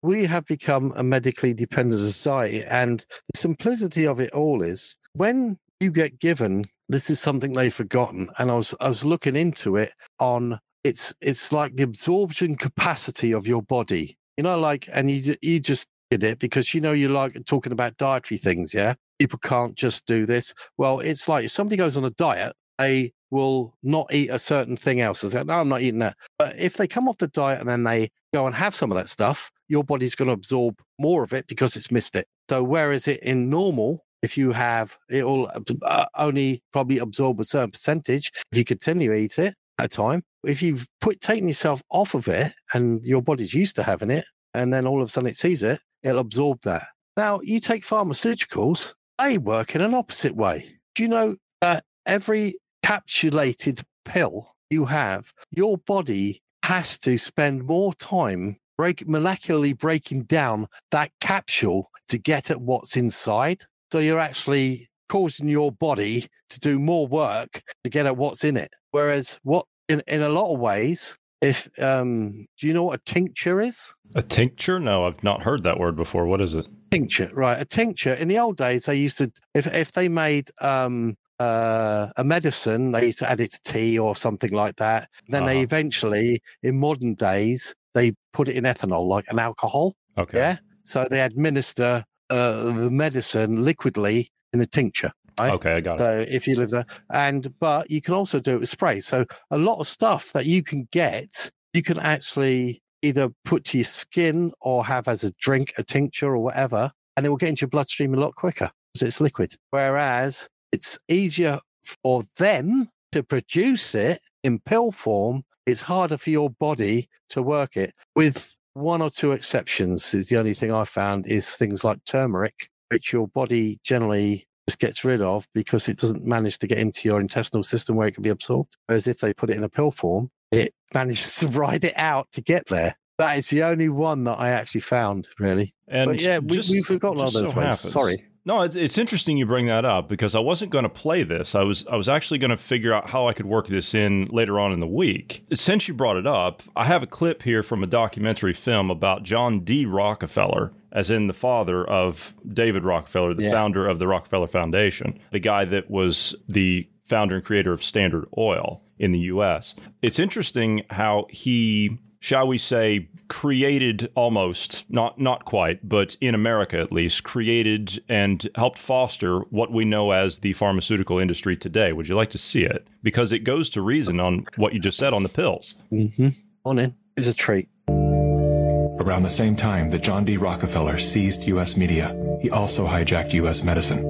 We 0.03 0.25
have 0.25 0.45
become 0.45 0.93
a 0.95 1.03
medically 1.03 1.53
dependent 1.53 2.01
society. 2.01 2.63
And 2.63 3.05
the 3.33 3.37
simplicity 3.37 4.07
of 4.07 4.19
it 4.19 4.31
all 4.31 4.61
is 4.61 4.97
when 5.13 5.57
you 5.79 5.91
get 5.91 6.19
given, 6.19 6.65
this 6.89 7.09
is 7.09 7.19
something 7.19 7.53
they've 7.53 7.73
forgotten. 7.73 8.29
And 8.37 8.51
I 8.51 8.55
was, 8.55 8.73
I 8.79 8.87
was 8.87 9.05
looking 9.05 9.35
into 9.35 9.75
it 9.75 9.91
on 10.19 10.59
it's, 10.83 11.13
it's 11.21 11.51
like 11.51 11.75
the 11.75 11.83
absorption 11.83 12.55
capacity 12.55 13.33
of 13.33 13.45
your 13.45 13.61
body, 13.61 14.17
you 14.37 14.43
know, 14.43 14.59
like, 14.59 14.89
and 14.91 15.11
you, 15.11 15.35
you 15.41 15.59
just 15.59 15.87
did 16.09 16.23
it 16.23 16.39
because, 16.39 16.73
you 16.73 16.81
know, 16.81 16.91
you 16.91 17.07
like 17.07 17.37
talking 17.45 17.71
about 17.71 17.97
dietary 17.97 18.37
things. 18.37 18.73
Yeah. 18.73 18.95
People 19.19 19.39
can't 19.39 19.75
just 19.75 20.07
do 20.07 20.25
this. 20.25 20.53
Well, 20.77 20.99
it's 20.99 21.29
like 21.29 21.45
if 21.45 21.51
somebody 21.51 21.77
goes 21.77 21.97
on 21.97 22.05
a 22.05 22.09
diet, 22.11 22.53
they 22.79 23.11
will 23.29 23.75
not 23.83 24.13
eat 24.13 24.29
a 24.29 24.39
certain 24.39 24.75
thing 24.75 25.01
else. 25.01 25.21
They 25.21 25.29
go, 25.29 25.43
no, 25.43 25.59
I'm 25.59 25.69
not 25.69 25.81
eating 25.81 25.99
that. 25.99 26.17
But 26.37 26.55
if 26.57 26.75
they 26.75 26.87
come 26.87 27.07
off 27.07 27.17
the 27.17 27.27
diet 27.27 27.59
and 27.59 27.69
then 27.69 27.83
they 27.83 28.09
go 28.33 28.45
and 28.45 28.55
have 28.55 28.75
some 28.75 28.91
of 28.91 28.97
that 28.97 29.09
stuff, 29.09 29.51
your 29.71 29.85
body's 29.85 30.15
going 30.15 30.27
to 30.27 30.33
absorb 30.33 30.81
more 30.99 31.23
of 31.23 31.33
it 31.33 31.47
because 31.47 31.77
it's 31.77 31.91
missed 31.91 32.17
it. 32.17 32.27
So 32.49 32.61
whereas 32.61 33.07
it 33.07 33.23
in 33.23 33.49
normal, 33.49 34.03
if 34.21 34.37
you 34.37 34.51
have, 34.51 34.97
it 35.09 35.25
will 35.25 35.49
uh, 35.83 36.05
only 36.17 36.61
probably 36.73 36.97
absorb 36.97 37.39
a 37.39 37.45
certain 37.45 37.71
percentage 37.71 38.31
if 38.51 38.57
you 38.57 38.65
continue 38.65 39.09
to 39.09 39.17
eat 39.17 39.39
it 39.39 39.55
at 39.79 39.85
a 39.85 39.87
time. 39.87 40.23
If 40.45 40.61
you've 40.61 40.85
put 40.99 41.21
taken 41.21 41.47
yourself 41.47 41.81
off 41.89 42.13
of 42.13 42.27
it 42.27 42.51
and 42.73 43.03
your 43.05 43.21
body's 43.21 43.53
used 43.53 43.77
to 43.77 43.83
having 43.83 44.11
it, 44.11 44.25
and 44.53 44.73
then 44.73 44.85
all 44.85 45.01
of 45.01 45.07
a 45.07 45.09
sudden 45.09 45.29
it 45.29 45.37
sees 45.37 45.63
it, 45.63 45.79
it'll 46.03 46.19
absorb 46.19 46.59
that. 46.63 46.87
Now 47.15 47.39
you 47.41 47.61
take 47.61 47.83
pharmaceuticals, 47.83 48.93
they 49.17 49.37
work 49.37 49.73
in 49.73 49.81
an 49.81 49.93
opposite 49.93 50.35
way. 50.35 50.65
Do 50.95 51.03
you 51.03 51.09
know 51.09 51.37
that 51.61 51.85
every 52.05 52.55
capsulated 52.85 53.81
pill 54.03 54.51
you 54.69 54.85
have, 54.85 55.31
your 55.51 55.77
body 55.77 56.41
has 56.63 56.97
to 56.99 57.17
spend 57.17 57.63
more 57.63 57.93
time 57.93 58.57
break 58.81 59.05
molecularly 59.05 59.77
breaking 59.77 60.23
down 60.23 60.65
that 60.89 61.11
capsule 61.19 61.91
to 62.07 62.17
get 62.17 62.49
at 62.49 62.61
what's 62.61 62.97
inside. 62.97 63.61
So 63.91 63.99
you're 63.99 64.17
actually 64.17 64.89
causing 65.07 65.47
your 65.47 65.71
body 65.71 66.25
to 66.49 66.59
do 66.59 66.79
more 66.79 67.05
work 67.05 67.61
to 67.83 67.91
get 67.91 68.07
at 68.07 68.17
what's 68.17 68.43
in 68.43 68.57
it. 68.57 68.71
Whereas 68.89 69.39
what 69.43 69.67
in, 69.87 70.01
in 70.07 70.23
a 70.23 70.29
lot 70.29 70.51
of 70.51 70.59
ways, 70.59 71.19
if 71.41 71.69
um 71.79 72.47
do 72.57 72.65
you 72.65 72.73
know 72.73 72.85
what 72.85 72.99
a 72.99 73.03
tincture 73.05 73.61
is? 73.61 73.93
A 74.15 74.23
tincture? 74.23 74.79
No, 74.79 75.05
I've 75.05 75.23
not 75.23 75.43
heard 75.43 75.61
that 75.61 75.79
word 75.79 75.95
before. 75.95 76.25
What 76.25 76.41
is 76.41 76.55
it? 76.55 76.65
Tincture, 76.89 77.29
right. 77.35 77.61
A 77.61 77.65
tincture. 77.65 78.13
In 78.13 78.29
the 78.29 78.39
old 78.39 78.57
days 78.57 78.87
they 78.87 78.95
used 78.95 79.19
to 79.19 79.31
if 79.53 79.67
if 79.67 79.91
they 79.91 80.09
made 80.09 80.49
um 80.59 81.13
uh, 81.41 82.07
a 82.17 82.23
medicine, 82.23 82.91
they 82.91 83.07
used 83.07 83.17
to 83.17 83.29
add 83.29 83.41
it 83.41 83.51
to 83.51 83.61
tea 83.63 83.97
or 83.97 84.15
something 84.15 84.51
like 84.51 84.75
that. 84.75 85.09
Then 85.27 85.43
uh-huh. 85.43 85.53
they 85.53 85.61
eventually, 85.61 86.39
in 86.61 86.79
modern 86.79 87.15
days, 87.15 87.73
they 87.93 88.13
put 88.33 88.47
it 88.47 88.55
in 88.55 88.63
ethanol, 88.63 89.07
like 89.07 89.25
an 89.29 89.39
alcohol. 89.39 89.95
Okay. 90.17 90.37
Yeah. 90.37 90.57
So 90.83 91.07
they 91.09 91.21
administer 91.21 92.03
uh, 92.29 92.63
the 92.73 92.89
medicine 92.89 93.57
liquidly 93.57 94.27
in 94.53 94.61
a 94.61 94.65
tincture. 94.65 95.11
Right? 95.39 95.53
Okay, 95.53 95.73
I 95.73 95.81
got 95.81 95.97
so 95.97 96.05
it. 96.05 96.27
So 96.27 96.35
if 96.35 96.47
you 96.47 96.55
live 96.55 96.69
there, 96.71 96.85
and 97.11 97.53
but 97.59 97.89
you 97.89 98.01
can 98.01 98.13
also 98.13 98.39
do 98.39 98.55
it 98.55 98.59
with 98.59 98.69
spray. 98.69 98.99
So 98.99 99.25
a 99.49 99.57
lot 99.57 99.79
of 99.79 99.87
stuff 99.87 100.33
that 100.33 100.45
you 100.45 100.61
can 100.63 100.87
get, 100.91 101.51
you 101.73 101.81
can 101.81 101.99
actually 101.99 102.81
either 103.01 103.29
put 103.45 103.63
to 103.65 103.77
your 103.77 103.85
skin 103.85 104.51
or 104.61 104.85
have 104.85 105.07
as 105.07 105.23
a 105.23 105.31
drink, 105.39 105.73
a 105.77 105.83
tincture 105.83 106.27
or 106.27 106.39
whatever, 106.39 106.91
and 107.15 107.25
it 107.25 107.29
will 107.29 107.37
get 107.37 107.49
into 107.49 107.61
your 107.61 107.69
bloodstream 107.69 108.13
a 108.13 108.19
lot 108.19 108.35
quicker 108.35 108.69
because 108.93 109.07
it's 109.07 109.21
liquid. 109.21 109.55
Whereas 109.71 110.47
it's 110.71 110.99
easier 111.07 111.59
for 112.03 112.23
them 112.37 112.89
to 113.11 113.23
produce 113.23 113.95
it 113.95 114.21
in 114.43 114.59
pill 114.59 114.91
form 114.91 115.43
it's 115.65 115.81
harder 115.81 116.17
for 116.17 116.29
your 116.29 116.49
body 116.49 117.07
to 117.29 117.41
work 117.41 117.77
it. 117.77 117.93
With 118.15 118.55
one 118.73 119.01
or 119.01 119.09
two 119.09 119.31
exceptions, 119.31 120.13
is 120.13 120.29
the 120.29 120.37
only 120.37 120.53
thing 120.53 120.71
I 120.71 120.83
found 120.83 121.27
is 121.27 121.55
things 121.55 121.83
like 121.83 122.03
turmeric, 122.05 122.69
which 122.89 123.13
your 123.13 123.27
body 123.27 123.79
generally 123.83 124.45
just 124.67 124.79
gets 124.79 125.03
rid 125.03 125.21
of 125.21 125.45
because 125.53 125.89
it 125.89 125.97
doesn't 125.97 126.25
manage 126.25 126.59
to 126.59 126.67
get 126.67 126.77
into 126.77 127.07
your 127.07 127.19
intestinal 127.19 127.63
system 127.63 127.95
where 127.95 128.07
it 128.07 128.13
can 128.13 128.23
be 128.23 128.29
absorbed. 128.29 128.75
Whereas 128.87 129.07
if 129.07 129.19
they 129.19 129.33
put 129.33 129.49
it 129.49 129.57
in 129.57 129.63
a 129.63 129.69
pill 129.69 129.91
form, 129.91 130.29
it 130.51 130.73
manages 130.93 131.35
to 131.37 131.47
ride 131.47 131.83
it 131.83 131.97
out 131.97 132.31
to 132.33 132.41
get 132.41 132.67
there. 132.67 132.95
That 133.17 133.37
is 133.37 133.49
the 133.49 133.63
only 133.63 133.89
one 133.89 134.23
that 134.23 134.39
I 134.39 134.49
actually 134.49 134.81
found, 134.81 135.27
really. 135.37 135.75
And 135.87 136.09
but 136.09 136.21
yeah, 136.21 136.39
we, 136.39 136.55
have 136.55 136.85
forgotten 136.85 137.21
all 137.21 137.29
those 137.29 137.51
so 137.51 137.59
ways. 137.59 137.79
Sorry. 137.79 138.25
No, 138.43 138.63
it's, 138.63 138.75
it's 138.75 138.97
interesting 138.97 139.37
you 139.37 139.45
bring 139.45 139.67
that 139.67 139.85
up 139.85 140.09
because 140.09 140.33
I 140.33 140.39
wasn't 140.39 140.71
going 140.71 140.83
to 140.83 140.89
play 140.89 141.23
this. 141.23 141.53
I 141.53 141.63
was 141.63 141.85
I 141.87 141.95
was 141.95 142.09
actually 142.09 142.39
going 142.39 142.49
to 142.49 142.57
figure 142.57 142.93
out 142.93 143.09
how 143.09 143.27
I 143.27 143.33
could 143.33 143.45
work 143.45 143.67
this 143.67 143.93
in 143.93 144.25
later 144.31 144.59
on 144.59 144.71
in 144.71 144.79
the 144.79 144.87
week. 144.87 145.45
Since 145.53 145.87
you 145.87 145.93
brought 145.93 146.17
it 146.17 146.25
up, 146.25 146.63
I 146.75 146.85
have 146.85 147.03
a 147.03 147.07
clip 147.07 147.43
here 147.43 147.61
from 147.61 147.83
a 147.83 147.87
documentary 147.87 148.53
film 148.53 148.89
about 148.89 149.23
John 149.23 149.59
D. 149.59 149.85
Rockefeller, 149.85 150.71
as 150.91 151.11
in 151.11 151.27
the 151.27 151.33
father 151.33 151.87
of 151.87 152.33
David 152.51 152.83
Rockefeller, 152.83 153.35
the 153.35 153.43
yeah. 153.43 153.51
founder 153.51 153.87
of 153.87 153.99
the 153.99 154.07
Rockefeller 154.07 154.47
Foundation, 154.47 155.19
the 155.31 155.39
guy 155.39 155.65
that 155.65 155.91
was 155.91 156.35
the 156.49 156.89
founder 157.03 157.35
and 157.35 157.45
creator 157.45 157.73
of 157.73 157.83
Standard 157.83 158.25
Oil 158.37 158.81
in 158.97 159.11
the 159.11 159.19
US. 159.19 159.75
It's 160.01 160.17
interesting 160.17 160.83
how 160.89 161.27
he 161.29 161.99
shall 162.21 162.47
we 162.47 162.57
say, 162.57 163.09
created 163.27 164.09
almost 164.15 164.85
not 164.89 165.19
not 165.19 165.43
quite, 165.43 165.87
but 165.87 166.15
in 166.21 166.33
America 166.33 166.79
at 166.79 166.93
least, 166.93 167.23
created 167.23 168.01
and 168.07 168.47
helped 168.55 168.79
foster 168.79 169.39
what 169.49 169.71
we 169.71 169.83
know 169.83 170.11
as 170.11 170.39
the 170.39 170.53
pharmaceutical 170.53 171.19
industry 171.19 171.57
today. 171.57 171.91
Would 171.91 172.07
you 172.07 172.15
like 172.15 172.29
to 172.31 172.37
see 172.37 172.63
it? 172.63 172.87
Because 173.03 173.33
it 173.33 173.39
goes 173.39 173.69
to 173.71 173.81
reason 173.81 174.19
on 174.21 174.45
what 174.55 174.73
you 174.73 174.79
just 174.79 174.97
said 174.97 175.13
on 175.13 175.23
the 175.23 175.29
pills. 175.29 175.75
Mm-hmm. 175.91 176.29
On 176.63 176.79
in. 176.79 176.95
It's 177.17 177.27
a 177.27 177.35
treat. 177.35 177.67
Around 177.89 179.23
the 179.23 179.29
same 179.29 179.55
time 179.55 179.89
that 179.89 180.03
John 180.03 180.23
D. 180.23 180.37
Rockefeller 180.37 180.99
seized 180.99 181.43
U.S. 181.47 181.75
media, 181.75 182.15
he 182.39 182.51
also 182.51 182.85
hijacked 182.85 183.33
U.S. 183.33 183.63
medicine. 183.63 184.03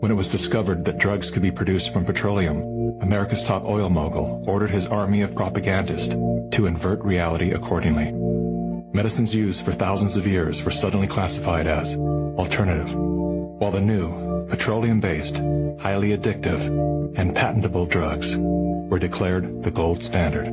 When 0.00 0.10
it 0.10 0.16
was 0.16 0.30
discovered 0.30 0.84
that 0.84 0.98
drugs 0.98 1.30
could 1.30 1.42
be 1.42 1.50
produced 1.50 1.92
from 1.92 2.04
petroleum, 2.04 2.62
America's 3.00 3.42
top 3.42 3.64
oil 3.64 3.88
mogul 3.88 4.44
ordered 4.46 4.70
his 4.70 4.86
army 4.86 5.22
of 5.22 5.34
propagandists 5.34 6.14
to 6.54 6.66
invert 6.66 7.00
reality 7.02 7.52
accordingly. 7.52 8.12
Medicines 8.92 9.34
used 9.34 9.64
for 9.64 9.72
thousands 9.72 10.16
of 10.16 10.26
years 10.26 10.62
were 10.62 10.70
suddenly 10.70 11.06
classified 11.06 11.66
as 11.66 11.96
alternative, 11.96 12.94
while 12.94 13.70
the 13.70 13.80
new, 13.80 14.46
petroleum-based, 14.48 15.36
highly 15.80 16.16
addictive, 16.16 16.66
and 17.16 17.34
patentable 17.34 17.86
drugs 17.86 18.36
were 18.36 18.98
declared 18.98 19.62
the 19.62 19.70
gold 19.70 20.02
standard. 20.02 20.48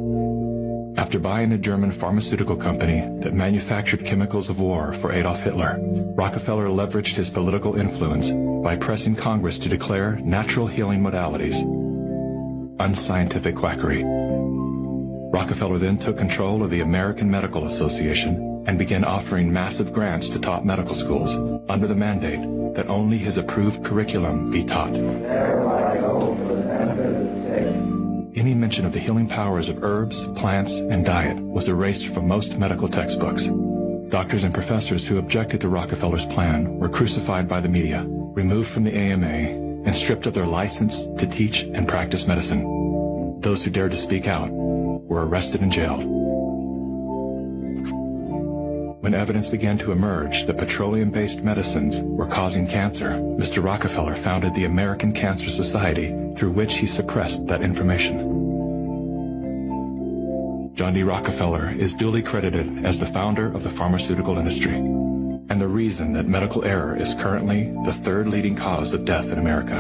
After 0.98 1.20
buying 1.20 1.50
the 1.50 1.58
German 1.58 1.92
pharmaceutical 1.92 2.56
company 2.56 3.02
that 3.20 3.34
manufactured 3.34 4.06
chemicals 4.06 4.50
of 4.50 4.62
war 4.62 4.94
for 4.94 5.12
Adolf 5.12 5.42
Hitler, 5.42 5.78
Rockefeller 6.16 6.70
leveraged 6.70 7.16
his 7.16 7.30
political 7.30 7.76
influence 7.76 8.32
by 8.64 8.78
pressing 8.78 9.16
Congress 9.16 9.60
to 9.60 9.70
declare 9.70 10.16
natural 10.18 10.66
healing 10.66 11.02
modalities 11.02 11.77
unscientific 12.80 13.56
quackery. 13.56 14.04
Rockefeller 15.32 15.78
then 15.78 15.98
took 15.98 16.18
control 16.18 16.64
of 16.64 16.70
the 16.70 16.82
American 16.82 17.30
Medical 17.30 17.66
Association 17.66 18.64
and 18.68 18.78
began 18.78 19.04
offering 19.04 19.52
massive 19.52 19.94
grants 19.94 20.30
to 20.30 20.40
top 20.40 20.64
medical 20.64 20.96
schools 20.96 21.36
under 21.70 21.88
the 21.88 21.96
mandate 21.96 22.40
that 22.76 22.88
only 22.88 23.18
his 23.18 23.38
approved 23.38 23.84
curriculum 23.84 24.52
be 24.52 24.64
taught. 24.64 24.94
Any 28.36 28.54
mention 28.54 28.86
of 28.86 28.94
the 28.94 29.00
healing 29.00 29.28
powers 29.28 29.68
of 29.68 29.84
herbs, 29.84 30.28
plants, 30.36 30.78
and 30.80 31.04
diet 31.04 31.40
was 31.40 31.68
erased 31.68 32.08
from 32.08 32.28
most 32.28 32.58
medical 32.58 32.88
textbooks. 32.88 33.48
Doctors 34.10 34.44
and 34.44 34.54
professors 34.54 35.06
who 35.06 35.18
objected 35.18 35.60
to 35.62 35.70
Rockefeller's 35.70 36.26
plan 36.26 36.78
were 36.78 36.88
crucified 36.88 37.48
by 37.50 37.60
the 37.60 37.68
media, 37.68 38.06
removed 38.08 38.70
from 38.70 38.84
the 38.84 38.96
AMA, 38.96 39.67
and 39.88 39.96
stripped 39.96 40.26
of 40.26 40.34
their 40.34 40.46
license 40.46 41.06
to 41.18 41.26
teach 41.26 41.64
and 41.64 41.88
practice 41.88 42.28
medicine. 42.28 43.40
Those 43.40 43.64
who 43.64 43.72
dared 43.72 43.92
to 43.92 43.98
speak 43.98 44.28
out 44.28 44.50
were 44.52 45.26
arrested 45.26 45.62
and 45.62 45.72
jailed. 45.72 46.04
When 49.02 49.14
evidence 49.14 49.48
began 49.48 49.78
to 49.78 49.94
emerge 49.94 50.46
that 50.46 50.58
petroleum-based 50.58 51.42
medicines 51.42 52.02
were 52.02 52.28
causing 52.28 52.68
cancer, 52.68 53.12
Mr. 53.12 53.64
Rockefeller 53.64 54.16
founded 54.16 54.54
the 54.54 54.66
American 54.66 55.14
Cancer 55.14 55.50
Society, 55.50 56.14
through 56.36 56.52
which 56.52 56.76
he 56.76 56.86
suppressed 56.86 57.48
that 57.48 57.62
information. 57.62 58.36
John 60.76 60.96
D. 60.96 61.04
Rockefeller 61.04 61.70
is 61.70 61.94
duly 61.94 62.22
credited 62.22 62.86
as 62.86 63.00
the 63.00 63.06
founder 63.06 63.48
of 63.48 63.64
the 63.64 63.70
pharmaceutical 63.70 64.38
industry 64.38 64.82
and 65.50 65.62
the 65.62 65.68
reason 65.68 66.14
that 66.14 66.28
medical 66.28 66.66
error 66.66 66.96
is 66.96 67.14
currently 67.14 67.74
the 67.86 67.94
third 67.94 68.28
leading 68.28 68.56
cause 68.56 68.94
of 68.94 69.06
death 69.06 69.32
in 69.32 69.40
America. 69.40 69.76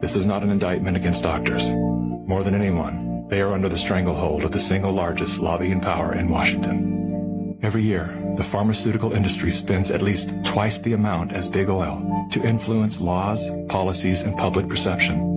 This 0.00 0.16
is 0.16 0.26
not 0.26 0.42
an 0.42 0.50
indictment 0.50 0.96
against 0.96 1.22
doctors. 1.22 1.70
More 1.70 2.42
than 2.42 2.54
anyone, 2.54 3.28
they 3.28 3.40
are 3.40 3.52
under 3.52 3.68
the 3.68 3.76
stranglehold 3.76 4.44
of 4.44 4.52
the 4.52 4.58
single 4.58 4.92
largest 4.92 5.38
lobbying 5.38 5.80
power 5.80 6.14
in 6.14 6.28
Washington. 6.28 7.58
Every 7.62 7.82
year, 7.82 8.16
the 8.36 8.44
pharmaceutical 8.44 9.12
industry 9.12 9.50
spends 9.50 9.90
at 9.90 10.02
least 10.02 10.32
twice 10.44 10.78
the 10.78 10.92
amount 10.92 11.32
as 11.32 11.48
big 11.48 11.68
oil 11.68 12.28
to 12.32 12.42
influence 12.42 13.00
laws, 13.00 13.48
policies, 13.68 14.22
and 14.22 14.36
public 14.36 14.68
perception. 14.68 15.34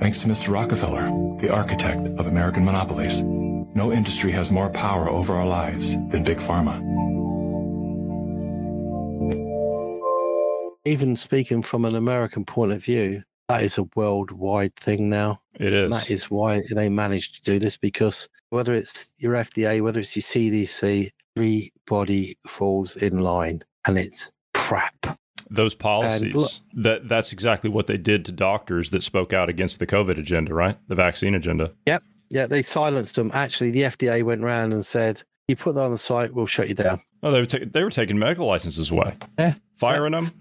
Thanks 0.00 0.20
to 0.20 0.28
Mr. 0.28 0.52
Rockefeller, 0.52 1.36
the 1.38 1.52
architect 1.52 2.06
of 2.18 2.26
American 2.26 2.64
monopolies, 2.64 3.22
no 3.22 3.92
industry 3.92 4.32
has 4.32 4.50
more 4.50 4.70
power 4.70 5.08
over 5.08 5.34
our 5.34 5.46
lives 5.46 5.94
than 6.08 6.24
Big 6.24 6.38
Pharma. 6.38 6.82
Even 10.84 11.16
speaking 11.16 11.62
from 11.62 11.84
an 11.84 11.94
American 11.94 12.44
point 12.44 12.72
of 12.72 12.82
view, 12.82 13.22
that 13.48 13.62
is 13.62 13.78
a 13.78 13.88
worldwide 13.96 14.74
thing 14.76 15.08
now. 15.08 15.40
It 15.58 15.72
is. 15.72 15.84
And 15.84 15.92
that 15.92 16.10
is 16.10 16.30
why 16.30 16.60
they 16.70 16.88
managed 16.88 17.36
to 17.36 17.42
do 17.42 17.58
this 17.58 17.76
because 17.76 18.28
whether 18.50 18.72
it's 18.74 19.12
your 19.18 19.34
FDA, 19.34 19.80
whether 19.80 20.00
it's 20.00 20.14
your 20.14 20.22
CDC, 20.22 21.10
everybody 21.36 22.36
falls 22.46 22.96
in 22.96 23.20
line 23.20 23.62
and 23.86 23.98
it's 23.98 24.30
crap. 24.54 25.18
Those 25.50 25.74
policies, 25.74 26.34
look, 26.34 26.50
that 26.74 27.08
that's 27.08 27.32
exactly 27.32 27.70
what 27.70 27.86
they 27.86 27.96
did 27.96 28.26
to 28.26 28.32
doctors 28.32 28.90
that 28.90 29.02
spoke 29.02 29.32
out 29.32 29.48
against 29.48 29.78
the 29.78 29.86
COVID 29.86 30.18
agenda, 30.18 30.52
right? 30.52 30.76
The 30.88 30.94
vaccine 30.94 31.34
agenda. 31.34 31.72
Yep. 31.86 32.02
Yeah, 32.30 32.46
they 32.46 32.60
silenced 32.60 33.16
them. 33.16 33.30
Actually, 33.32 33.70
the 33.70 33.84
FDA 33.84 34.22
went 34.22 34.44
around 34.44 34.74
and 34.74 34.84
said, 34.84 35.22
"You 35.48 35.56
put 35.56 35.74
that 35.76 35.80
on 35.80 35.90
the 35.90 35.96
site, 35.96 36.34
we'll 36.34 36.44
shut 36.44 36.68
you 36.68 36.74
down." 36.74 37.00
Oh, 37.22 37.30
they 37.30 37.40
were 37.40 37.46
ta- 37.46 37.64
they 37.64 37.82
were 37.82 37.88
taking 37.88 38.18
medical 38.18 38.46
licenses 38.46 38.90
away. 38.90 39.16
Yeah, 39.38 39.54
firing 39.78 40.12
yeah. 40.12 40.20
them 40.20 40.32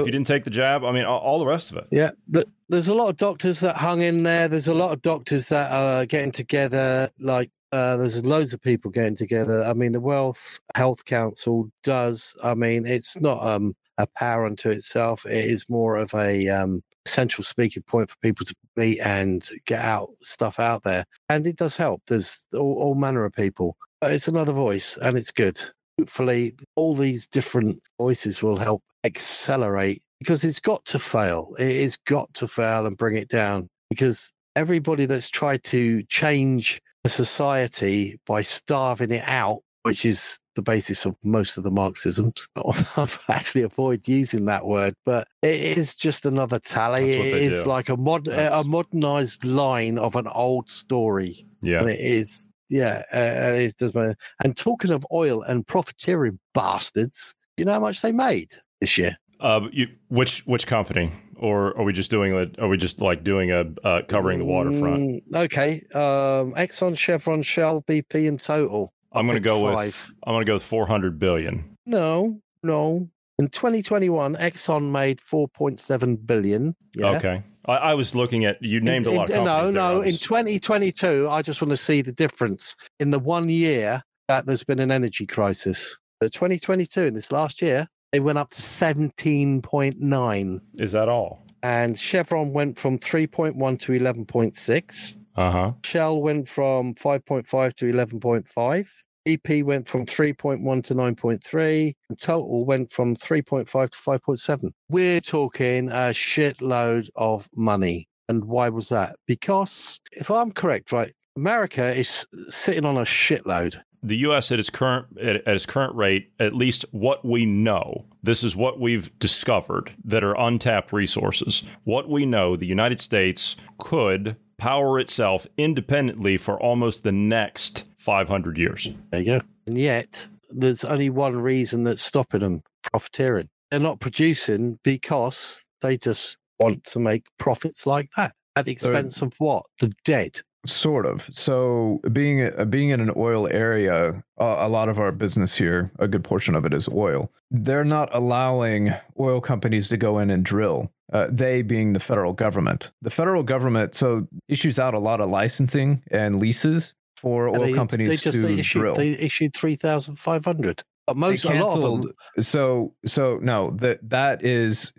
if 0.00 0.06
you 0.06 0.12
didn't 0.12 0.26
take 0.26 0.44
the 0.44 0.50
jab. 0.50 0.84
I 0.84 0.92
mean, 0.92 1.04
all, 1.04 1.20
all 1.20 1.38
the 1.38 1.46
rest 1.46 1.70
of 1.70 1.76
it. 1.78 1.86
Yeah, 1.90 2.10
the, 2.28 2.44
there's 2.68 2.88
a 2.88 2.94
lot 2.94 3.08
of 3.08 3.16
doctors 3.16 3.60
that 3.60 3.76
hung 3.76 4.00
in 4.00 4.22
there. 4.22 4.48
There's 4.48 4.68
a 4.68 4.74
lot 4.74 4.92
of 4.92 5.02
doctors 5.02 5.48
that 5.48 5.70
are 5.72 6.06
getting 6.06 6.32
together. 6.32 7.08
Like 7.18 7.50
uh, 7.72 7.96
there's 7.96 8.24
loads 8.24 8.52
of 8.52 8.62
people 8.62 8.90
getting 8.90 9.16
together. 9.16 9.64
I 9.64 9.74
mean, 9.74 9.92
the 9.92 10.00
World 10.00 10.38
Health 10.74 11.04
Council 11.04 11.70
does. 11.82 12.36
I 12.42 12.54
mean, 12.54 12.86
it's 12.86 13.20
not 13.20 13.44
um, 13.44 13.74
a 13.98 14.06
power 14.16 14.46
unto 14.46 14.70
itself. 14.70 15.26
It 15.26 15.44
is 15.44 15.68
more 15.68 15.96
of 15.96 16.14
a 16.14 16.48
um, 16.48 16.82
central 17.04 17.44
speaking 17.44 17.82
point 17.82 18.10
for 18.10 18.16
people 18.22 18.46
to 18.46 18.54
meet 18.76 19.00
and 19.00 19.48
get 19.66 19.80
out 19.80 20.10
stuff 20.20 20.58
out 20.58 20.82
there, 20.84 21.04
and 21.28 21.46
it 21.46 21.56
does 21.56 21.76
help. 21.76 22.02
There's 22.06 22.46
all, 22.54 22.74
all 22.80 22.94
manner 22.94 23.24
of 23.24 23.32
people. 23.32 23.76
But 24.00 24.12
it's 24.12 24.28
another 24.28 24.52
voice, 24.52 24.96
and 24.98 25.16
it's 25.16 25.30
good. 25.30 25.60
Hopefully, 25.98 26.54
all 26.76 26.94
these 26.94 27.26
different 27.26 27.82
voices 27.98 28.42
will 28.42 28.58
help 28.58 28.82
accelerate 29.04 30.02
because 30.18 30.44
it's 30.44 30.60
got 30.60 30.84
to 30.86 30.98
fail. 30.98 31.54
It's 31.58 31.96
got 31.96 32.32
to 32.34 32.48
fail 32.48 32.86
and 32.86 32.96
bring 32.96 33.16
it 33.16 33.28
down 33.28 33.68
because 33.90 34.32
everybody 34.56 35.06
that's 35.06 35.28
tried 35.28 35.62
to 35.64 36.02
change 36.04 36.80
a 37.04 37.08
society 37.08 38.18
by 38.26 38.40
starving 38.40 39.10
it 39.10 39.24
out, 39.26 39.60
which 39.82 40.04
is 40.04 40.38
the 40.54 40.62
basis 40.62 41.04
of 41.04 41.16
most 41.24 41.58
of 41.58 41.64
the 41.64 41.70
Marxisms. 41.70 42.48
I've 42.96 43.20
actually 43.28 43.62
avoid 43.62 44.08
using 44.08 44.46
that 44.46 44.66
word, 44.66 44.94
but 45.04 45.28
it 45.42 45.60
is 45.76 45.94
just 45.94 46.24
another 46.24 46.58
tally. 46.58 47.12
It 47.12 47.42
is 47.42 47.64
do. 47.64 47.68
like 47.68 47.88
a 47.88 47.96
mod 47.96 48.28
a 48.28 48.62
modernized 48.64 49.44
line 49.44 49.98
of 49.98 50.16
an 50.16 50.28
old 50.28 50.68
story. 50.68 51.46
Yeah, 51.60 51.80
and 51.80 51.90
it 51.90 52.00
is. 52.00 52.46
Yeah, 52.70 53.02
uh, 53.12 53.52
it 53.54 53.76
does. 53.76 53.94
And 53.94 54.56
talking 54.56 54.90
of 54.90 55.06
oil 55.12 55.42
and 55.42 55.66
profiteering 55.66 56.38
bastards, 56.54 57.34
you 57.56 57.64
know 57.64 57.74
how 57.74 57.80
much 57.80 58.00
they 58.00 58.12
made 58.12 58.54
this 58.80 58.98
year? 58.98 59.16
Uh, 59.40 59.68
you, 59.72 59.88
which 60.08 60.40
which 60.46 60.66
company? 60.66 61.12
Or 61.36 61.76
are 61.76 61.84
we 61.84 61.92
just 61.92 62.10
doing 62.10 62.32
a? 62.32 62.62
Are 62.62 62.68
we 62.68 62.76
just 62.76 63.00
like 63.00 63.24
doing 63.24 63.50
a 63.50 63.66
uh, 63.82 64.02
covering 64.08 64.38
the 64.38 64.44
waterfront? 64.44 65.22
Mm, 65.30 65.44
okay, 65.44 65.82
um, 65.94 66.54
Exxon, 66.54 66.96
Chevron, 66.96 67.42
Shell, 67.42 67.82
BP, 67.82 68.28
and 68.28 68.40
Total. 68.40 68.90
I'm 69.12 69.26
going 69.26 69.40
to 69.40 69.46
go 69.46 69.62
five. 69.62 69.86
with 69.86 70.14
I'm 70.26 70.34
going 70.34 70.44
to 70.44 70.50
go 70.50 70.54
with 70.54 70.62
400 70.62 71.18
billion. 71.18 71.76
No, 71.86 72.40
no. 72.62 73.08
In 73.38 73.48
2021, 73.48 74.36
Exxon 74.36 74.92
made 74.92 75.18
4.7 75.18 76.26
billion. 76.26 76.76
Yeah. 76.94 77.16
Okay. 77.16 77.42
I, 77.66 77.76
I, 77.76 77.94
was 77.94 78.14
looking 78.14 78.44
at 78.44 78.62
you 78.62 78.80
named 78.80 79.06
in, 79.06 79.14
a 79.14 79.16
lot 79.16 79.30
in, 79.30 79.38
of 79.38 79.44
No, 79.44 79.70
no. 79.70 79.98
Was... 80.00 80.08
In 80.08 80.18
2022, 80.18 81.28
I 81.28 81.42
just 81.42 81.60
want 81.60 81.70
to 81.70 81.76
see 81.76 82.00
the 82.00 82.12
difference 82.12 82.76
in 83.00 83.10
the 83.10 83.18
one 83.18 83.48
year 83.48 84.02
that 84.28 84.46
there's 84.46 84.64
been 84.64 84.78
an 84.78 84.90
energy 84.90 85.26
crisis. 85.26 85.98
But 86.20 86.32
2022, 86.32 87.02
in 87.02 87.14
this 87.14 87.32
last 87.32 87.60
year, 87.60 87.88
they 88.14 88.20
went 88.20 88.38
up 88.38 88.50
to 88.50 88.62
17.9. 88.62 90.60
Is 90.80 90.92
that 90.92 91.08
all? 91.08 91.44
And 91.64 91.98
Chevron 91.98 92.52
went 92.52 92.78
from 92.78 92.96
3.1 92.96 93.80
to 93.80 93.92
11.6. 93.92 95.18
Uh 95.34 95.50
huh. 95.50 95.72
Shell 95.82 96.22
went 96.22 96.46
from 96.46 96.94
5.5 96.94 97.74
to 97.74 97.92
11.5. 97.92 98.88
BP 99.26 99.64
went 99.64 99.88
from 99.88 100.06
3.1 100.06 100.84
to 100.84 100.94
9.3. 100.94 101.92
And 102.08 102.16
total 102.20 102.64
went 102.64 102.92
from 102.92 103.16
3.5 103.16 103.66
to 103.66 103.96
5.7. 103.96 104.70
We're 104.88 105.20
talking 105.20 105.88
a 105.88 106.12
shitload 106.12 107.08
of 107.16 107.48
money. 107.56 108.06
And 108.28 108.44
why 108.44 108.68
was 108.68 108.90
that? 108.90 109.16
Because 109.26 110.00
if 110.12 110.30
I'm 110.30 110.52
correct, 110.52 110.92
right, 110.92 111.10
America 111.36 111.88
is 111.88 112.28
sitting 112.48 112.84
on 112.84 112.96
a 112.96 113.00
shitload. 113.00 113.80
The 114.04 114.18
U.S. 114.18 114.52
at 114.52 114.58
its 114.58 114.70
current 114.70 115.06
at 115.18 115.46
its 115.46 115.66
current 115.66 115.94
rate, 115.96 116.30
at 116.38 116.52
least 116.52 116.84
what 116.90 117.24
we 117.24 117.46
know, 117.46 118.04
this 118.22 118.44
is 118.44 118.54
what 118.54 118.78
we've 118.78 119.16
discovered 119.18 119.94
that 120.04 120.22
are 120.22 120.38
untapped 120.38 120.92
resources. 120.92 121.62
What 121.84 122.08
we 122.08 122.26
know, 122.26 122.54
the 122.54 122.66
United 122.66 123.00
States 123.00 123.56
could 123.78 124.36
power 124.58 124.98
itself 125.00 125.46
independently 125.56 126.36
for 126.36 126.60
almost 126.60 127.02
the 127.02 127.12
next 127.12 127.84
500 127.96 128.58
years. 128.58 128.88
There 129.10 129.20
you 129.20 129.38
go. 129.38 129.40
And 129.66 129.78
yet, 129.78 130.28
there's 130.50 130.84
only 130.84 131.10
one 131.10 131.36
reason 131.36 131.84
that's 131.84 132.02
stopping 132.02 132.40
them 132.40 132.60
profiteering. 132.82 133.48
They're 133.70 133.80
not 133.80 134.00
producing 134.00 134.78
because 134.84 135.64
they 135.80 135.96
just 135.96 136.36
want 136.60 136.84
to 136.84 136.98
make 136.98 137.24
profits 137.38 137.86
like 137.86 138.10
that 138.16 138.32
at 138.56 138.66
the 138.66 138.72
expense 138.72 139.16
so, 139.16 139.26
of 139.26 139.34
what? 139.38 139.64
The 139.80 139.92
dead. 140.04 140.40
Sort 140.66 141.04
of. 141.04 141.28
So, 141.32 142.00
being 142.12 142.50
being 142.70 142.90
in 142.90 143.00
an 143.00 143.12
oil 143.16 143.48
area, 143.50 144.22
uh, 144.38 144.56
a 144.58 144.68
lot 144.68 144.88
of 144.88 144.98
our 144.98 145.12
business 145.12 145.54
here, 145.54 145.90
a 145.98 146.08
good 146.08 146.24
portion 146.24 146.54
of 146.54 146.64
it 146.64 146.72
is 146.72 146.88
oil. 146.88 147.30
They're 147.50 147.84
not 147.84 148.08
allowing 148.12 148.94
oil 149.20 149.40
companies 149.40 149.88
to 149.88 149.96
go 149.96 150.18
in 150.18 150.30
and 150.30 150.44
drill. 150.44 150.90
Uh, 151.12 151.28
they 151.30 151.62
being 151.62 151.92
the 151.92 152.00
federal 152.00 152.32
government. 152.32 152.90
The 153.02 153.10
federal 153.10 153.42
government 153.42 153.94
so 153.94 154.26
issues 154.48 154.78
out 154.78 154.94
a 154.94 154.98
lot 154.98 155.20
of 155.20 155.30
licensing 155.30 156.02
and 156.10 156.40
leases 156.40 156.94
for 157.16 157.48
oil 157.48 157.60
they, 157.60 157.72
companies 157.74 158.08
they 158.08 158.16
just 158.16 158.40
to 158.40 158.46
they 158.46 158.54
issued, 158.54 158.80
drill. 158.80 158.94
They 158.94 159.12
issued 159.18 159.54
three 159.54 159.76
thousand 159.76 160.16
five 160.16 160.44
hundred. 160.44 160.82
But 161.06 161.16
most 161.16 161.44
a 161.44 161.52
lot 161.52 161.76
of 161.76 162.02
them. 162.02 162.12
So 162.40 162.94
so 163.04 163.38
no 163.42 163.70
that 163.80 164.08
that 164.08 164.42
is 164.42 164.92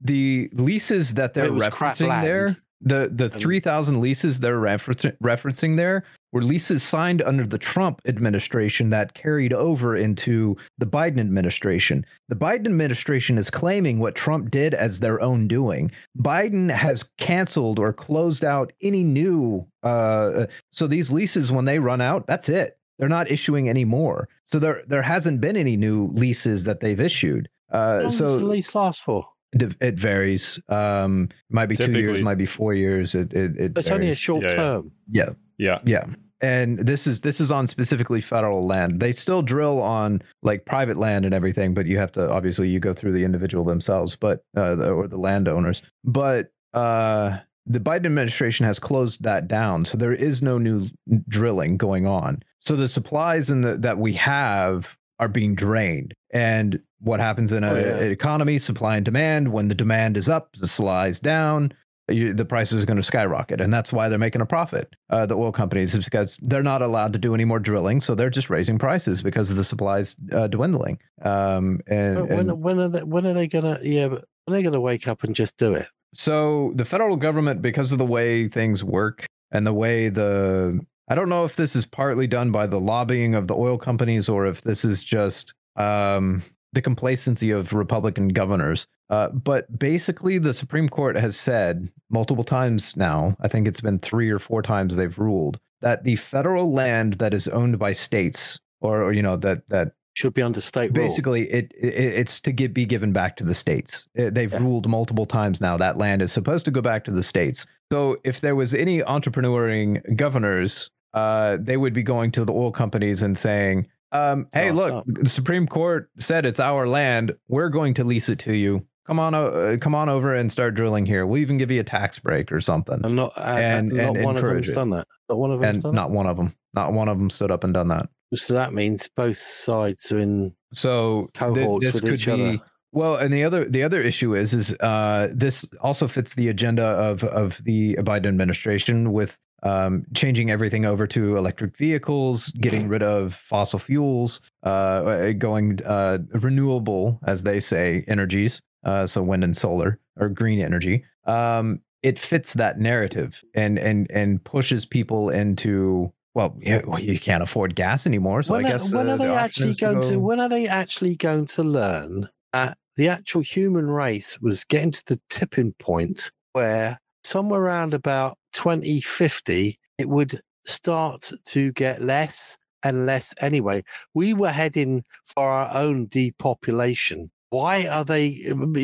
the 0.00 0.48
leases 0.52 1.14
that 1.14 1.34
they're 1.34 1.50
referencing 1.50 2.22
there, 2.22 2.56
the 2.80 3.10
the 3.12 3.28
three 3.28 3.60
thousand 3.60 4.00
leases 4.00 4.40
they're 4.40 4.58
refer- 4.58 4.92
referencing 5.22 5.76
there 5.76 6.04
were 6.32 6.42
leases 6.42 6.82
signed 6.82 7.20
under 7.22 7.44
the 7.44 7.58
Trump 7.58 8.00
administration 8.06 8.90
that 8.90 9.14
carried 9.14 9.52
over 9.52 9.96
into 9.96 10.56
the 10.78 10.86
Biden 10.86 11.18
administration. 11.18 12.06
The 12.28 12.36
Biden 12.36 12.66
administration 12.66 13.36
is 13.36 13.50
claiming 13.50 13.98
what 13.98 14.14
Trump 14.14 14.50
did 14.50 14.72
as 14.74 15.00
their 15.00 15.20
own 15.20 15.48
doing. 15.48 15.90
Biden 16.18 16.70
has 16.70 17.08
canceled 17.18 17.78
or 17.78 17.92
closed 17.92 18.44
out 18.44 18.72
any 18.80 19.02
new. 19.02 19.66
Uh, 19.82 20.46
so 20.70 20.86
these 20.86 21.10
leases, 21.10 21.50
when 21.50 21.64
they 21.64 21.78
run 21.78 22.00
out, 22.00 22.26
that's 22.26 22.48
it. 22.48 22.78
They're 22.98 23.08
not 23.08 23.30
issuing 23.30 23.68
any 23.68 23.84
more. 23.84 24.28
So 24.44 24.58
there 24.58 24.82
there 24.86 25.02
hasn't 25.02 25.40
been 25.40 25.56
any 25.56 25.76
new 25.76 26.08
leases 26.14 26.64
that 26.64 26.80
they've 26.80 27.00
issued. 27.00 27.48
Uh, 27.70 28.04
How 28.04 28.08
so 28.10 28.24
does 28.24 28.38
the 28.38 28.44
lease 28.44 28.74
last 28.74 29.02
for? 29.02 29.26
It, 29.52 29.74
it 29.80 29.94
varies. 29.94 30.60
Um, 30.68 31.28
might 31.48 31.66
be 31.66 31.76
two 31.76 31.90
years, 31.92 32.22
might 32.22 32.38
be 32.38 32.46
four 32.46 32.74
years. 32.74 33.14
It, 33.14 33.32
it, 33.32 33.56
it 33.56 33.78
It's 33.78 33.90
only 33.90 34.10
a 34.10 34.14
short 34.14 34.42
Yeah, 34.44 34.50
yeah. 34.50 34.56
term. 34.56 34.92
Yeah, 35.10 35.30
Yeah. 35.58 35.78
yeah. 35.84 36.04
And 36.42 36.78
this 36.78 37.06
is 37.06 37.20
this 37.20 37.38
is 37.38 37.52
on 37.52 37.66
specifically 37.66 38.22
federal 38.22 38.66
land. 38.66 38.98
They 39.00 39.12
still 39.12 39.42
drill 39.42 39.82
on 39.82 40.22
like 40.42 40.64
private 40.64 40.96
land 40.96 41.26
and 41.26 41.34
everything, 41.34 41.74
but 41.74 41.84
you 41.84 41.98
have 41.98 42.12
to 42.12 42.30
obviously 42.30 42.68
you 42.70 42.80
go 42.80 42.94
through 42.94 43.12
the 43.12 43.24
individual 43.24 43.62
themselves, 43.62 44.16
but 44.16 44.42
uh, 44.56 44.74
the, 44.74 44.90
or 44.90 45.06
the 45.06 45.18
landowners. 45.18 45.82
But 46.02 46.50
uh, 46.72 47.40
the 47.66 47.78
Biden 47.78 48.06
administration 48.06 48.64
has 48.64 48.78
closed 48.78 49.22
that 49.22 49.48
down, 49.48 49.84
so 49.84 49.98
there 49.98 50.14
is 50.14 50.40
no 50.42 50.56
new 50.56 50.88
drilling 51.28 51.76
going 51.76 52.06
on. 52.06 52.42
So 52.58 52.74
the 52.74 52.88
supplies 52.88 53.50
in 53.50 53.60
the, 53.60 53.76
that 53.76 53.98
we 53.98 54.14
have 54.14 54.96
are 55.18 55.28
being 55.28 55.54
drained. 55.54 56.14
And 56.32 56.80
what 57.00 57.20
happens 57.20 57.52
in 57.52 57.64
a, 57.64 57.70
Oh, 57.72 57.74
yeah. 57.76 57.96
an 57.98 58.12
economy, 58.12 58.58
supply 58.58 58.96
and 58.96 59.04
demand? 59.04 59.52
When 59.52 59.68
the 59.68 59.74
demand 59.74 60.16
is 60.16 60.28
up, 60.28 60.54
the 60.56 60.66
supply 60.66 61.08
is 61.08 61.20
down 61.20 61.72
you, 62.10 62.32
the 62.32 62.44
price 62.44 62.72
is 62.72 62.84
going 62.84 62.96
to 62.96 63.02
skyrocket, 63.02 63.60
and 63.60 63.72
that's 63.72 63.92
why 63.92 64.08
they're 64.08 64.18
making 64.18 64.40
a 64.40 64.46
profit. 64.46 64.94
Uh, 65.08 65.26
the 65.26 65.36
oil 65.36 65.52
companies 65.52 65.94
is 65.94 66.04
because 66.04 66.38
they're 66.42 66.62
not 66.62 66.82
allowed 66.82 67.12
to 67.12 67.18
do 67.18 67.34
any 67.34 67.44
more 67.44 67.58
drilling, 67.58 68.00
so 68.00 68.14
they're 68.14 68.30
just 68.30 68.50
raising 68.50 68.78
prices 68.78 69.22
because 69.22 69.50
of 69.50 69.56
the 69.56 69.64
supplies 69.64 70.16
uh, 70.32 70.46
dwindling. 70.48 70.98
Um, 71.22 71.80
and, 71.86 72.16
But 72.16 72.28
when 72.28 72.50
and 72.50 72.62
when 72.62 72.78
are 72.80 72.88
they, 72.88 73.02
when 73.02 73.26
are 73.26 73.32
they 73.34 73.46
gonna? 73.46 73.78
Yeah, 73.82 74.08
but 74.08 74.24
when 74.44 74.54
are 74.54 74.58
they 74.58 74.62
gonna 74.62 74.80
wake 74.80 75.08
up 75.08 75.22
and 75.24 75.34
just 75.34 75.56
do 75.56 75.74
it? 75.74 75.86
so 76.12 76.72
the 76.74 76.84
federal 76.84 77.14
government, 77.14 77.62
because 77.62 77.92
of 77.92 77.98
the 77.98 78.04
way 78.04 78.48
things 78.48 78.82
work 78.82 79.26
and 79.52 79.64
the 79.64 79.72
way 79.72 80.08
the 80.08 80.80
I 81.08 81.14
don't 81.14 81.28
know 81.28 81.44
if 81.44 81.56
this 81.56 81.76
is 81.76 81.86
partly 81.86 82.26
done 82.26 82.50
by 82.50 82.66
the 82.66 82.80
lobbying 82.80 83.34
of 83.34 83.46
the 83.46 83.54
oil 83.56 83.78
companies 83.78 84.28
or 84.28 84.46
if 84.46 84.62
this 84.62 84.84
is 84.84 85.04
just 85.04 85.54
um, 85.80 86.42
the 86.72 86.82
complacency 86.82 87.50
of 87.50 87.72
Republican 87.72 88.28
governors. 88.28 88.86
Uh, 89.08 89.28
but 89.30 89.76
basically, 89.76 90.38
the 90.38 90.54
Supreme 90.54 90.88
Court 90.88 91.16
has 91.16 91.36
said 91.36 91.88
multiple 92.10 92.44
times 92.44 92.96
now, 92.96 93.36
I 93.40 93.48
think 93.48 93.66
it's 93.66 93.80
been 93.80 93.98
three 93.98 94.30
or 94.30 94.38
four 94.38 94.62
times 94.62 94.94
they've 94.94 95.18
ruled 95.18 95.58
that 95.80 96.04
the 96.04 96.16
federal 96.16 96.72
land 96.72 97.14
that 97.14 97.34
is 97.34 97.48
owned 97.48 97.78
by 97.78 97.92
states 97.92 98.60
or, 98.80 99.02
or 99.02 99.12
you 99.12 99.22
know, 99.22 99.36
that, 99.38 99.68
that 99.68 99.92
Should 100.14 100.34
be 100.34 100.42
under 100.42 100.60
state 100.60 100.96
rule. 100.96 101.06
basically 101.08 101.50
it, 101.50 101.72
it 101.76 101.94
it's 101.94 102.38
to 102.40 102.52
give, 102.52 102.72
be 102.72 102.84
given 102.84 103.12
back 103.12 103.36
to 103.38 103.44
the 103.44 103.54
states. 103.54 104.06
They've 104.14 104.52
ruled 104.60 104.88
multiple 104.88 105.26
times 105.26 105.60
now 105.60 105.76
that 105.78 105.96
land 105.96 106.22
is 106.22 106.32
supposed 106.32 106.64
to 106.66 106.70
go 106.70 106.82
back 106.82 107.04
to 107.04 107.10
the 107.10 107.22
states. 107.22 107.66
So 107.92 108.18
if 108.22 108.40
there 108.40 108.54
was 108.54 108.74
any 108.74 109.00
entrepreneuring 109.00 110.16
governors, 110.16 110.90
uh, 111.14 111.56
they 111.60 111.76
would 111.76 111.94
be 111.94 112.04
going 112.04 112.30
to 112.32 112.44
the 112.44 112.52
oil 112.52 112.70
companies 112.70 113.22
and 113.22 113.36
saying, 113.36 113.88
um, 114.12 114.46
"Hey, 114.52 114.70
Oh, 114.70 114.74
look, 114.74 114.88
stop. 114.88 115.04
the 115.06 115.28
Supreme 115.28 115.66
Court 115.66 116.10
said 116.18 116.44
it's 116.46 116.60
our 116.60 116.86
land. 116.86 117.32
We're 117.48 117.68
going 117.68 117.94
to 117.94 118.04
lease 118.04 118.28
it 118.28 118.38
to 118.40 118.54
you. 118.54 118.86
Come 119.06 119.18
on, 119.18 119.34
uh, 119.34 119.76
come 119.80 119.94
on 119.94 120.08
over 120.08 120.34
and 120.36 120.52
start 120.52 120.74
drilling 120.74 121.04
here. 121.06 121.26
We'll 121.26 121.40
even 121.40 121.58
give 121.58 121.70
you 121.70 121.80
a 121.80 121.84
tax 121.84 122.18
break 122.18 122.52
or 122.52 122.60
something." 122.60 123.00
And 123.04 123.16
not, 123.16 123.32
uh, 123.36 123.40
And- 123.42 123.88
not 123.88 124.16
and 124.16 124.24
one 124.24 124.36
of 124.36 124.44
them's 124.44 124.68
it. 124.68 124.74
done 124.74 124.90
that. 124.90 125.06
Not 125.28 125.38
one 125.38 125.50
of 125.52 125.60
them's 125.60 125.76
and 125.78 125.82
done 125.82 125.94
not 125.94 126.10
one 126.10 126.26
of 126.26 126.36
them, 126.36 126.54
not 126.74 126.92
one 126.92 127.08
of 127.08 127.18
them 127.18 127.30
stood 127.30 127.50
up 127.50 127.64
and 127.64 127.72
done 127.74 127.88
that. 127.88 128.08
that. 128.30 128.38
So 128.38 128.54
that 128.54 128.72
means 128.72 129.08
both 129.08 129.36
sides 129.36 130.12
are 130.12 130.18
in 130.18 130.52
So 130.72 131.28
cohorts 131.34 131.92
with 131.94 132.04
each 132.12 132.26
be 132.26 132.32
other. 132.32 132.58
well, 132.92 133.16
and 133.16 133.34
the 133.34 133.42
other 133.42 133.64
the 133.68 133.82
other 133.82 134.00
issue 134.00 134.36
is 134.36 134.54
is 134.54 134.72
uh, 134.78 135.28
this 135.32 135.64
also 135.80 136.06
fits 136.06 136.34
the 136.34 136.48
agenda 136.48 136.84
of 136.84 137.24
of 137.24 137.60
the 137.64 137.96
Biden 137.96 138.26
administration 138.26 139.12
with 139.12 139.36
um, 139.62 140.04
changing 140.14 140.50
everything 140.50 140.86
over 140.86 141.06
to 141.08 141.36
electric 141.36 141.76
vehicles, 141.76 142.48
getting 142.60 142.88
rid 142.88 143.02
of 143.02 143.34
fossil 143.34 143.78
fuels, 143.78 144.40
uh, 144.62 145.32
going 145.32 145.80
uh, 145.84 146.18
renewable, 146.32 147.20
as 147.26 147.42
they 147.42 147.60
say, 147.60 148.04
energies. 148.08 148.62
Uh, 148.82 149.06
so 149.06 149.22
wind 149.22 149.44
and 149.44 149.56
solar 149.56 149.98
or 150.18 150.30
green 150.30 150.58
energy. 150.58 151.04
Um, 151.26 151.80
it 152.02 152.18
fits 152.18 152.54
that 152.54 152.78
narrative 152.78 153.44
and 153.54 153.78
and 153.78 154.10
and 154.10 154.42
pushes 154.42 154.86
people 154.86 155.28
into 155.28 156.10
well, 156.32 156.56
you, 156.60 156.80
you 157.00 157.18
can't 157.18 157.42
afford 157.42 157.74
gas 157.74 158.06
anymore. 158.06 158.42
So 158.42 158.54
when 158.54 158.64
I 158.64 158.70
guess 158.70 158.94
when 158.94 159.10
uh, 159.10 159.14
are 159.14 159.18
they 159.18 159.28
option 159.28 159.68
actually 159.68 159.74
going 159.74 160.02
to? 160.02 160.14
go- 160.14 160.20
When 160.20 160.40
are 160.40 160.48
they 160.48 160.66
actually 160.66 161.16
going 161.16 161.46
to 161.46 161.62
learn 161.62 162.28
that 162.52 162.78
the 162.96 163.08
actual 163.08 163.42
human 163.42 163.88
race 163.90 164.40
was 164.40 164.64
getting 164.64 164.92
to 164.92 165.04
the 165.06 165.20
tipping 165.28 165.72
point 165.74 166.30
where 166.52 167.00
somewhere 167.24 167.60
around 167.60 167.94
about 167.94 168.38
2050 168.52 169.78
it 169.98 170.08
would 170.08 170.40
start 170.64 171.30
to 171.44 171.72
get 171.72 172.00
less 172.00 172.56
and 172.82 173.06
less 173.06 173.34
anyway. 173.40 173.82
We 174.14 174.32
were 174.34 174.50
heading 174.50 175.04
for 175.26 175.44
our 175.44 175.70
own 175.74 176.06
depopulation. 176.08 177.30
Why 177.50 177.86
are 177.86 178.04
they? 178.04 178.40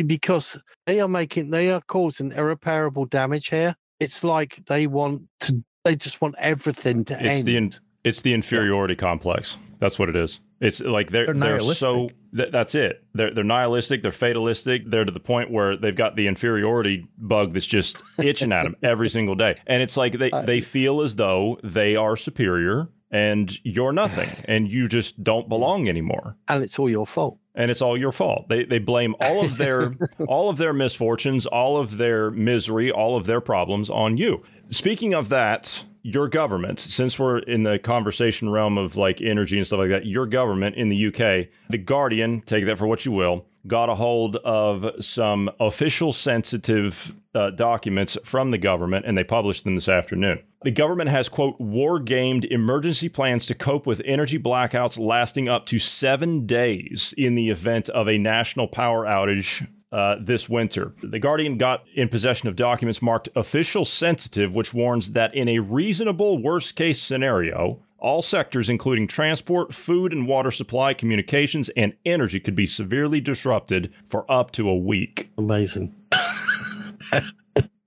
Because 0.07 0.63
they 0.87 1.01
are 1.01 1.09
making, 1.09 1.51
they 1.51 1.71
are 1.71 1.81
causing 1.87 2.33
irreparable 2.33 3.07
damage 3.07 3.49
here. 3.49 3.75
It's 4.01 4.25
like 4.25 4.57
they 4.67 4.87
want 4.87 5.23
to, 5.41 5.63
they 5.85 5.97
just 5.97 6.21
want 6.21 6.35
everything 6.39 7.05
to 7.05 7.15
It's 7.15 7.39
end. 7.39 7.47
the 7.47 7.57
in, 7.57 7.73
it's 8.05 8.23
the 8.23 8.35
inferiority 8.35 8.97
complex. 8.97 9.57
That's 9.79 9.99
what 9.99 10.09
it 10.09 10.17
is. 10.17 10.41
It's 10.61 10.81
like 10.81 11.11
they're 11.11 11.27
They're 11.27 11.35
they're, 11.35 11.61
so 11.61 11.93
nihilistic. 11.93 12.17
Th- 12.37 12.53
that's 12.53 12.75
it. 12.75 13.03
They're 13.15 13.33
they're 13.33 13.45
nihilistic. 13.45 14.03
They're 14.03 14.13
fatalistic. 14.13 14.83
They're 14.91 15.05
to 15.05 15.13
the 15.13 15.21
point 15.21 15.51
where 15.51 15.77
they've 15.77 15.95
got 15.97 16.17
the 16.17 16.27
inferiority 16.27 17.07
bug 17.19 17.53
that's 17.55 17.67
just 17.67 18.03
itching 18.19 18.53
at 18.53 18.65
them 18.65 18.77
every 18.83 19.09
single 19.09 19.35
day. 19.35 19.55
And 19.67 19.83
it's 19.83 19.97
like 19.97 20.19
they 20.19 20.31
they 20.45 20.61
feel 20.61 21.01
as 21.01 21.17
though 21.17 21.59
they 21.65 21.97
are 21.97 22.17
superior 22.17 22.89
and 23.11 23.57
you're 23.65 23.93
nothing 23.93 24.29
and 24.49 24.71
you 24.71 24.89
just 24.89 25.23
don't 25.23 25.49
belong 25.49 25.89
anymore. 25.89 26.37
and 26.49 26.63
it's 26.63 26.79
all 26.79 26.91
your 26.91 27.07
fault. 27.07 27.39
and 27.55 27.71
it's 27.71 27.81
all 27.81 27.97
your 27.97 28.13
fault. 28.13 28.49
They 28.49 28.65
they 28.65 28.79
blame 28.79 29.15
all 29.21 29.45
of 29.45 29.57
their 29.57 29.95
all 30.29 30.51
of 30.51 30.57
their 30.59 30.73
misfortunes, 30.73 31.47
all 31.47 31.77
of 31.77 31.99
their 31.99 32.31
misery, 32.31 32.91
all 32.91 33.17
of 33.17 33.27
their 33.27 33.41
problems 33.41 33.89
on 33.91 34.17
you. 34.17 34.43
Speaking 34.69 35.15
of 35.15 35.29
that, 35.29 35.85
your 36.07 36.29
government, 36.29 36.79
since 36.79 37.19
we're 37.19 37.39
in 37.39 37.65
the 37.65 37.81
conversation 37.81 38.49
realm 38.49 38.79
of 38.79 38.97
like 38.97 39.21
energy 39.21 39.57
and 39.57 39.67
stuff 39.67 39.81
like 39.81 39.91
that, 39.91 40.07
your 40.07 40.25
government 40.25 40.77
in 40.77 40.89
the 40.89 41.07
UK, 41.09 41.49
the 41.69 41.79
Guardian, 41.79 42.43
take 42.43 42.65
that 42.67 42.79
for 42.79 42.87
what 42.87 43.05
you 43.05 43.11
will, 43.11 43.45
got 43.67 43.89
a 43.89 43.95
hold 43.97 44.37
of 44.37 45.05
some 45.05 45.51
official 45.59 46.13
sensitive 46.13 47.13
uh, 47.35 47.51
documents 47.51 48.17
from 48.23 48.53
the 48.53 48.59
government 48.59 49.05
and 49.05 49.19
they 49.19 49.25
published 49.25 49.65
them 49.65 49.75
this 49.75 49.89
afternoon. 49.89 50.41
The 50.63 50.71
government 50.71 51.11
has, 51.11 51.29
quote, 51.29 51.61
war 51.61 51.99
gamed 51.99 52.45
emergency 52.45 53.09
plans 53.09 53.45
to 53.47 53.57
cope 53.57 53.85
with 53.85 54.01
energy 54.05 54.39
blackouts 54.39 54.99
lasting 55.01 55.49
up 55.49 55.67
to 55.67 55.81
seven 55.81 56.47
days 56.47 57.15
in 57.19 57.35
the 57.35 57.51
event 57.51 57.89
of 57.89 58.09
a 58.09 58.17
national 58.17 58.69
power 58.69 59.05
outage 59.05 59.67
uh, 59.97 60.17
this 60.21 60.47
winter. 60.47 60.93
The 61.03 61.19
Guardian 61.19 61.57
got 61.57 61.85
in 61.95 62.11
possession 62.11 62.51
of 62.51 62.55
documents 62.55 63.01
marked 63.01 63.31
official 63.35 63.87
sensitive, 63.87 64.55
which 64.55 64.75
warns 64.75 65.13
that 65.13 65.35
in 65.35 65.49
a 65.49 65.61
reasonable 65.61 66.37
worst 66.37 66.77
case 66.77 67.01
scenario, 67.01 67.81
all 67.99 68.21
sectors, 68.21 68.69
including 68.69 69.07
transport, 69.07 69.73
food 69.73 70.13
and 70.13 70.29
water 70.29 70.51
supply, 70.51 70.93
communications, 70.93 71.71
and 71.71 71.95
energy, 72.05 72.39
could 72.39 72.55
be 72.55 72.67
severely 72.67 73.23
disrupted 73.23 73.91
for 74.05 74.31
up 74.31 74.51
to 74.51 74.69
a 74.69 74.77
week. 74.77 75.31
Amazing. 75.39 75.95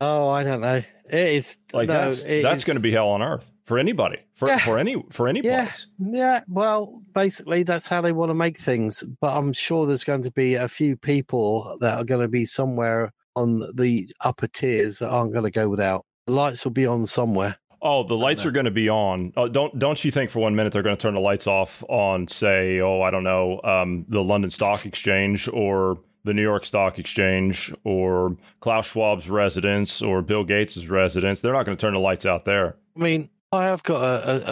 oh, 0.02 0.30
I 0.30 0.44
don't 0.44 0.62
know. 0.62 0.82
It 1.12 1.14
is 1.14 1.60
Like 1.74 1.90
no, 1.90 2.12
that's 2.12 2.24
that's 2.24 2.66
going 2.66 2.78
to 2.78 2.82
be 2.82 2.92
hell 2.92 3.10
on 3.10 3.22
earth 3.22 3.46
for 3.66 3.78
anybody, 3.78 4.18
for 4.40 4.48
Yeah. 4.48 4.58
for 4.60 4.78
any 4.78 4.96
for 5.12 5.28
any 5.28 5.42
Yeah, 5.44 5.66
place. 5.66 5.88
yeah. 6.00 6.40
Well, 6.48 7.02
basically, 7.14 7.64
that's 7.64 7.88
how 7.88 8.00
they 8.02 8.14
want 8.14 8.30
to 8.30 8.34
make 8.36 8.58
things. 8.58 9.04
But 9.22 9.38
I'm 9.38 9.52
sure 9.54 9.86
there's 9.86 10.04
going 10.06 10.24
to 10.24 10.32
be 10.32 10.56
a 10.56 10.68
few 10.70 10.96
people 10.96 11.78
that 11.82 11.98
are 11.98 12.06
going 12.06 12.22
to 12.22 12.28
be 12.30 12.46
somewhere 12.46 13.12
on 13.36 13.60
the 13.76 14.10
upper 14.24 14.48
tiers 14.48 15.00
that 15.00 15.10
aren't 15.10 15.34
going 15.34 15.46
to 15.46 15.52
go 15.52 15.68
without. 15.70 16.06
The 16.26 16.34
lights 16.34 16.64
will 16.64 16.72
be 16.72 16.86
on 16.88 17.06
somewhere. 17.06 17.58
Oh, 17.82 18.04
the 18.04 18.18
lights 18.18 18.46
are 18.46 18.52
going 18.52 18.66
to 18.66 18.72
be 18.72 18.90
on. 18.90 19.32
Oh, 19.38 19.48
don't 19.48 19.78
don't 19.78 20.04
you 20.04 20.12
think 20.12 20.30
for 20.30 20.40
one 20.40 20.56
minute 20.56 20.74
they're 20.74 20.84
going 20.84 20.98
to 20.98 21.02
turn 21.02 21.14
the 21.16 21.22
lights 21.22 21.48
off 21.48 21.84
on, 21.90 22.28
say, 22.28 22.80
oh, 22.82 23.02
I 23.02 23.10
don't 23.12 23.24
know, 23.24 23.62
um, 23.64 24.06
the 24.10 24.24
London 24.24 24.52
Stock 24.52 24.86
Exchange 24.86 25.48
or 25.50 25.98
the 26.26 26.34
New 26.34 26.42
York 26.42 26.66
Stock 26.66 27.00
Exchange 27.00 27.74
or 27.86 28.36
Klaus 28.60 28.92
Schwab's 28.92 29.30
residence 29.30 30.02
or 30.02 30.22
Bill 30.22 30.44
Gates's 30.44 30.90
residence? 30.90 31.40
They're 31.40 31.54
not 31.54 31.66
going 31.66 31.78
to 31.78 31.82
turn 31.82 31.94
the 31.94 32.02
lights 32.02 32.26
out 32.26 32.44
there. 32.44 32.76
I 32.98 33.00
mean, 33.02 33.30
I 33.52 33.66
have 33.66 33.84
got 33.84 34.02
a, 34.02 34.52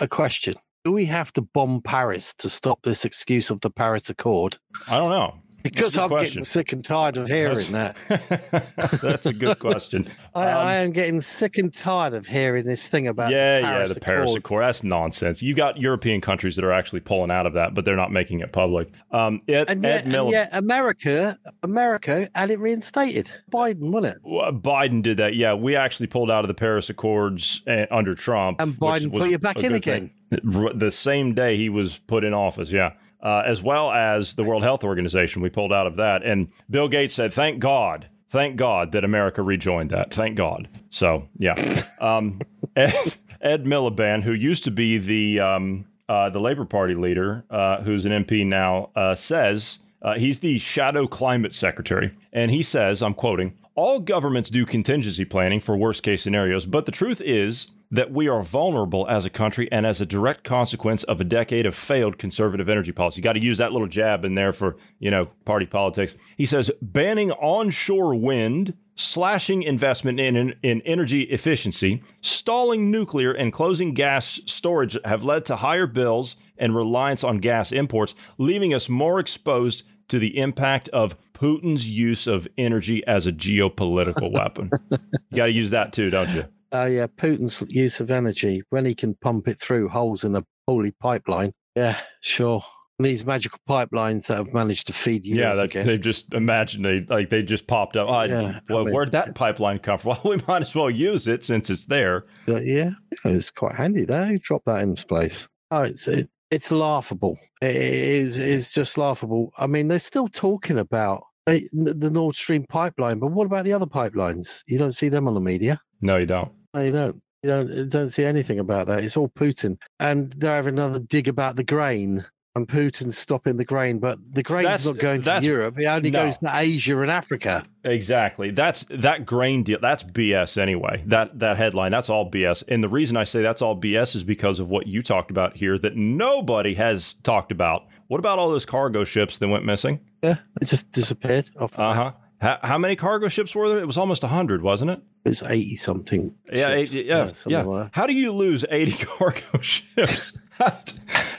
a, 0.00 0.04
a- 0.04 0.08
question. 0.08 0.54
Do 0.84 0.92
we 0.92 1.06
have 1.06 1.32
to 1.32 1.42
bomb 1.42 1.80
Paris 1.82 2.32
to 2.36 2.48
stop 2.48 2.82
this 2.82 3.04
excuse 3.04 3.50
of 3.50 3.60
the 3.60 3.70
Paris 3.70 4.08
Accord? 4.08 4.58
I 4.86 4.98
don't 4.98 5.10
know. 5.10 5.34
Because 5.72 5.98
I'm 5.98 6.08
question. 6.08 6.30
getting 6.30 6.44
sick 6.44 6.72
and 6.72 6.84
tired 6.84 7.16
of 7.16 7.26
hearing 7.26 7.72
That's, 7.72 7.98
that. 8.28 9.00
That's 9.02 9.26
a 9.26 9.32
good 9.32 9.58
question. 9.58 10.08
I, 10.34 10.50
um, 10.50 10.66
I, 10.66 10.74
am 10.76 10.90
getting 10.90 11.20
sick 11.20 11.58
and 11.58 11.72
tired 11.72 12.14
of 12.14 12.26
hearing 12.26 12.64
this 12.64 12.88
thing 12.88 13.06
about 13.08 13.30
yeah, 13.30 13.60
the 13.60 13.66
yeah, 13.66 13.84
the 13.84 14.00
Paris 14.00 14.32
Accord. 14.32 14.38
Accord. 14.38 14.62
That's 14.64 14.82
nonsense. 14.82 15.42
You 15.42 15.54
got 15.54 15.78
European 15.78 16.20
countries 16.20 16.56
that 16.56 16.64
are 16.64 16.72
actually 16.72 17.00
pulling 17.00 17.30
out 17.30 17.46
of 17.46 17.54
that, 17.54 17.74
but 17.74 17.84
they're 17.84 17.96
not 17.96 18.12
making 18.12 18.40
it 18.40 18.52
public. 18.52 18.88
Um, 19.10 19.40
Ed, 19.48 19.70
and, 19.70 19.82
yet, 19.82 20.06
and 20.06 20.30
yet 20.30 20.50
America, 20.52 21.38
America 21.62 22.28
had 22.34 22.50
it 22.50 22.58
reinstated. 22.58 23.30
Biden, 23.50 23.90
wasn't 23.90 24.16
it? 24.16 24.22
Well, 24.22 24.52
Biden 24.52 25.02
did 25.02 25.16
that. 25.18 25.34
Yeah, 25.34 25.54
we 25.54 25.76
actually 25.76 26.06
pulled 26.06 26.30
out 26.30 26.44
of 26.44 26.48
the 26.48 26.54
Paris 26.54 26.90
Accords 26.90 27.62
uh, 27.66 27.86
under 27.90 28.14
Trump, 28.14 28.60
and 28.60 28.74
Biden 28.74 29.12
put 29.12 29.30
you 29.30 29.38
back 29.38 29.58
in 29.58 29.74
again. 29.74 30.10
Thing. 30.30 30.78
The 30.78 30.90
same 30.90 31.34
day 31.34 31.56
he 31.56 31.68
was 31.68 31.98
put 31.98 32.24
in 32.24 32.34
office. 32.34 32.72
Yeah 32.72 32.92
uh, 33.26 33.42
as 33.44 33.60
well 33.60 33.90
as 33.90 34.36
the 34.36 34.44
World 34.44 34.62
Health 34.62 34.84
Organization. 34.84 35.42
We 35.42 35.50
pulled 35.50 35.72
out 35.72 35.88
of 35.88 35.96
that. 35.96 36.22
And 36.22 36.46
Bill 36.70 36.86
Gates 36.86 37.12
said, 37.12 37.34
thank 37.34 37.58
God. 37.58 38.06
Thank 38.28 38.54
God 38.54 38.92
that 38.92 39.02
America 39.02 39.42
rejoined 39.42 39.90
that. 39.90 40.14
Thank 40.14 40.36
God. 40.36 40.68
So, 40.90 41.28
yeah. 41.36 41.54
Um, 41.98 42.40
Ed, 42.76 43.16
Ed, 43.40 43.64
Miliband, 43.64 44.22
who 44.22 44.32
used 44.32 44.64
to 44.64 44.70
be 44.70 44.98
the 44.98 45.40
um, 45.40 45.86
uh, 46.10 46.28
the 46.28 46.38
Labor 46.38 46.66
Party 46.66 46.94
leader, 46.94 47.42
uh, 47.48 47.80
who's 47.80 48.04
an 48.04 48.12
MP 48.12 48.44
now, 48.46 48.90
uh, 48.94 49.14
says 49.14 49.78
uh, 50.02 50.14
he's 50.18 50.40
the 50.40 50.58
shadow 50.58 51.06
climate 51.06 51.54
secretary. 51.54 52.12
And 52.34 52.50
he 52.50 52.62
says, 52.62 53.02
I'm 53.02 53.14
quoting, 53.14 53.56
all 53.74 53.98
governments 53.98 54.50
do 54.50 54.66
contingency 54.66 55.24
planning 55.24 55.58
for 55.58 55.74
worst 55.74 56.02
case 56.02 56.22
scenarios, 56.22 56.66
but 56.66 56.84
the 56.84 56.92
truth 56.92 57.22
is 57.22 57.68
that 57.90 58.10
we 58.10 58.28
are 58.28 58.42
vulnerable 58.42 59.06
as 59.08 59.24
a 59.24 59.30
country 59.30 59.70
and 59.70 59.86
as 59.86 60.00
a 60.00 60.06
direct 60.06 60.44
consequence 60.44 61.04
of 61.04 61.20
a 61.20 61.24
decade 61.24 61.66
of 61.66 61.74
failed 61.74 62.18
conservative 62.18 62.68
energy 62.68 62.92
policy. 62.92 63.20
Got 63.20 63.34
to 63.34 63.42
use 63.42 63.58
that 63.58 63.72
little 63.72 63.86
jab 63.86 64.24
in 64.24 64.34
there 64.34 64.52
for, 64.52 64.76
you 64.98 65.10
know, 65.10 65.26
party 65.44 65.66
politics. 65.66 66.16
He 66.36 66.46
says 66.46 66.70
banning 66.82 67.30
onshore 67.32 68.14
wind, 68.14 68.74
slashing 68.96 69.62
investment 69.62 70.18
in, 70.18 70.36
in, 70.36 70.54
in 70.62 70.82
energy 70.82 71.22
efficiency, 71.22 72.02
stalling 72.22 72.90
nuclear, 72.90 73.32
and 73.32 73.52
closing 73.52 73.94
gas 73.94 74.40
storage 74.46 74.96
have 75.04 75.22
led 75.22 75.44
to 75.46 75.56
higher 75.56 75.86
bills 75.86 76.36
and 76.58 76.74
reliance 76.74 77.22
on 77.22 77.38
gas 77.38 77.70
imports, 77.70 78.14
leaving 78.38 78.74
us 78.74 78.88
more 78.88 79.20
exposed 79.20 79.84
to 80.08 80.18
the 80.18 80.38
impact 80.38 80.88
of 80.90 81.16
Putin's 81.34 81.88
use 81.88 82.26
of 82.26 82.48
energy 82.56 83.06
as 83.06 83.26
a 83.26 83.32
geopolitical 83.32 84.32
weapon. 84.32 84.70
You 85.30 85.36
got 85.42 85.46
to 85.46 85.52
use 85.52 85.70
that 85.70 85.92
too, 85.92 86.08
don't 86.08 86.30
you? 86.30 86.44
Oh, 86.72 86.82
uh, 86.82 86.86
yeah. 86.86 87.06
Putin's 87.06 87.62
use 87.68 88.00
of 88.00 88.10
energy 88.10 88.62
when 88.70 88.84
he 88.84 88.94
can 88.94 89.14
pump 89.14 89.48
it 89.48 89.58
through 89.58 89.88
holes 89.88 90.24
in 90.24 90.34
a 90.34 90.42
holy 90.66 90.92
pipeline. 90.92 91.52
Yeah, 91.74 91.98
sure. 92.20 92.62
And 92.98 93.04
these 93.04 93.26
magical 93.26 93.58
pipelines 93.68 94.28
that 94.28 94.38
have 94.38 94.54
managed 94.54 94.86
to 94.86 94.94
feed 94.94 95.26
you. 95.26 95.36
Yeah, 95.36 95.54
that, 95.54 95.70
they 95.72 95.98
just 95.98 96.32
imagine 96.32 96.82
they 96.82 97.00
like 97.02 97.28
they 97.28 97.42
just 97.42 97.66
popped 97.66 97.94
up. 97.94 98.08
Oh, 98.08 98.22
yeah, 98.22 98.60
well, 98.70 98.80
I 98.80 98.84
mean, 98.84 98.94
where'd 98.94 99.12
that 99.12 99.34
pipeline 99.34 99.78
come 99.80 99.98
from? 99.98 100.16
Well, 100.24 100.36
we 100.36 100.42
might 100.48 100.62
as 100.62 100.74
well 100.74 100.88
use 100.88 101.28
it 101.28 101.44
since 101.44 101.68
it's 101.68 101.84
there. 101.84 102.24
But 102.46 102.64
yeah, 102.64 102.92
it's 103.24 103.50
quite 103.50 103.74
handy 103.74 104.04
there. 104.04 104.32
You 104.32 104.38
drop 104.38 104.62
that 104.64 104.80
in 104.80 104.90
this 104.90 105.04
place. 105.04 105.46
Oh, 105.70 105.82
it's 105.82 106.08
it, 106.08 106.30
it's 106.50 106.72
laughable. 106.72 107.38
It 107.60 107.76
is 107.76 108.38
it's 108.38 108.72
just 108.72 108.96
laughable. 108.96 109.52
I 109.58 109.66
mean, 109.66 109.88
they're 109.88 109.98
still 109.98 110.28
talking 110.28 110.78
about 110.78 111.24
the 111.46 112.10
Nord 112.10 112.34
Stream 112.34 112.64
pipeline, 112.68 113.18
but 113.18 113.30
what 113.30 113.46
about 113.46 113.64
the 113.64 113.74
other 113.74 113.86
pipelines? 113.86 114.62
You 114.66 114.78
don't 114.78 114.92
see 114.92 115.08
them 115.08 115.28
on 115.28 115.34
the 115.34 115.40
media. 115.40 115.80
No, 116.00 116.16
you 116.16 116.26
don't. 116.26 116.52
No, 116.76 116.82
you 116.82 116.92
don't. 116.92 117.22
You 117.42 117.50
don't, 117.50 117.68
you 117.70 117.86
don't 117.86 118.10
see 118.10 118.24
anything 118.24 118.58
about 118.58 118.86
that. 118.88 119.04
It's 119.04 119.16
all 119.16 119.28
Putin. 119.28 119.76
And 120.00 120.32
they're 120.32 120.54
having 120.54 120.74
another 120.74 120.98
dig 120.98 121.28
about 121.28 121.56
the 121.56 121.64
grain 121.64 122.24
and 122.56 122.66
Putin's 122.66 123.16
stopping 123.16 123.56
the 123.56 123.64
grain, 123.64 123.98
but 123.98 124.18
the 124.34 124.42
grain's 124.42 124.86
not 124.86 124.98
going 124.98 125.22
to 125.22 125.40
Europe. 125.42 125.78
It 125.78 125.86
only 125.86 126.10
no. 126.10 126.24
goes 126.24 126.38
to 126.38 126.50
Asia 126.54 127.00
and 127.00 127.10
Africa. 127.10 127.62
Exactly. 127.84 128.50
That's 128.50 128.84
that 128.90 129.26
grain 129.26 129.62
deal. 129.62 129.78
That's 129.80 130.02
BS 130.02 130.58
anyway. 130.58 131.02
That 131.06 131.38
that 131.38 131.58
headline. 131.58 131.92
That's 131.92 132.08
all 132.10 132.30
BS. 132.30 132.64
And 132.66 132.82
the 132.82 132.88
reason 132.88 133.16
I 133.16 133.24
say 133.24 133.42
that's 133.42 133.62
all 133.62 133.78
BS 133.78 134.16
is 134.16 134.24
because 134.24 134.58
of 134.58 134.70
what 134.70 134.86
you 134.86 135.02
talked 135.02 135.30
about 135.30 135.54
here 135.54 135.78
that 135.78 135.96
nobody 135.96 136.74
has 136.74 137.14
talked 137.22 137.52
about. 137.52 137.86
What 138.08 138.18
about 138.18 138.38
all 138.38 138.48
those 138.48 138.66
cargo 138.66 139.04
ships 139.04 139.38
that 139.38 139.48
went 139.48 139.64
missing? 139.64 140.00
Yeah, 140.22 140.36
it 140.60 140.64
just 140.64 140.90
disappeared. 140.92 141.50
Uh 141.58 141.68
huh. 141.94 142.12
How, 142.40 142.58
how, 142.62 142.78
many 142.78 142.96
cargo 142.96 143.28
ships 143.28 143.54
were 143.54 143.68
there? 143.68 143.78
It 143.78 143.86
was 143.86 143.96
almost 143.96 144.22
100, 144.22 144.62
wasn't 144.62 144.90
it? 144.90 145.00
It's 145.24 145.42
80 145.42 145.76
something. 145.76 146.36
Yeah, 146.52 146.70
80, 146.70 147.02
yeah, 147.02 147.30
yeah. 147.46 147.62
Like 147.62 147.90
how 147.92 148.06
do 148.06 148.12
you 148.12 148.32
lose 148.32 148.64
80 148.68 148.92
cargo 149.04 149.60
ships? 149.60 150.38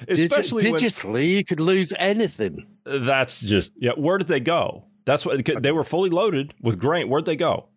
Especially 0.08 0.64
Digi- 0.64 0.74
digitally, 0.74 1.14
when, 1.14 1.24
you 1.24 1.44
could 1.44 1.60
lose 1.60 1.94
anything. 1.98 2.58
That's 2.86 3.42
just, 3.42 3.74
yeah. 3.78 3.92
Where 3.92 4.18
did 4.18 4.28
they 4.28 4.40
go? 4.40 4.86
That's 5.06 5.26
what 5.26 5.46
they 5.46 5.72
were 5.72 5.86
fully 5.86 6.10
loaded 6.10 6.54
with 6.62 6.78
grain. 6.78 7.08
Where'd 7.08 7.26
they 7.26 7.38
go? 7.38 7.68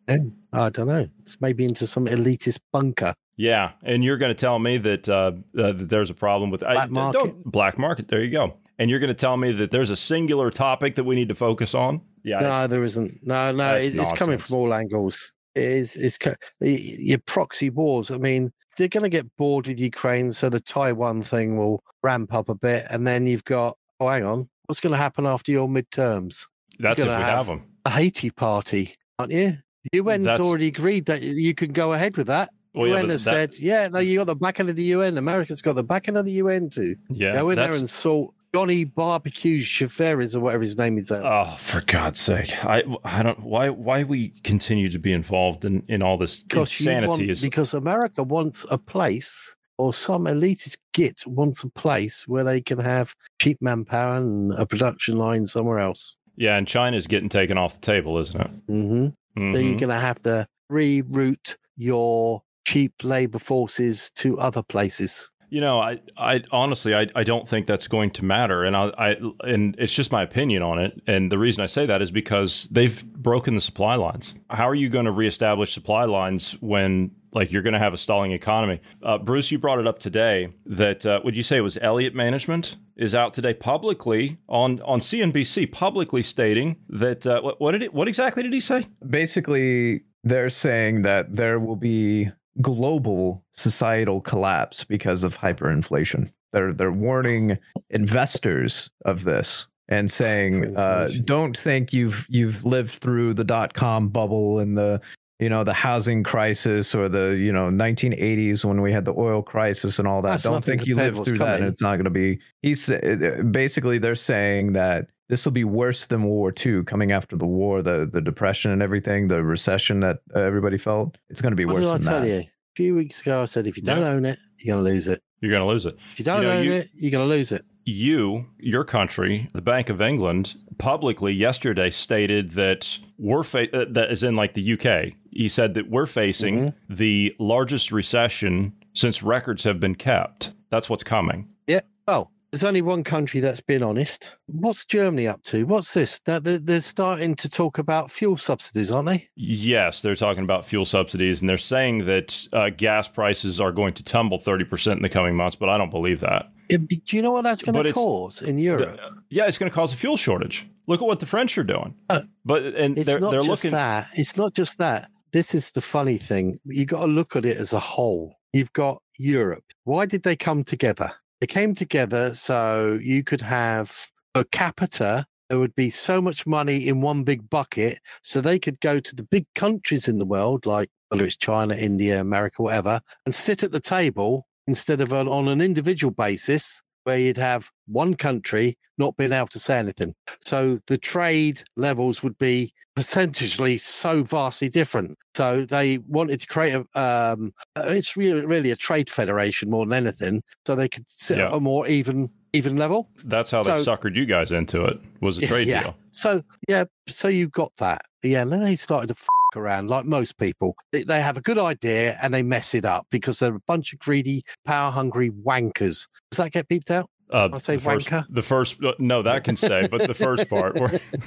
I 0.52 0.70
don't 0.70 0.88
know. 0.88 1.06
It's 1.20 1.40
maybe 1.40 1.64
into 1.64 1.86
some 1.86 2.06
elitist 2.06 2.58
bunker. 2.72 3.14
Yeah, 3.36 3.72
and 3.84 4.02
you're 4.04 4.18
going 4.18 4.30
to 4.30 4.34
tell 4.34 4.58
me 4.58 4.78
that, 4.78 5.08
uh, 5.08 5.32
uh, 5.56 5.72
that 5.72 5.88
there's 5.88 6.10
a 6.10 6.14
problem 6.14 6.50
with 6.50 6.60
black 6.60 6.76
I, 6.76 6.86
market. 6.86 7.44
black 7.44 7.78
market. 7.78 8.08
There 8.08 8.22
you 8.22 8.30
go. 8.32 8.54
And 8.78 8.90
you're 8.90 8.98
going 8.98 9.08
to 9.08 9.14
tell 9.14 9.36
me 9.36 9.52
that 9.52 9.70
there's 9.70 9.90
a 9.90 9.96
singular 9.96 10.50
topic 10.50 10.96
that 10.96 11.04
we 11.04 11.14
need 11.14 11.28
to 11.28 11.34
focus 11.34 11.74
on? 11.74 12.00
Yeah. 12.24 12.40
No, 12.40 12.66
there 12.66 12.82
isn't. 12.82 13.12
No, 13.22 13.52
no, 13.52 13.74
it's 13.74 14.12
coming 14.12 14.38
from 14.38 14.56
all 14.56 14.74
angles. 14.74 15.32
It 15.54 15.62
is 15.62 15.96
it's 15.96 16.18
your 16.60 17.18
proxy 17.26 17.70
wars. 17.70 18.10
I 18.10 18.18
mean, 18.18 18.50
they're 18.76 18.88
going 18.88 19.02
to 19.02 19.08
get 19.08 19.36
bored 19.36 19.66
with 19.66 19.80
Ukraine, 19.80 20.32
so 20.32 20.48
the 20.48 20.60
Taiwan 20.60 21.22
thing 21.22 21.56
will 21.56 21.82
ramp 22.02 22.32
up 22.32 22.48
a 22.48 22.54
bit, 22.54 22.86
and 22.90 23.06
then 23.06 23.26
you've 23.26 23.44
got 23.44 23.76
oh, 24.00 24.08
hang 24.08 24.24
on, 24.24 24.48
what's 24.66 24.80
going 24.80 24.92
to 24.92 24.98
happen 24.98 25.26
after 25.26 25.52
your 25.52 25.68
midterms? 25.68 26.46
That's 26.78 27.00
if 27.00 27.06
we 27.06 27.12
have, 27.12 27.22
have 27.22 27.46
them. 27.46 27.64
A 27.84 27.90
Haiti 27.90 28.30
party, 28.30 28.92
aren't 29.18 29.32
you? 29.32 29.58
The 29.92 30.00
UN's 30.00 30.24
That's... 30.24 30.40
already 30.40 30.68
agreed 30.68 31.06
that 31.06 31.22
you 31.22 31.54
can 31.54 31.72
go 31.72 31.92
ahead 31.92 32.16
with 32.16 32.26
that. 32.26 32.50
Well, 32.74 32.88
UN 32.88 33.06
yeah, 33.06 33.12
has 33.12 33.24
that... 33.24 33.52
said, 33.52 33.62
yeah, 33.62 33.88
no, 33.88 33.98
mm. 33.98 34.06
you 34.06 34.18
got 34.18 34.26
the 34.26 34.36
backing 34.36 34.68
of 34.68 34.76
the 34.76 34.82
UN. 34.84 35.18
America's 35.18 35.62
got 35.62 35.76
the 35.76 35.84
backing 35.84 36.16
of 36.16 36.24
the 36.24 36.32
UN 36.32 36.70
too. 36.70 36.96
Yeah, 37.08 37.32
go 37.32 37.50
in 37.50 37.56
there 37.56 37.74
and 37.74 37.88
sort 37.88 38.34
Johnny 38.54 38.84
Barbecue 38.84 39.60
Chaferis 39.60 40.34
or 40.34 40.40
whatever 40.40 40.62
his 40.62 40.76
name 40.76 40.98
is. 40.98 41.08
There. 41.08 41.24
Oh, 41.24 41.54
for 41.56 41.80
God's 41.86 42.20
sake! 42.20 42.52
I 42.64 42.82
I 43.04 43.22
don't 43.22 43.40
why 43.40 43.70
why 43.70 44.02
we 44.02 44.30
continue 44.42 44.88
to 44.88 44.98
be 44.98 45.12
involved 45.12 45.64
in 45.64 45.84
in 45.88 46.02
all 46.02 46.16
this 46.16 46.42
because 46.42 46.78
insanity 46.80 47.08
want, 47.08 47.22
is 47.22 47.42
because 47.42 47.74
America 47.74 48.22
wants 48.22 48.66
a 48.70 48.78
place 48.78 49.56
or 49.78 49.94
some 49.94 50.24
elitist 50.24 50.78
git 50.92 51.22
wants 51.26 51.64
a 51.64 51.70
place 51.70 52.28
where 52.28 52.44
they 52.44 52.60
can 52.60 52.78
have 52.78 53.14
cheap 53.40 53.56
manpower 53.62 54.16
and 54.16 54.52
a 54.54 54.66
production 54.66 55.16
line 55.16 55.46
somewhere 55.46 55.78
else. 55.78 56.18
Yeah, 56.36 56.56
and 56.56 56.66
China's 56.66 57.06
getting 57.06 57.28
taken 57.30 57.56
off 57.56 57.80
the 57.80 57.80
table, 57.80 58.18
isn't 58.18 58.40
it? 58.40 58.66
Mm-hmm. 58.66 59.06
mm-hmm. 59.06 59.54
So 59.54 59.60
you're 59.60 59.78
going 59.78 59.88
to 59.88 59.94
have 59.94 60.20
to 60.22 60.46
reroute 60.70 61.56
your 61.76 62.42
cheap 62.66 62.92
labor 63.02 63.38
forces 63.38 64.10
to 64.16 64.38
other 64.38 64.62
places. 64.62 65.30
You 65.50 65.60
know, 65.60 65.80
I, 65.80 66.00
I 66.16 66.42
honestly, 66.52 66.94
I, 66.94 67.08
I 67.14 67.24
don't 67.24 67.46
think 67.46 67.66
that's 67.66 67.88
going 67.88 68.10
to 68.12 68.24
matter, 68.24 68.64
and 68.64 68.76
I, 68.76 68.92
I, 68.96 69.16
and 69.40 69.74
it's 69.78 69.92
just 69.92 70.12
my 70.12 70.22
opinion 70.22 70.62
on 70.62 70.78
it. 70.78 71.02
And 71.06 71.30
the 71.30 71.38
reason 71.38 71.62
I 71.62 71.66
say 71.66 71.86
that 71.86 72.00
is 72.00 72.10
because 72.10 72.68
they've 72.70 73.04
broken 73.04 73.56
the 73.56 73.60
supply 73.60 73.96
lines. 73.96 74.34
How 74.48 74.68
are 74.68 74.74
you 74.74 74.88
going 74.88 75.06
to 75.06 75.12
reestablish 75.12 75.74
supply 75.74 76.04
lines 76.04 76.52
when, 76.60 77.10
like, 77.32 77.50
you're 77.50 77.62
going 77.62 77.72
to 77.72 77.80
have 77.80 77.92
a 77.92 77.98
stalling 77.98 78.30
economy? 78.30 78.80
Uh, 79.02 79.18
Bruce, 79.18 79.50
you 79.50 79.58
brought 79.58 79.80
it 79.80 79.88
up 79.88 79.98
today 79.98 80.52
that 80.66 81.04
uh, 81.04 81.20
would 81.24 81.36
you 81.36 81.42
say 81.42 81.56
it 81.56 81.62
was 81.62 81.76
Elliott 81.82 82.14
Management 82.14 82.76
is 82.96 83.14
out 83.14 83.32
today 83.32 83.54
publicly 83.54 84.38
on 84.48 84.80
on 84.82 85.00
CNBC 85.00 85.72
publicly 85.72 86.22
stating 86.22 86.76
that 86.88 87.26
uh, 87.26 87.40
what, 87.40 87.60
what 87.60 87.72
did 87.72 87.82
it 87.82 87.92
what 87.94 88.06
exactly 88.06 88.42
did 88.42 88.52
he 88.52 88.60
say? 88.60 88.86
Basically, 89.08 90.02
they're 90.22 90.50
saying 90.50 91.02
that 91.02 91.34
there 91.34 91.58
will 91.58 91.76
be 91.76 92.30
global 92.60 93.44
societal 93.52 94.20
collapse 94.20 94.84
because 94.84 95.24
of 95.24 95.38
hyperinflation. 95.38 96.30
They're 96.52 96.72
they're 96.72 96.92
warning 96.92 97.58
investors 97.90 98.90
of 99.04 99.24
this 99.24 99.66
and 99.88 100.10
saying, 100.10 100.76
uh, 100.76 101.10
"Don't 101.24 101.56
think 101.56 101.92
you've 101.92 102.26
you've 102.28 102.64
lived 102.64 102.90
through 102.90 103.34
the 103.34 103.44
dot 103.44 103.74
com 103.74 104.08
bubble 104.08 104.58
and 104.58 104.76
the 104.76 105.00
you 105.38 105.48
know 105.48 105.64
the 105.64 105.72
housing 105.72 106.22
crisis 106.22 106.94
or 106.94 107.08
the 107.08 107.36
you 107.36 107.52
know 107.52 107.68
1980s 107.68 108.64
when 108.64 108.82
we 108.82 108.92
had 108.92 109.04
the 109.04 109.14
oil 109.16 109.42
crisis 109.42 109.98
and 109.98 110.06
all 110.06 110.22
that. 110.22 110.30
That's 110.30 110.42
Don't 110.42 110.64
think 110.64 110.86
you 110.86 110.96
lived 110.96 111.24
through 111.24 111.38
coming. 111.38 111.52
that. 111.52 111.60
And 111.60 111.68
it's 111.68 111.82
not 111.82 111.96
going 111.96 112.04
to 112.04 112.10
be." 112.10 112.40
He's 112.62 112.90
uh, 112.90 113.42
basically 113.50 113.98
they're 113.98 114.14
saying 114.14 114.72
that 114.74 115.08
this 115.30 115.44
will 115.44 115.52
be 115.52 115.64
worse 115.64 116.08
than 116.08 116.24
World 116.24 116.36
War 116.36 116.54
II 116.66 116.82
coming 116.84 117.12
after 117.12 117.36
the 117.36 117.46
war, 117.46 117.82
the 117.82 118.08
the 118.10 118.20
depression 118.20 118.72
and 118.72 118.82
everything, 118.82 119.28
the 119.28 119.42
recession 119.42 120.00
that 120.00 120.18
uh, 120.34 120.40
everybody 120.40 120.76
felt. 120.76 121.18
It's 121.28 121.40
going 121.40 121.52
to 121.52 121.56
be 121.56 121.64
what 121.64 121.76
worse 121.76 121.92
than 121.92 122.08
I 122.08 122.10
tell 122.10 122.20
that. 122.20 122.28
You? 122.28 122.40
A 122.40 122.74
few 122.74 122.94
weeks 122.96 123.20
ago, 123.22 123.42
I 123.42 123.44
said 123.44 123.66
if 123.66 123.76
you 123.76 123.82
don't 123.82 124.00
yeah. 124.00 124.08
own 124.08 124.24
it, 124.24 124.38
you're 124.58 124.74
going 124.74 124.84
to 124.84 124.90
lose 124.90 125.06
it. 125.06 125.22
You're 125.40 125.52
going 125.52 125.62
to 125.62 125.68
lose 125.68 125.86
it. 125.86 125.94
If 126.12 126.18
you 126.18 126.24
don't 126.24 126.42
you 126.42 126.48
know, 126.48 126.56
own 126.56 126.64
you, 126.64 126.72
it, 126.72 126.90
you're 126.94 127.10
going 127.12 127.26
to 127.26 127.34
lose 127.34 127.52
it. 127.52 127.64
You, 127.84 128.46
your 128.58 128.84
country, 128.84 129.48
the 129.54 129.62
Bank 129.62 129.88
of 129.88 130.02
England, 130.02 130.54
publicly 130.78 131.32
yesterday 131.32 131.90
stated 131.90 132.52
that 132.52 132.98
we're 133.18 133.42
fa- 133.42 133.74
uh, 133.74 133.86
that 133.90 134.10
is 134.10 134.22
in 134.22 134.36
like 134.36 134.54
the 134.54 134.72
UK. 134.74 135.14
He 135.30 135.48
said 135.48 135.74
that 135.74 135.88
we're 135.88 136.06
facing 136.06 136.58
mm-hmm. 136.58 136.94
the 136.94 137.34
largest 137.38 137.90
recession 137.92 138.74
since 138.94 139.22
records 139.22 139.64
have 139.64 139.80
been 139.80 139.94
kept. 139.94 140.52
That's 140.70 140.90
what's 140.90 141.02
coming. 141.02 141.48
Yeah. 141.66 141.80
Oh, 142.06 142.28
there's 142.50 142.64
only 142.64 142.82
one 142.82 143.04
country 143.04 143.40
that's 143.40 143.60
been 143.60 143.82
honest. 143.82 144.36
What's 144.46 144.84
Germany 144.84 145.28
up 145.28 145.42
to? 145.44 145.64
What's 145.64 145.94
this? 145.94 146.18
They're, 146.20 146.40
they're 146.40 146.80
starting 146.80 147.36
to 147.36 147.48
talk 147.48 147.78
about 147.78 148.10
fuel 148.10 148.36
subsidies, 148.36 148.90
aren't 148.90 149.08
they? 149.08 149.28
Yes, 149.36 150.02
they're 150.02 150.16
talking 150.16 150.42
about 150.42 150.66
fuel 150.66 150.84
subsidies, 150.84 151.40
and 151.40 151.48
they're 151.48 151.58
saying 151.58 152.06
that 152.06 152.48
uh, 152.52 152.70
gas 152.70 153.08
prices 153.08 153.60
are 153.60 153.70
going 153.70 153.94
to 153.94 154.02
tumble 154.02 154.38
30% 154.38 154.96
in 154.96 155.02
the 155.02 155.08
coming 155.08 155.36
months, 155.36 155.56
but 155.56 155.68
I 155.68 155.78
don't 155.78 155.90
believe 155.90 156.20
that. 156.20 156.50
It, 156.68 156.88
do 156.88 157.16
you 157.16 157.22
know 157.22 157.32
what 157.32 157.42
that's 157.42 157.62
going 157.62 157.84
to 157.84 157.92
cause 157.92 158.42
in 158.42 158.58
Europe? 158.58 158.96
The, 158.96 159.22
yeah, 159.30 159.46
it's 159.46 159.58
going 159.58 159.70
to 159.70 159.74
cause 159.74 159.92
a 159.92 159.96
fuel 159.96 160.16
shortage. 160.16 160.68
Look 160.86 161.00
at 161.00 161.06
what 161.06 161.20
the 161.20 161.26
French 161.26 161.56
are 161.56 161.64
doing. 161.64 161.94
Uh, 162.08 162.22
but 162.44 162.64
and 162.74 162.98
it's 162.98 163.06
they're, 163.06 163.20
not 163.20 163.30
they're 163.30 163.40
just 163.40 163.64
looking 163.64 163.72
that. 163.72 164.08
It's 164.14 164.36
not 164.36 164.54
just 164.54 164.78
that. 164.78 165.08
This 165.32 165.54
is 165.54 165.70
the 165.70 165.80
funny 165.80 166.16
thing. 166.16 166.58
You 166.64 166.84
got 166.84 167.02
to 167.02 167.06
look 167.06 167.36
at 167.36 167.44
it 167.44 167.56
as 167.56 167.72
a 167.72 167.78
whole. 167.78 168.34
You've 168.52 168.72
got 168.72 169.00
Europe. 169.16 169.64
Why 169.84 170.06
did 170.06 170.24
they 170.24 170.34
come 170.34 170.64
together? 170.64 171.12
They 171.40 171.46
came 171.46 171.74
together 171.74 172.34
so 172.34 172.98
you 173.00 173.24
could 173.24 173.40
have 173.40 174.08
per 174.34 174.44
capita. 174.44 175.26
There 175.48 175.58
would 175.58 175.74
be 175.74 175.90
so 175.90 176.20
much 176.20 176.46
money 176.46 176.86
in 176.86 177.00
one 177.00 177.24
big 177.24 177.48
bucket, 177.48 177.98
so 178.22 178.40
they 178.40 178.58
could 178.58 178.78
go 178.80 179.00
to 179.00 179.16
the 179.16 179.24
big 179.24 179.46
countries 179.54 180.06
in 180.06 180.18
the 180.18 180.26
world, 180.26 180.66
like 180.66 180.90
whether 181.08 181.24
it's 181.24 181.36
China, 181.36 181.74
India, 181.74 182.20
America, 182.20 182.62
whatever, 182.62 183.00
and 183.24 183.34
sit 183.34 183.64
at 183.64 183.72
the 183.72 183.80
table 183.80 184.46
instead 184.66 185.00
of 185.00 185.12
on 185.12 185.48
an 185.48 185.60
individual 185.60 186.12
basis 186.12 186.82
where 187.04 187.18
you'd 187.18 187.36
have 187.36 187.70
one 187.86 188.14
country 188.14 188.76
not 188.98 189.16
being 189.16 189.32
able 189.32 189.48
to 189.48 189.58
say 189.58 189.78
anything. 189.78 190.14
So 190.40 190.78
the 190.86 190.98
trade 190.98 191.62
levels 191.76 192.22
would 192.22 192.38
be 192.38 192.72
percentagely 192.96 193.80
so 193.80 194.22
vastly 194.22 194.68
different. 194.68 195.16
So 195.34 195.64
they 195.64 195.98
wanted 195.98 196.40
to 196.40 196.46
create 196.46 196.74
a, 196.74 197.00
um, 197.00 197.52
it's 197.76 198.16
really, 198.16 198.44
really 198.44 198.70
a 198.70 198.76
trade 198.76 199.08
federation 199.08 199.70
more 199.70 199.86
than 199.86 200.06
anything. 200.06 200.42
So 200.66 200.74
they 200.74 200.88
could 200.88 201.08
sit 201.08 201.38
yeah. 201.38 201.46
at 201.46 201.54
a 201.54 201.60
more 201.60 201.86
even, 201.86 202.30
even 202.52 202.76
level. 202.76 203.08
That's 203.24 203.50
how 203.50 203.62
they 203.62 203.70
suckered 203.72 204.16
you 204.16 204.26
guys 204.26 204.52
into 204.52 204.84
it 204.84 204.98
was 205.20 205.38
a 205.38 205.46
trade 205.46 205.68
yeah. 205.68 205.84
deal. 205.84 205.96
So, 206.10 206.42
yeah. 206.68 206.84
So 207.08 207.28
you 207.28 207.48
got 207.48 207.74
that. 207.76 208.02
Yeah. 208.22 208.42
And 208.42 208.52
then 208.52 208.62
they 208.62 208.76
started 208.76 209.08
to 209.08 209.14
around 209.56 209.90
like 209.90 210.04
most 210.04 210.38
people. 210.38 210.76
They, 210.92 211.02
they 211.02 211.20
have 211.20 211.36
a 211.36 211.40
good 211.40 211.58
idea 211.58 212.18
and 212.22 212.32
they 212.32 212.42
mess 212.42 212.74
it 212.74 212.84
up 212.84 213.06
because 213.10 213.38
they're 213.38 213.54
a 213.54 213.60
bunch 213.66 213.92
of 213.92 213.98
greedy, 213.98 214.42
power 214.64 214.90
hungry 214.90 215.30
wankers. 215.30 216.08
Does 216.30 216.38
that 216.38 216.52
get 216.52 216.68
beeped 216.68 216.90
out? 216.90 217.08
Uh, 217.32 217.48
I 217.52 217.58
say 217.58 217.76
the 217.76 217.82
first, 217.82 218.08
wanker. 218.08 218.26
The 218.28 218.42
first, 218.42 218.82
uh, 218.82 218.94
no, 218.98 219.22
that 219.22 219.44
can 219.44 219.56
stay, 219.56 219.86
but 219.86 220.06
the 220.06 220.14
first 220.14 220.48
part. 220.50 220.76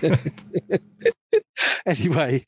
anyway, 1.86 2.46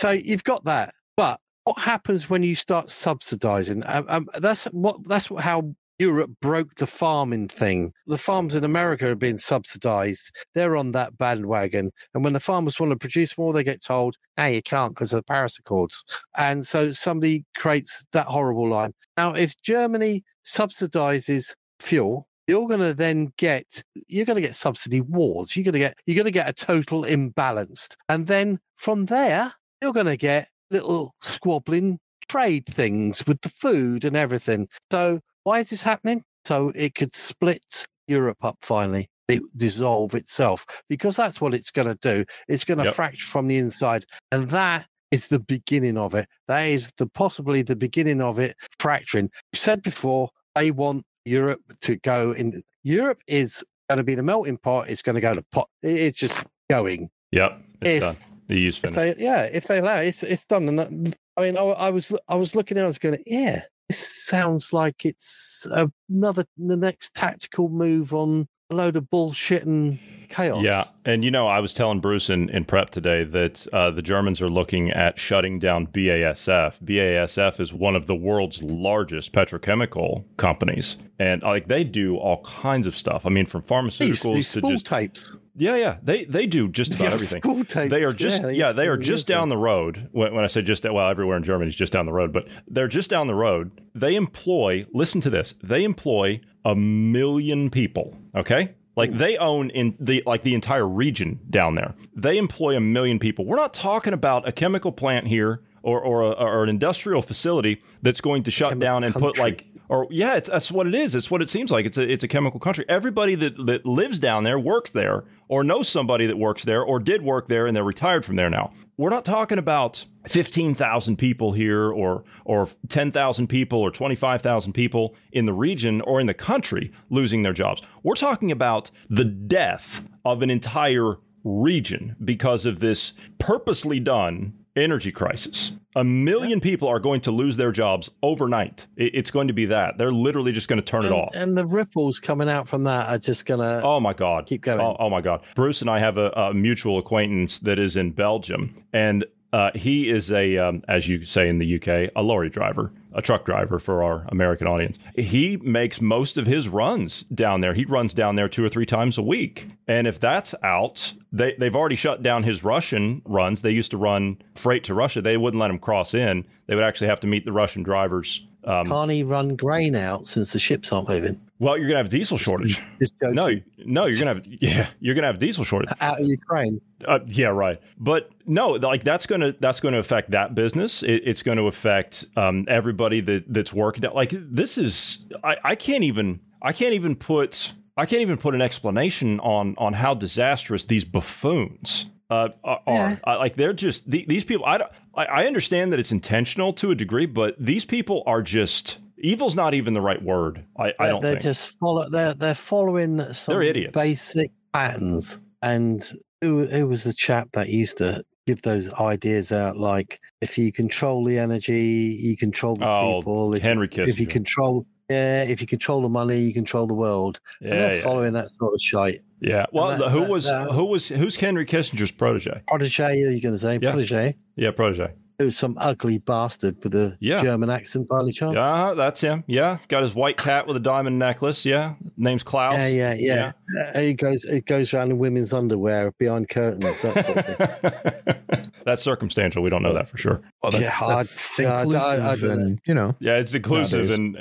so 0.00 0.10
you've 0.10 0.44
got 0.44 0.64
that, 0.64 0.94
but 1.16 1.38
what 1.64 1.78
happens 1.78 2.30
when 2.30 2.42
you 2.42 2.54
start 2.54 2.90
subsidizing? 2.90 3.82
Um, 3.86 4.06
um, 4.08 4.28
that's 4.38 4.64
what 4.66 4.96
that's 5.06 5.30
what, 5.30 5.42
how 5.42 5.74
Europe 6.04 6.32
broke 6.42 6.74
the 6.74 6.86
farming 6.86 7.48
thing. 7.48 7.90
The 8.06 8.18
farms 8.18 8.54
in 8.54 8.62
America 8.62 9.08
are 9.08 9.14
being 9.14 9.38
subsidized. 9.38 10.30
They're 10.54 10.76
on 10.76 10.92
that 10.92 11.16
bandwagon. 11.16 11.92
And 12.12 12.22
when 12.22 12.34
the 12.34 12.40
farmers 12.40 12.78
want 12.78 12.90
to 12.90 12.98
produce 12.98 13.38
more, 13.38 13.54
they 13.54 13.64
get 13.64 13.82
told, 13.82 14.16
hey, 14.36 14.56
you 14.56 14.62
can't 14.62 14.90
because 14.90 15.14
of 15.14 15.20
the 15.20 15.22
Paris 15.22 15.58
Accords. 15.58 16.04
And 16.36 16.66
so 16.66 16.90
somebody 16.90 17.46
creates 17.56 18.04
that 18.12 18.26
horrible 18.26 18.68
line. 18.68 18.92
Now, 19.16 19.32
if 19.32 19.54
Germany 19.62 20.24
subsidizes 20.44 21.54
fuel, 21.80 22.26
you're 22.46 22.68
going 22.68 22.80
to 22.80 22.92
then 22.92 23.32
get 23.38 23.82
you're 24.06 24.26
going 24.26 24.36
to 24.36 24.42
get 24.42 24.54
subsidy 24.54 25.00
wars 25.00 25.56
you're 25.56 25.64
going 25.64 25.72
to 25.72 25.78
get 25.78 25.94
you're 26.04 26.14
going 26.14 26.26
to 26.26 26.30
get 26.30 26.46
a 26.46 26.52
total 26.52 27.04
imbalanced 27.04 27.96
and 28.10 28.26
then 28.26 28.58
from 28.74 29.06
there 29.06 29.50
you're 29.80 29.94
going 29.94 30.04
to 30.04 30.18
get 30.18 30.48
little 30.70 31.14
squabbling 31.22 31.98
trade 32.28 32.66
things 32.66 33.24
with 33.26 33.40
the 33.40 33.48
food 33.48 34.04
and 34.04 34.14
everything 34.14 34.68
so 34.90 35.20
why 35.44 35.60
is 35.60 35.70
this 35.70 35.82
happening? 35.82 36.24
So 36.44 36.72
it 36.74 36.94
could 36.94 37.14
split 37.14 37.86
Europe 38.06 38.38
up 38.42 38.58
finally. 38.60 39.08
It 39.28 39.42
dissolve 39.56 40.14
itself 40.14 40.66
because 40.90 41.16
that's 41.16 41.40
what 41.40 41.54
it's 41.54 41.70
going 41.70 41.88
to 41.88 41.94
do. 41.94 42.24
It's 42.46 42.64
going 42.64 42.78
to 42.78 42.84
yep. 42.84 42.94
fracture 42.94 43.26
from 43.26 43.46
the 43.46 43.56
inside, 43.56 44.04
and 44.30 44.48
that 44.50 44.86
is 45.10 45.28
the 45.28 45.40
beginning 45.40 45.96
of 45.96 46.14
it. 46.14 46.28
That 46.48 46.66
is 46.66 46.92
the 46.98 47.06
possibly 47.06 47.62
the 47.62 47.76
beginning 47.76 48.20
of 48.20 48.38
it 48.38 48.54
fracturing. 48.78 49.30
You 49.52 49.56
said 49.56 49.80
before 49.80 50.28
they 50.54 50.70
want 50.70 51.04
Europe 51.24 51.62
to 51.82 51.96
go 51.96 52.32
in. 52.32 52.62
Europe 52.82 53.20
is 53.26 53.64
going 53.88 53.96
to 53.96 54.04
be 54.04 54.14
the 54.14 54.22
melting 54.22 54.58
pot. 54.58 54.90
It's 54.90 55.00
going 55.00 55.14
to 55.14 55.22
go 55.22 55.34
to 55.34 55.42
pot. 55.52 55.68
It's 55.82 56.18
just 56.18 56.44
going. 56.68 57.08
Yep, 57.32 57.62
it's 57.80 57.90
if, 57.90 58.02
done. 58.02 58.16
The 58.48 58.60
use 58.60 58.76
finished. 58.76 58.96
They, 58.96 59.14
yeah, 59.18 59.44
if 59.44 59.66
they 59.68 59.78
allow, 59.78 60.00
it, 60.00 60.08
it's 60.08 60.22
it's 60.22 60.44
done. 60.44 60.68
And 60.68 61.16
I 61.38 61.40
mean, 61.40 61.56
I, 61.56 61.62
I 61.62 61.90
was 61.90 62.12
I 62.28 62.34
was 62.34 62.54
looking 62.54 62.76
at, 62.76 62.84
I 62.84 62.86
was 62.86 62.98
going, 62.98 63.22
yeah, 63.26 63.62
this 63.88 64.24
sounds 64.24 64.72
like 64.72 65.04
it's 65.04 65.66
uh, 65.70 65.86
another 66.08 66.44
the 66.56 66.76
next 66.76 67.14
tactical 67.14 67.68
move 67.68 68.14
on 68.14 68.46
a 68.70 68.74
load 68.74 68.96
of 68.96 69.10
bullshit 69.10 69.64
and 69.64 69.98
chaos. 70.28 70.62
Yeah, 70.62 70.84
and 71.04 71.24
you 71.24 71.30
know, 71.30 71.46
I 71.46 71.60
was 71.60 71.72
telling 71.72 72.00
Bruce 72.00 72.30
in, 72.30 72.48
in 72.50 72.64
prep 72.64 72.90
today 72.90 73.24
that 73.24 73.66
uh, 73.72 73.90
the 73.90 74.02
Germans 74.02 74.40
are 74.40 74.48
looking 74.48 74.90
at 74.90 75.18
shutting 75.18 75.58
down 75.58 75.86
BASF. 75.86 76.80
BASF 76.80 77.60
is 77.60 77.72
one 77.72 77.96
of 77.96 78.06
the 78.06 78.14
world's 78.14 78.62
largest 78.62 79.32
petrochemical 79.32 80.24
companies, 80.36 80.96
and 81.18 81.42
like 81.42 81.68
they 81.68 81.84
do 81.84 82.16
all 82.16 82.42
kinds 82.42 82.86
of 82.86 82.96
stuff. 82.96 83.26
I 83.26 83.30
mean, 83.30 83.46
from 83.46 83.62
pharmaceuticals 83.62 84.34
these, 84.34 84.52
these 84.52 84.52
to 84.52 84.60
just 84.62 84.86
types. 84.86 85.36
Yeah, 85.56 85.76
yeah, 85.76 85.98
they 86.02 86.24
they 86.24 86.46
do 86.46 86.68
just 86.68 86.94
about 86.94 87.12
everything. 87.12 87.88
They 87.88 88.02
are 88.02 88.12
just 88.12 88.42
yeah, 88.42 88.48
yeah 88.48 88.72
they 88.72 88.88
are 88.88 88.96
just 88.96 89.28
down 89.28 89.48
the 89.48 89.56
road. 89.56 90.08
When, 90.12 90.34
when 90.34 90.42
I 90.42 90.48
say 90.48 90.62
just 90.62 90.84
well, 90.84 91.08
everywhere 91.08 91.36
in 91.36 91.44
Germany 91.44 91.68
is 91.68 91.76
just 91.76 91.92
down 91.92 92.06
the 92.06 92.12
road, 92.12 92.32
but 92.32 92.48
they're 92.66 92.88
just 92.88 93.08
down 93.08 93.28
the 93.28 93.34
road. 93.34 93.80
They 93.94 94.16
employ. 94.16 94.86
Listen 94.92 95.20
to 95.20 95.30
this. 95.30 95.54
They 95.62 95.84
employ 95.84 96.40
a 96.64 96.74
million 96.74 97.70
people. 97.70 98.16
Okay, 98.34 98.74
like 98.96 99.10
hmm. 99.10 99.18
they 99.18 99.36
own 99.36 99.70
in 99.70 99.96
the 99.98 100.22
like 100.26 100.42
the 100.42 100.54
entire 100.54 100.86
region 100.86 101.40
down 101.50 101.74
there. 101.74 101.94
They 102.14 102.38
employ 102.38 102.76
a 102.76 102.80
million 102.80 103.18
people. 103.18 103.44
We're 103.44 103.56
not 103.56 103.74
talking 103.74 104.12
about 104.12 104.46
a 104.48 104.52
chemical 104.52 104.92
plant 104.92 105.26
here 105.26 105.62
or 105.82 106.00
or, 106.00 106.22
a, 106.22 106.30
or 106.30 106.62
an 106.62 106.68
industrial 106.68 107.22
facility 107.22 107.82
that's 108.02 108.20
going 108.20 108.44
to 108.44 108.50
shut 108.50 108.70
chemical 108.70 108.88
down 108.88 109.04
and 109.04 109.12
country. 109.12 109.32
put 109.32 109.38
like 109.38 109.66
or 109.94 110.06
yeah, 110.10 110.40
that's 110.40 110.70
what 110.70 110.86
it 110.86 110.94
is. 110.94 111.14
It's 111.14 111.30
what 111.30 111.42
it 111.42 111.50
seems 111.50 111.70
like. 111.70 111.86
It's 111.86 111.98
a 111.98 112.10
it's 112.10 112.24
a 112.24 112.28
chemical 112.28 112.60
country. 112.60 112.84
Everybody 112.88 113.34
that 113.36 113.66
that 113.66 113.86
lives 113.86 114.18
down 114.18 114.44
there 114.44 114.58
works 114.58 114.90
there, 114.90 115.24
or 115.48 115.62
knows 115.62 115.88
somebody 115.88 116.26
that 116.26 116.36
works 116.36 116.64
there, 116.64 116.82
or 116.82 116.98
did 116.98 117.22
work 117.22 117.46
there, 117.46 117.66
and 117.66 117.76
they're 117.76 117.84
retired 117.84 118.24
from 118.24 118.36
there 118.36 118.50
now. 118.50 118.72
We're 118.96 119.10
not 119.10 119.24
talking 119.24 119.58
about 119.58 120.04
fifteen 120.26 120.74
thousand 120.74 121.16
people 121.16 121.52
here, 121.52 121.90
or 121.90 122.24
or 122.44 122.68
ten 122.88 123.12
thousand 123.12 123.48
people, 123.48 123.80
or 123.80 123.90
twenty 123.90 124.16
five 124.16 124.42
thousand 124.42 124.72
people 124.72 125.14
in 125.32 125.44
the 125.46 125.52
region 125.52 126.00
or 126.02 126.20
in 126.20 126.26
the 126.26 126.34
country 126.34 126.92
losing 127.10 127.42
their 127.42 127.52
jobs. 127.52 127.82
We're 128.02 128.14
talking 128.14 128.50
about 128.50 128.90
the 129.08 129.24
death 129.24 130.08
of 130.24 130.42
an 130.42 130.50
entire 130.50 131.16
region 131.44 132.16
because 132.24 132.66
of 132.66 132.80
this 132.80 133.12
purposely 133.38 134.00
done 134.00 134.54
energy 134.76 135.12
crisis. 135.12 135.72
A 135.96 136.02
million 136.02 136.60
people 136.60 136.88
are 136.88 136.98
going 136.98 137.20
to 137.22 137.30
lose 137.30 137.56
their 137.56 137.70
jobs 137.70 138.10
overnight. 138.22 138.86
It's 138.96 139.30
going 139.30 139.46
to 139.48 139.54
be 139.54 139.66
that. 139.66 139.96
They're 139.96 140.10
literally 140.10 140.50
just 140.52 140.68
going 140.68 140.80
to 140.80 140.84
turn 140.84 141.04
and, 141.04 141.14
it 141.14 141.16
off. 141.16 141.34
And 141.34 141.56
the 141.56 141.66
ripples 141.66 142.18
coming 142.18 142.48
out 142.48 142.66
from 142.66 142.84
that 142.84 143.08
are 143.08 143.18
just 143.18 143.46
going 143.46 143.60
to. 143.60 143.80
Oh 143.82 144.00
my 144.00 144.12
God. 144.12 144.46
Keep 144.46 144.62
going. 144.62 144.80
Oh, 144.80 144.96
oh, 144.98 145.08
my 145.08 145.20
God. 145.20 145.42
Bruce 145.54 145.80
and 145.82 145.90
I 145.90 146.00
have 146.00 146.18
a, 146.18 146.30
a 146.30 146.54
mutual 146.54 146.98
acquaintance 146.98 147.60
that 147.60 147.78
is 147.78 147.96
in 147.96 148.10
Belgium. 148.10 148.74
And 148.92 149.24
uh, 149.54 149.70
he 149.76 150.10
is 150.10 150.32
a, 150.32 150.58
um, 150.58 150.82
as 150.88 151.06
you 151.06 151.24
say 151.24 151.48
in 151.48 151.58
the 151.58 151.76
UK, 151.76 152.10
a 152.16 152.22
lorry 152.24 152.50
driver, 152.50 152.90
a 153.12 153.22
truck 153.22 153.44
driver 153.44 153.78
for 153.78 154.02
our 154.02 154.26
American 154.30 154.66
audience. 154.66 154.98
He 155.14 155.58
makes 155.58 156.00
most 156.00 156.36
of 156.38 156.44
his 156.48 156.68
runs 156.68 157.22
down 157.32 157.60
there. 157.60 157.72
He 157.72 157.84
runs 157.84 158.14
down 158.14 158.34
there 158.34 158.48
two 158.48 158.64
or 158.64 158.68
three 158.68 158.84
times 158.84 159.16
a 159.16 159.22
week. 159.22 159.68
And 159.86 160.08
if 160.08 160.18
that's 160.18 160.56
out, 160.64 161.12
they, 161.36 161.54
they've 161.58 161.76
already 161.76 161.96
shut 161.96 162.22
down 162.22 162.42
his 162.42 162.64
Russian 162.64 163.22
runs. 163.24 163.62
They 163.62 163.72
used 163.72 163.90
to 163.90 163.96
run 163.96 164.38
freight 164.54 164.84
to 164.84 164.94
Russia. 164.94 165.20
They 165.20 165.36
wouldn't 165.36 165.60
let 165.60 165.70
him 165.70 165.78
cross 165.78 166.14
in. 166.14 166.46
They 166.66 166.74
would 166.74 166.84
actually 166.84 167.08
have 167.08 167.20
to 167.20 167.26
meet 167.26 167.44
the 167.44 167.52
Russian 167.52 167.82
drivers 167.82 168.46
um, 168.66 168.86
Can't 168.86 169.10
he 169.10 169.22
run 169.22 169.56
grain 169.56 169.94
out 169.94 170.26
since 170.26 170.52
the 170.52 170.58
ships 170.58 170.92
aren't 170.92 171.08
moving? 171.08 171.40
Well, 171.58 171.78
you're 171.78 171.86
gonna 171.86 171.98
have 171.98 172.08
diesel 172.08 172.38
shortage. 172.38 172.82
no, 173.22 173.50
no, 173.78 174.06
you're 174.06 174.18
gonna 174.18 174.34
have 174.34 174.46
yeah, 174.46 174.88
you're 175.00 175.14
gonna 175.14 175.26
have 175.26 175.38
diesel 175.38 175.64
shortage 175.64 175.90
out 176.00 176.20
of 176.20 176.26
Ukraine. 176.26 176.80
Uh, 177.06 177.20
yeah, 177.26 177.48
right. 177.48 177.80
But 177.98 178.30
no, 178.46 178.70
like 178.70 179.04
that's 179.04 179.26
gonna 179.26 179.54
that's 179.60 179.80
gonna 179.80 179.98
affect 179.98 180.30
that 180.32 180.54
business. 180.54 181.02
It, 181.02 181.22
it's 181.24 181.42
going 181.42 181.58
to 181.58 181.66
affect 181.66 182.24
um, 182.36 182.64
everybody 182.68 183.20
that 183.20 183.52
that's 183.52 183.72
working. 183.72 184.02
Like 184.12 184.30
this 184.32 184.78
is 184.78 185.18
I, 185.42 185.56
I 185.62 185.74
can't 185.74 186.04
even 186.04 186.40
I 186.60 186.72
can't 186.72 186.94
even 186.94 187.14
put 187.16 187.72
I 187.96 188.06
can't 188.06 188.22
even 188.22 188.38
put 188.38 188.54
an 188.54 188.62
explanation 188.62 189.40
on 189.40 189.74
on 189.78 189.92
how 189.92 190.14
disastrous 190.14 190.84
these 190.84 191.04
buffoons 191.04 192.10
uh, 192.30 192.48
are. 192.64 192.80
Yeah. 192.86 193.18
like 193.24 193.56
they're 193.56 193.72
just 193.72 194.10
the, 194.10 194.24
these 194.28 194.44
people. 194.44 194.64
I, 194.66 194.80
I 195.14 195.24
I 195.24 195.46
understand 195.46 195.92
that 195.92 196.00
it's 196.00 196.12
intentional 196.12 196.72
to 196.74 196.90
a 196.90 196.94
degree, 196.94 197.26
but 197.26 197.54
these 197.58 197.84
people 197.84 198.22
are 198.26 198.42
just 198.42 198.98
evil's 199.18 199.54
not 199.54 199.74
even 199.74 199.94
the 199.94 200.00
right 200.00 200.22
word. 200.22 200.64
I, 200.78 200.92
I 200.98 201.08
don't. 201.08 201.22
They're 201.22 201.32
think. 201.32 201.42
just 201.42 201.78
follow. 201.78 202.08
They're 202.08 202.34
they're 202.34 202.54
following 202.54 203.20
some 203.32 203.54
they're 203.54 203.62
idiots. 203.62 203.92
basic 203.92 204.50
patterns. 204.72 205.38
And 205.62 206.02
who 206.40 206.66
who 206.66 206.86
was 206.86 207.04
the 207.04 207.12
chap 207.12 207.50
that 207.52 207.68
used 207.68 207.98
to 207.98 208.24
give 208.46 208.62
those 208.62 208.92
ideas 208.94 209.52
out? 209.52 209.76
Like 209.76 210.20
if 210.40 210.58
you 210.58 210.72
control 210.72 211.24
the 211.24 211.38
energy, 211.38 212.18
you 212.20 212.36
control 212.36 212.76
the 212.76 212.88
oh, 212.88 213.18
people. 213.18 213.54
If, 213.54 213.62
Henry 213.62 213.88
Kissinger. 213.88 214.08
If 214.08 214.20
you 214.20 214.26
control 214.26 214.86
Yeah, 215.10 215.42
if 215.42 215.60
you 215.60 215.66
control 215.66 216.00
the 216.00 216.08
money, 216.08 216.38
you 216.38 216.54
control 216.54 216.86
the 216.86 216.94
world. 216.94 217.40
Yeah, 217.60 217.70
and 217.70 217.80
they're 217.80 217.96
yeah. 217.96 218.02
following 218.02 218.32
that 218.32 218.48
sort 218.48 218.72
of 218.72 218.80
shite. 218.80 219.18
Yeah. 219.40 219.66
Well, 219.72 219.98
that, 219.98 220.10
who 220.10 220.20
that, 220.20 220.30
was 220.30 220.44
that, 220.46 220.70
who 220.70 220.86
was 220.86 221.08
who's 221.08 221.36
Henry 221.36 221.66
Kissinger's 221.66 222.10
protege? 222.10 222.62
Protege, 222.66 223.04
are 223.04 223.30
you 223.30 223.42
going 223.42 223.54
to 223.54 223.58
say 223.58 223.78
yeah. 223.80 223.90
protege? 223.90 224.36
Yeah, 224.56 224.70
protege. 224.70 225.12
It 225.38 225.44
was 225.44 225.58
some 225.58 225.76
ugly 225.80 226.18
bastard 226.18 226.82
with 226.82 226.94
a 226.94 227.16
yeah. 227.20 227.42
German 227.42 227.70
accent, 227.70 228.08
by 228.08 228.20
any 228.20 228.32
chance? 228.32 228.54
Yeah, 228.54 228.94
that's 228.96 229.20
him. 229.20 229.42
Yeah, 229.46 229.78
got 229.88 230.02
his 230.02 230.14
white 230.14 230.36
cat 230.36 230.66
with 230.66 230.76
a 230.76 230.80
diamond 230.80 231.18
necklace. 231.18 231.66
Yeah, 231.66 231.94
name's 232.16 232.42
Klaus. 232.42 232.74
Yeah, 232.74 232.86
yeah, 232.86 233.14
yeah. 233.18 233.52
yeah. 233.74 233.90
Uh, 233.94 234.00
he 234.00 234.14
goes, 234.14 234.44
he 234.44 234.60
goes 234.60 234.94
around 234.94 235.10
in 235.10 235.18
women's 235.18 235.52
underwear 235.52 236.12
behind 236.18 236.48
curtains. 236.48 237.02
That 237.02 237.24
sort 237.24 237.36
of 237.36 237.44
thing. 237.44 238.72
that's 238.84 239.02
circumstantial. 239.02 239.62
We 239.62 239.70
don't 239.70 239.82
know 239.82 239.94
that 239.94 240.08
for 240.08 240.18
sure. 240.18 240.40
Well, 240.62 240.70
that's, 240.70 240.84
yeah, 240.84 240.90
that's 241.08 241.60
I, 241.60 241.64
I, 241.64 242.16
I, 242.16 242.34
and, 242.34 242.80
you 242.86 242.94
know. 242.94 243.16
Yeah, 243.18 243.38
it's 243.38 243.54
inclusive 243.54 244.10
and 244.10 244.36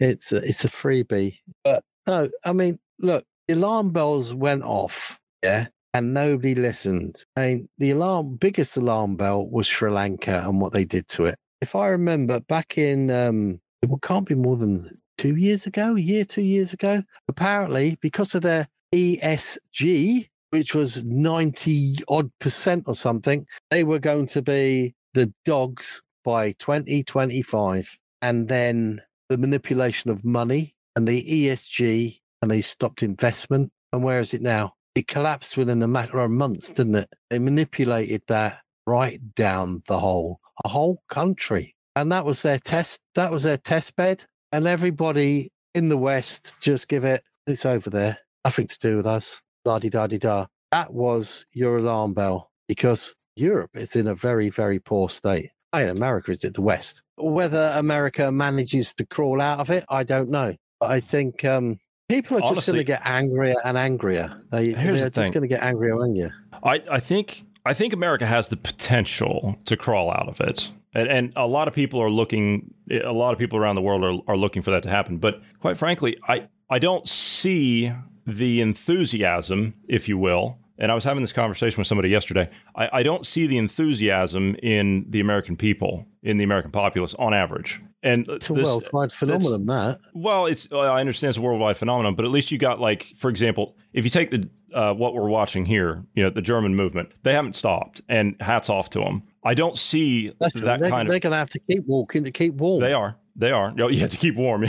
it's 0.00 0.32
a, 0.32 0.36
it's 0.36 0.64
a 0.64 0.68
freebie. 0.68 1.38
But 1.64 1.82
no, 2.06 2.28
I 2.44 2.52
mean, 2.52 2.76
look, 2.98 3.24
alarm 3.48 3.90
bells 3.90 4.34
went 4.34 4.62
off. 4.62 5.18
Yeah, 5.42 5.66
and 5.96 6.12
nobody 6.12 6.54
listened. 6.54 7.24
Mean, 7.38 7.66
the 7.78 7.92
alarm, 7.92 8.36
biggest 8.36 8.76
alarm 8.76 9.16
bell 9.16 9.46
was 9.46 9.66
Sri 9.66 9.90
Lanka 9.90 10.42
and 10.44 10.60
what 10.60 10.74
they 10.74 10.84
did 10.84 11.08
to 11.08 11.24
it. 11.24 11.36
If 11.62 11.74
I 11.74 11.88
remember 11.88 12.38
back 12.40 12.76
in, 12.76 13.10
um, 13.10 13.60
it 13.80 13.88
can't 14.02 14.26
be 14.26 14.34
more 14.34 14.56
than 14.56 15.00
two 15.16 15.36
years 15.36 15.66
ago, 15.66 15.96
a 15.96 16.00
year, 16.00 16.26
two 16.26 16.42
years 16.42 16.74
ago, 16.74 17.02
apparently 17.28 17.96
because 18.02 18.34
of 18.34 18.42
their 18.42 18.68
ESG, 18.94 20.28
which 20.50 20.74
was 20.74 21.02
90 21.02 21.94
odd 22.08 22.30
percent 22.40 22.84
or 22.86 22.94
something, 22.94 23.46
they 23.70 23.82
were 23.82 23.98
going 23.98 24.26
to 24.26 24.42
be 24.42 24.94
the 25.14 25.32
dogs 25.46 26.02
by 26.24 26.52
2025. 26.58 27.98
And 28.20 28.48
then 28.48 29.00
the 29.30 29.38
manipulation 29.38 30.10
of 30.10 30.26
money 30.26 30.74
and 30.94 31.08
the 31.08 31.24
ESG, 31.24 32.20
and 32.42 32.50
they 32.50 32.60
stopped 32.60 33.02
investment. 33.02 33.72
And 33.94 34.04
where 34.04 34.20
is 34.20 34.34
it 34.34 34.42
now? 34.42 34.75
It 34.96 35.08
collapsed 35.08 35.56
within 35.56 35.82
a 35.82 35.88
matter 35.88 36.18
of 36.18 36.30
months, 36.30 36.70
didn't 36.70 36.94
it? 36.94 37.08
They 37.28 37.38
manipulated 37.38 38.22
that 38.28 38.60
right 38.86 39.20
down 39.34 39.82
the 39.88 39.98
whole, 39.98 40.40
a 40.64 40.68
whole 40.68 41.02
country. 41.08 41.74
And 41.94 42.10
that 42.12 42.24
was 42.24 42.42
their 42.42 42.58
test. 42.58 43.02
That 43.14 43.30
was 43.30 43.42
their 43.42 43.58
test 43.58 43.94
bed. 43.96 44.24
And 44.52 44.66
everybody 44.66 45.50
in 45.74 45.88
the 45.90 45.98
West 45.98 46.56
just 46.60 46.88
give 46.88 47.04
it, 47.04 47.22
it's 47.46 47.66
over 47.66 47.90
there. 47.90 48.18
Nothing 48.44 48.66
to 48.68 48.78
do 48.78 48.96
with 48.96 49.06
us. 49.06 49.42
La 49.64 49.78
di 49.78 49.90
da 49.90 50.06
di 50.06 50.18
da. 50.18 50.46
That 50.72 50.92
was 50.92 51.44
your 51.52 51.78
alarm 51.78 52.14
bell 52.14 52.50
because 52.68 53.14
Europe 53.36 53.72
is 53.74 53.96
in 53.96 54.06
a 54.06 54.14
very, 54.14 54.48
very 54.48 54.78
poor 54.78 55.08
state. 55.08 55.50
And 55.72 55.90
America 55.90 56.30
is 56.30 56.44
at 56.44 56.54
the 56.54 56.62
West. 56.62 57.02
Whether 57.16 57.72
America 57.76 58.32
manages 58.32 58.94
to 58.94 59.04
crawl 59.04 59.42
out 59.42 59.60
of 59.60 59.68
it, 59.68 59.84
I 59.90 60.04
don't 60.04 60.30
know. 60.30 60.54
But 60.80 60.90
I 60.90 61.00
think 61.00 61.44
um, 61.44 61.78
People 62.08 62.38
are 62.38 62.54
just 62.54 62.66
going 62.66 62.78
to 62.78 62.84
get 62.84 63.02
angrier 63.04 63.54
and 63.64 63.76
angrier. 63.76 64.40
They, 64.50 64.72
they're 64.72 64.92
the 64.92 65.10
just 65.10 65.32
going 65.32 65.42
to 65.42 65.48
get 65.48 65.62
angrier 65.62 65.92
and 65.92 66.04
angrier. 66.04 66.34
I, 66.62 66.82
I 66.90 67.00
think 67.00 67.44
I 67.64 67.74
think 67.74 67.92
America 67.92 68.26
has 68.26 68.48
the 68.48 68.56
potential 68.56 69.58
to 69.64 69.76
crawl 69.76 70.10
out 70.10 70.28
of 70.28 70.40
it. 70.40 70.70
And, 70.94 71.08
and, 71.08 71.32
a 71.34 71.46
lot 71.46 71.68
of 71.68 71.74
people 71.74 72.00
are 72.00 72.08
looking 72.08 72.72
a 72.90 73.12
lot 73.12 73.32
of 73.32 73.38
people 73.38 73.58
around 73.58 73.74
the 73.74 73.82
world 73.82 74.04
are, 74.04 74.32
are 74.32 74.36
looking 74.36 74.62
for 74.62 74.70
that 74.70 74.84
to 74.84 74.88
happen. 74.88 75.18
But 75.18 75.42
quite 75.60 75.76
frankly, 75.76 76.16
I, 76.28 76.48
I 76.70 76.78
don't 76.78 77.08
see 77.08 77.92
the 78.26 78.60
enthusiasm, 78.60 79.74
if 79.88 80.08
you 80.08 80.16
will. 80.16 80.58
And 80.78 80.92
I 80.92 80.94
was 80.94 81.04
having 81.04 81.22
this 81.22 81.32
conversation 81.32 81.78
with 81.78 81.86
somebody 81.86 82.08
yesterday. 82.10 82.50
I, 82.74 82.88
I 82.92 83.02
don't 83.02 83.26
see 83.26 83.46
the 83.46 83.58
enthusiasm 83.58 84.56
in 84.62 85.06
the 85.08 85.20
American 85.20 85.56
people, 85.56 86.06
in 86.22 86.36
the 86.36 86.44
American 86.44 86.70
populace 86.70 87.14
on 87.14 87.32
average. 87.32 87.80
And 88.02 88.28
it's 88.28 88.50
a 88.50 88.54
worldwide 88.54 89.10
phenomenon. 89.10 89.66
That 89.66 89.98
well, 90.14 90.46
it's 90.46 90.70
I 90.70 91.00
understand 91.00 91.30
it's 91.30 91.38
a 91.38 91.40
worldwide 91.40 91.76
phenomenon, 91.76 92.14
but 92.14 92.24
at 92.24 92.30
least 92.30 92.52
you 92.52 92.58
got 92.58 92.78
like, 92.78 93.04
for 93.16 93.30
example, 93.30 93.76
if 93.94 94.04
you 94.04 94.10
take 94.10 94.30
the 94.30 94.48
uh, 94.72 94.92
what 94.92 95.14
we're 95.14 95.28
watching 95.28 95.64
here, 95.64 96.04
you 96.14 96.22
know, 96.22 96.30
the 96.30 96.42
German 96.42 96.76
movement, 96.76 97.10
they 97.22 97.32
haven't 97.32 97.56
stopped, 97.56 98.02
and 98.08 98.36
hats 98.40 98.68
off 98.68 98.90
to 98.90 99.00
them. 99.00 99.22
I 99.42 99.54
don't 99.54 99.78
see 99.78 100.32
That's 100.38 100.54
that 100.54 100.80
they're, 100.80 100.90
kind 100.90 100.92
they're 100.92 101.00
of. 101.00 101.08
They're 101.08 101.20
going 101.20 101.32
to 101.32 101.38
have 101.38 101.50
to 101.50 101.60
keep 101.68 101.84
walking 101.86 102.24
to 102.24 102.30
keep 102.30 102.54
warm. 102.54 102.80
They 102.80 102.92
are. 102.92 103.16
They 103.38 103.50
are. 103.50 103.74
Oh, 103.78 103.88
you 103.88 104.00
have 104.00 104.10
to 104.10 104.16
keep 104.16 104.36
warm. 104.36 104.64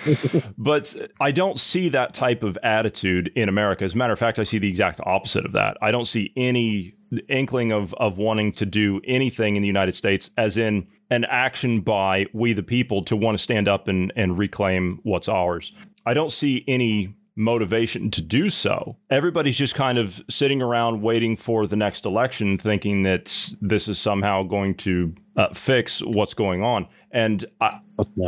but 0.58 0.94
I 1.18 1.32
don't 1.32 1.58
see 1.58 1.88
that 1.88 2.12
type 2.12 2.42
of 2.42 2.58
attitude 2.62 3.32
in 3.34 3.48
America. 3.48 3.84
As 3.84 3.94
a 3.94 3.96
matter 3.96 4.12
of 4.12 4.18
fact, 4.18 4.38
I 4.38 4.42
see 4.42 4.58
the 4.58 4.68
exact 4.68 5.00
opposite 5.04 5.46
of 5.46 5.52
that. 5.52 5.78
I 5.80 5.90
don't 5.90 6.04
see 6.04 6.32
any 6.36 6.94
inkling 7.28 7.72
of 7.72 7.94
of 7.94 8.18
wanting 8.18 8.52
to 8.52 8.66
do 8.66 9.00
anything 9.04 9.56
in 9.56 9.62
the 9.62 9.66
United 9.66 9.94
States, 9.94 10.30
as 10.36 10.56
in 10.56 10.86
an 11.10 11.24
action 11.24 11.80
by 11.80 12.26
we 12.32 12.52
the 12.52 12.62
people 12.62 13.02
to 13.04 13.16
want 13.16 13.36
to 13.36 13.42
stand 13.42 13.68
up 13.68 13.88
and, 13.88 14.12
and 14.16 14.38
reclaim 14.38 15.00
what's 15.02 15.28
ours. 15.28 15.72
I 16.04 16.14
don't 16.14 16.32
see 16.32 16.64
any 16.66 17.14
motivation 17.36 18.10
to 18.10 18.22
do 18.22 18.50
so. 18.50 18.96
Everybody's 19.10 19.56
just 19.56 19.74
kind 19.74 19.98
of 19.98 20.22
sitting 20.28 20.60
around 20.60 21.02
waiting 21.02 21.36
for 21.36 21.66
the 21.66 21.76
next 21.76 22.04
election, 22.04 22.58
thinking 22.58 23.02
that 23.04 23.54
this 23.60 23.88
is 23.88 23.98
somehow 23.98 24.42
going 24.42 24.74
to 24.76 25.14
uh, 25.36 25.48
fix 25.54 26.02
what's 26.02 26.34
going 26.34 26.62
on. 26.62 26.86
And 27.10 27.44
I, 27.60 27.80